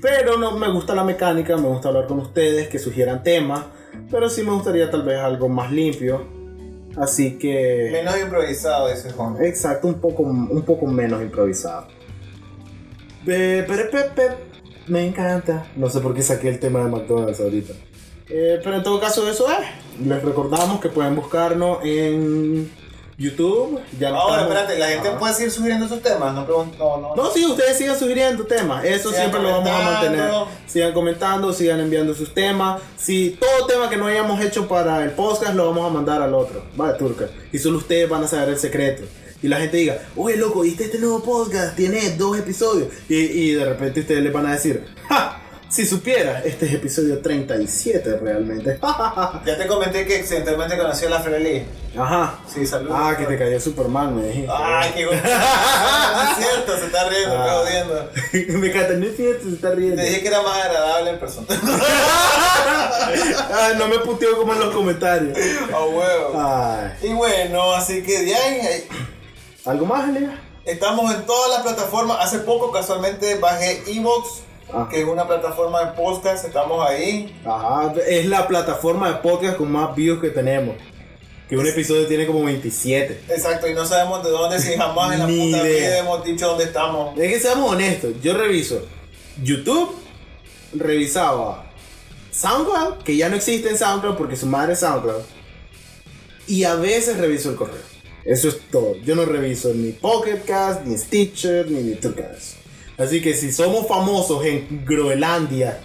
Pero 0.00 0.36
no 0.38 0.52
me 0.58 0.70
gusta 0.70 0.94
la 0.94 1.04
mecánica, 1.04 1.56
me 1.56 1.68
gusta 1.68 1.88
hablar 1.88 2.06
con 2.06 2.18
ustedes, 2.18 2.68
que 2.68 2.78
sugieran 2.78 3.22
temas. 3.22 3.64
Pero 4.10 4.28
sí 4.28 4.42
me 4.42 4.50
gustaría 4.52 4.90
tal 4.90 5.02
vez 5.02 5.18
algo 5.18 5.48
más 5.48 5.72
limpio. 5.72 6.24
Así 6.96 7.38
que... 7.38 7.88
Menos 7.92 8.18
improvisado, 8.18 8.88
dice 8.88 9.10
Juan. 9.12 9.36
Exacto, 9.42 9.88
un 9.88 10.00
poco, 10.00 10.22
un 10.22 10.62
poco 10.62 10.86
menos 10.86 11.20
improvisado. 11.22 11.86
Pe- 13.24 13.64
pe- 13.64 13.84
pe- 13.90 14.10
pe- 14.14 14.36
me 14.86 15.04
encanta. 15.06 15.66
No 15.76 15.90
sé 15.90 16.00
por 16.00 16.14
qué 16.14 16.22
saqué 16.22 16.48
el 16.48 16.58
tema 16.60 16.80
de 16.84 16.90
McDonald's 16.90 17.40
ahorita. 17.40 17.74
Eh, 18.28 18.60
pero 18.62 18.76
en 18.76 18.82
todo 18.82 19.00
caso 19.00 19.28
eso 19.28 19.46
es. 19.50 20.06
Les 20.06 20.22
recordamos 20.22 20.80
que 20.80 20.88
pueden 20.88 21.14
buscarnos 21.16 21.78
en 21.84 22.70
YouTube. 23.18 23.80
Ya 23.98 24.10
no 24.10 24.16
Ahora, 24.16 24.42
estamos- 24.42 24.56
espérate, 24.62 24.78
la 24.78 24.88
gente 24.88 25.08
Ajá. 25.08 25.18
puede 25.18 25.34
seguir 25.34 25.50
sugiriendo 25.50 25.88
sus 25.88 26.02
temas. 26.02 26.34
No 26.34 26.44
pregunto, 26.44 26.76
no, 26.78 26.98
no. 27.00 27.16
No, 27.16 27.30
sí, 27.30 27.44
ustedes 27.46 27.76
sigan 27.78 27.98
sugiriendo 27.98 28.44
temas. 28.44 28.84
Eso 28.84 29.08
Sigan 29.10 29.14
siempre 29.30 29.42
lo 29.42 29.50
vamos 29.50 29.70
a 29.70 29.80
mantener. 29.90 30.30
Sigan 30.66 30.92
comentando, 30.92 31.52
sigan 31.52 31.80
enviando 31.80 32.14
sus 32.14 32.34
temas. 32.34 32.80
Si 32.96 33.38
todo 33.40 33.66
tema 33.66 33.88
que 33.88 33.96
no 33.96 34.06
hayamos 34.06 34.40
hecho 34.44 34.68
para 34.68 35.02
el 35.02 35.10
podcast 35.12 35.54
lo 35.54 35.66
vamos 35.66 35.90
a 35.90 35.94
mandar 35.94 36.20
al 36.22 36.34
otro. 36.34 36.62
Vale, 36.76 36.98
turca. 36.98 37.28
Y 37.52 37.58
solo 37.58 37.78
ustedes 37.78 38.08
van 38.08 38.24
a 38.24 38.28
saber 38.28 38.50
el 38.50 38.58
secreto. 38.58 39.04
Y 39.42 39.48
la 39.48 39.58
gente 39.60 39.76
diga, 39.76 39.98
oye, 40.16 40.36
loco, 40.36 40.60
¿viste 40.62 40.84
este 40.84 40.98
nuevo 40.98 41.22
podcast? 41.22 41.76
Tiene 41.76 42.16
dos 42.16 42.38
episodios. 42.38 42.88
Y, 43.08 43.16
y 43.16 43.52
de 43.52 43.64
repente 43.64 44.00
ustedes 44.00 44.22
le 44.22 44.30
van 44.30 44.46
a 44.46 44.52
decir, 44.52 44.84
¡ja! 45.08 45.42
Si 45.68 45.84
supiera, 45.84 46.42
este 46.44 46.66
es 46.66 46.74
episodio 46.74 47.18
37 47.20 48.18
realmente. 48.22 48.78
Ya 49.44 49.56
te 49.58 49.66
comenté 49.66 50.06
que 50.06 50.20
accidentalmente 50.20 50.76
conocí 50.78 51.04
a 51.06 51.10
la 51.10 51.20
Frelí. 51.20 51.64
Ajá. 51.98 52.38
Sí, 52.52 52.66
saludos. 52.66 52.96
Ah, 52.98 53.14
que 53.16 53.24
te 53.26 53.36
cayó 53.38 53.60
Superman, 53.60 54.14
me 54.16 54.28
dijiste. 54.28 54.52
Ay, 54.52 54.92
qué 54.94 55.04
gusto. 55.06 55.22
No 55.26 56.22
es 56.30 56.36
cierto, 56.38 56.78
se 56.78 56.86
está 56.86 57.08
riendo, 57.08 57.36
Ah. 57.36 57.44
está 57.44 57.52
jodiendo. 57.58 58.10
me 58.60 58.66
encanta, 58.68 58.92
no 58.94 59.06
es 59.06 59.16
cierto, 59.16 59.44
se 59.48 59.54
está 59.54 59.70
riendo. 59.72 59.96
Te 59.96 60.02
dije 60.08 60.20
que 60.22 60.28
era 60.28 60.42
más 60.42 60.56
agradable 60.64 61.10
en 61.10 61.18
persona. 61.18 61.46
Ah, 63.52 63.70
no 63.76 63.88
me 63.88 63.98
puteó 63.98 64.36
como 64.38 64.52
en 64.52 64.60
los 64.60 64.74
comentarios. 64.74 65.36
A 65.72 65.84
huevo. 65.84 66.32
Ay. 66.36 66.90
Y 67.08 67.12
bueno, 67.12 67.72
así 67.72 68.02
que 68.02 68.22
de 68.24 68.34
ahí, 68.34 68.88
¿Algo 69.64 69.84
más, 69.86 70.08
Elia? 70.08 70.40
estamos 70.64 71.12
en 71.14 71.26
todas 71.26 71.50
las 71.50 71.62
plataformas. 71.62 72.18
Hace 72.20 72.38
poco 72.40 72.70
casualmente 72.72 73.36
bajé 73.36 73.82
Evox, 73.88 74.42
Que 74.90 75.00
es 75.00 75.06
una 75.06 75.26
plataforma 75.26 75.84
de 75.84 75.92
podcast. 75.92 76.44
Estamos 76.44 76.88
ahí. 76.88 77.34
Ajá, 77.44 77.94
es 78.06 78.26
la 78.26 78.46
plataforma 78.48 79.08
de 79.10 79.14
podcast 79.20 79.56
con 79.56 79.70
más 79.70 79.94
views 79.94 80.20
que 80.20 80.30
tenemos. 80.30 80.76
Que 81.48 81.56
un 81.56 81.66
episodio 81.66 82.06
tiene 82.08 82.26
como 82.26 82.42
27. 82.44 83.20
Exacto, 83.28 83.68
y 83.68 83.74
no 83.74 83.86
sabemos 83.86 84.24
de 84.24 84.30
dónde, 84.30 84.58
si 84.58 84.76
jamás 84.76 85.12
en 85.12 85.18
la 85.20 85.26
Ni 85.28 85.52
puta 85.52 85.62
idea. 85.68 85.78
vida 85.78 85.98
hemos 85.98 86.24
dicho 86.24 86.48
dónde 86.48 86.64
estamos. 86.64 87.16
Es 87.16 87.32
que 87.32 87.40
seamos 87.40 87.70
honestos, 87.70 88.14
yo 88.20 88.34
reviso 88.36 88.84
YouTube, 89.40 89.94
revisaba 90.74 91.66
SoundCloud, 92.32 93.04
que 93.04 93.16
ya 93.16 93.28
no 93.28 93.36
existe 93.36 93.68
en 93.68 93.78
SoundCloud 93.78 94.16
porque 94.16 94.34
su 94.36 94.46
madre 94.46 94.72
es 94.72 94.80
SoundCloud. 94.80 95.22
Y 96.48 96.64
a 96.64 96.74
veces 96.74 97.16
reviso 97.18 97.50
el 97.50 97.56
correo. 97.56 97.82
Eso 98.24 98.48
es 98.48 98.58
todo. 98.72 98.96
Yo 99.04 99.14
no 99.14 99.24
reviso 99.24 99.72
ni 99.72 99.92
Pocket 99.92 100.42
Cast, 100.44 100.84
ni 100.84 100.98
Stitcher, 100.98 101.70
ni 101.70 101.80
Nitrocast. 101.82 102.55
Así 102.98 103.20
que 103.20 103.34
si 103.34 103.52
somos 103.52 103.86
famosos 103.86 104.44
en 104.44 104.84
Groenlandia, 104.84 105.78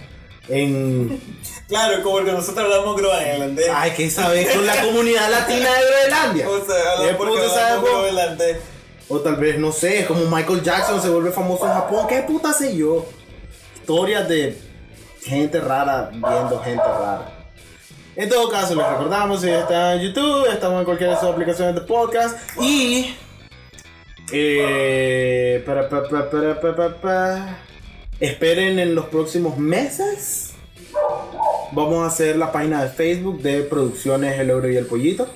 en 0.47 1.21
Claro, 1.67 2.04
como 2.04 2.17
que 2.17 2.32
nosotros 2.34 2.65
hablamos 2.65 2.97
groenlandés. 2.97 3.69
Ay, 3.74 3.93
¿qué 3.95 4.10
sabes 4.10 4.54
con 4.54 4.65
la 4.65 4.82
comunidad 4.82 5.32
latina 5.32 5.69
de 5.74 5.86
Groenlandia? 5.88 6.50
O 6.50 6.65
sea, 6.65 6.76
Eh, 6.76 6.88
hablamos 6.97 7.15
porque 7.17 7.82
groenlandés. 7.82 8.58
O 9.08 9.19
tal 9.19 9.36
vez, 9.38 9.58
no 9.58 9.71
sé, 9.71 10.06
como 10.06 10.26
Michael 10.26 10.63
Jackson 10.63 11.02
se 11.02 11.10
vuelve 11.10 11.32
famoso 11.32 11.65
en 11.65 11.74
Japón. 11.74 12.08
¿Qué 12.08 12.24
puta 12.24 12.54
sé 12.54 12.76
yo? 12.76 13.06
Historias 13.76 14.28
de 14.28 14.58
gente 15.24 15.60
rara 15.60 16.10
viendo 16.12 16.62
gente 16.62 16.84
rara. 16.84 17.38
En 18.15 18.28
todo 18.28 18.50
caso, 18.50 18.76
les 18.76 18.86
recordamos, 18.86 19.41
si 19.41 19.50
está 19.50 19.95
en 19.95 20.02
YouTube, 20.02 20.47
estamos 20.52 20.80
en 20.80 20.86
cualquiera 20.86 21.13
de 21.13 21.19
sus 21.19 21.30
aplicaciones 21.30 21.76
de 21.76 21.82
podcast. 21.82 22.38
Y... 22.62 23.15
Eh, 24.32 25.63
para, 25.65 25.89
pa, 25.89 26.04
pa, 26.04 26.30
para, 26.30 26.60
pa, 26.60 26.76
pa, 26.76 26.96
pa. 26.96 27.58
Esperen 28.20 28.80
en 28.80 28.96
los 28.96 29.06
próximos 29.08 29.58
meses. 29.58 30.52
Vamos 31.72 32.04
a 32.04 32.08
hacer 32.08 32.38
la 32.38 32.52
página 32.52 32.84
de 32.84 32.89
Facebook 32.89 33.41
de 33.41 33.62
Producciones 33.63 34.39
El 34.39 34.52
Oro 34.52 34.70
y 34.70 34.76
el 34.78 34.86
Pollito. 34.86 35.28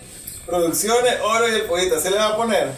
Producciones, 0.46 1.16
oro 1.24 1.48
y 1.50 1.56
el 1.56 1.62
pollito. 1.64 2.00
¿Se 2.00 2.12
le 2.12 2.18
va 2.18 2.28
a 2.28 2.38
poner? 2.38 2.70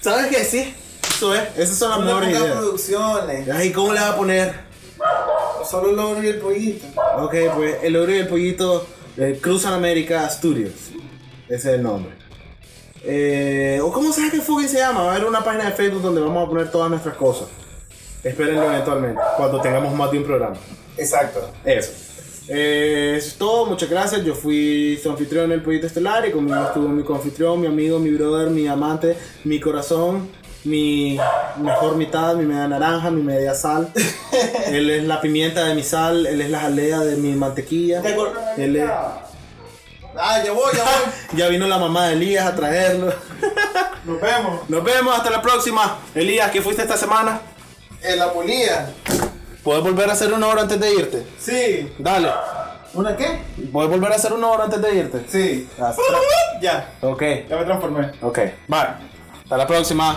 ¿Sabes 0.00 0.26
qué? 0.26 0.44
Sí, 0.44 0.74
eso 1.08 1.34
es. 1.34 1.42
Esas 1.56 1.78
son 1.78 1.90
las 1.90 2.00
mejores 2.00 2.30
ideas. 2.30 2.56
producciones. 2.56 3.48
Ay, 3.50 3.70
¿cómo 3.72 3.92
le 3.92 4.00
va 4.00 4.08
a 4.08 4.16
poner? 4.16 4.54
Solo 5.70 5.90
el 5.90 5.98
oro 5.98 6.22
y 6.22 6.26
el 6.26 6.38
pollito. 6.38 6.86
Ok, 7.18 7.34
pues 7.54 7.76
el 7.82 7.96
oro 7.96 8.12
y 8.12 8.18
el 8.18 8.26
pollito 8.26 8.86
eh, 9.16 9.38
Cruzan 9.40 9.74
América 9.74 10.28
Studios. 10.28 10.72
Ese 11.48 11.54
es 11.56 11.64
el 11.76 11.82
nombre. 11.82 12.12
Eh, 13.04 13.80
o 13.82 13.92
cómo 13.92 14.12
sabes 14.12 14.32
que 14.32 14.40
fucking 14.40 14.68
se 14.68 14.78
llama. 14.78 15.02
Va 15.02 15.12
a 15.12 15.14
haber 15.16 15.26
una 15.28 15.42
página 15.44 15.64
de 15.66 15.72
Facebook 15.72 16.02
donde 16.02 16.20
vamos 16.20 16.46
a 16.46 16.50
poner 16.50 16.70
todas 16.70 16.90
nuestras 16.90 17.14
cosas. 17.16 17.48
Espérenlo 18.22 18.64
eventualmente, 18.64 19.20
cuando 19.36 19.60
tengamos 19.60 19.94
más 19.94 20.10
de 20.10 20.18
un 20.18 20.24
programa. 20.24 20.56
Exacto. 20.96 21.48
Eso. 21.64 21.92
Eh, 22.48 23.14
eso 23.18 23.28
es 23.28 23.34
todo, 23.36 23.66
muchas 23.66 23.88
gracias. 23.88 24.24
Yo 24.24 24.34
fui 24.34 24.98
su 25.02 25.10
anfitrión 25.10 25.44
en 25.46 25.52
el 25.52 25.62
Pollito 25.62 25.86
Estelar 25.86 26.26
y 26.26 26.32
conmigo 26.32 26.62
estuvo 26.64 26.88
mi 26.88 27.02
confitrión, 27.04 27.60
mi 27.60 27.66
amigo, 27.66 27.98
mi 27.98 28.10
brother, 28.10 28.50
mi 28.50 28.66
amante, 28.66 29.16
mi 29.44 29.60
corazón, 29.60 30.28
mi 30.64 31.18
mejor 31.62 31.96
mitad, 31.96 32.34
mi 32.34 32.44
media 32.46 32.66
naranja, 32.66 33.10
mi 33.10 33.22
media 33.22 33.54
sal. 33.54 33.92
él 34.66 34.90
es 34.90 35.04
la 35.04 35.20
pimienta 35.20 35.64
de 35.66 35.74
mi 35.74 35.82
sal, 35.82 36.26
él 36.26 36.40
es 36.40 36.50
la 36.50 36.60
jalea 36.60 37.00
de 37.00 37.16
mi 37.16 37.32
mantequilla. 37.34 38.02
¿Te 38.02 38.16
acor- 38.16 38.32
Él 38.56 38.76
es- 38.76 38.90
Ah, 40.20 40.42
ya 40.44 40.52
voy, 40.52 40.72
ya 40.76 40.82
voy. 40.84 41.12
ya 41.38 41.48
vino 41.48 41.66
la 41.66 41.78
mamá 41.78 42.08
de 42.08 42.14
Elías 42.14 42.46
a 42.46 42.54
traerlo. 42.54 43.12
Nos 44.04 44.20
vemos. 44.20 44.68
Nos 44.68 44.84
vemos 44.84 45.16
hasta 45.16 45.30
la 45.30 45.40
próxima. 45.42 45.98
Elías, 46.14 46.50
¿qué 46.50 46.60
fuiste 46.62 46.82
esta 46.82 46.96
semana? 46.96 47.40
En 48.02 48.18
la 48.18 48.32
polía. 48.32 48.90
¿Puedes 49.62 49.82
volver 49.82 50.08
a 50.08 50.12
hacer 50.14 50.32
una 50.32 50.46
hora 50.46 50.62
antes 50.62 50.80
de 50.80 50.94
irte? 50.94 51.26
Sí. 51.38 51.92
Dale. 51.98 52.30
¿Una 52.94 53.16
qué? 53.16 53.38
¿Puedes 53.72 53.90
volver 53.90 54.12
a 54.12 54.16
hacer 54.16 54.32
una 54.32 54.48
hora 54.48 54.64
antes 54.64 54.80
de 54.80 54.94
irte? 54.94 55.24
Sí. 55.28 55.68
Ya. 56.60 56.90
Ok, 57.02 57.22
Ya 57.48 57.56
me 57.56 57.64
transformé. 57.64 58.10
ok. 58.20 58.38
Bye. 58.66 58.80
Hasta 59.44 59.56
la 59.56 59.66
próxima. 59.68 60.16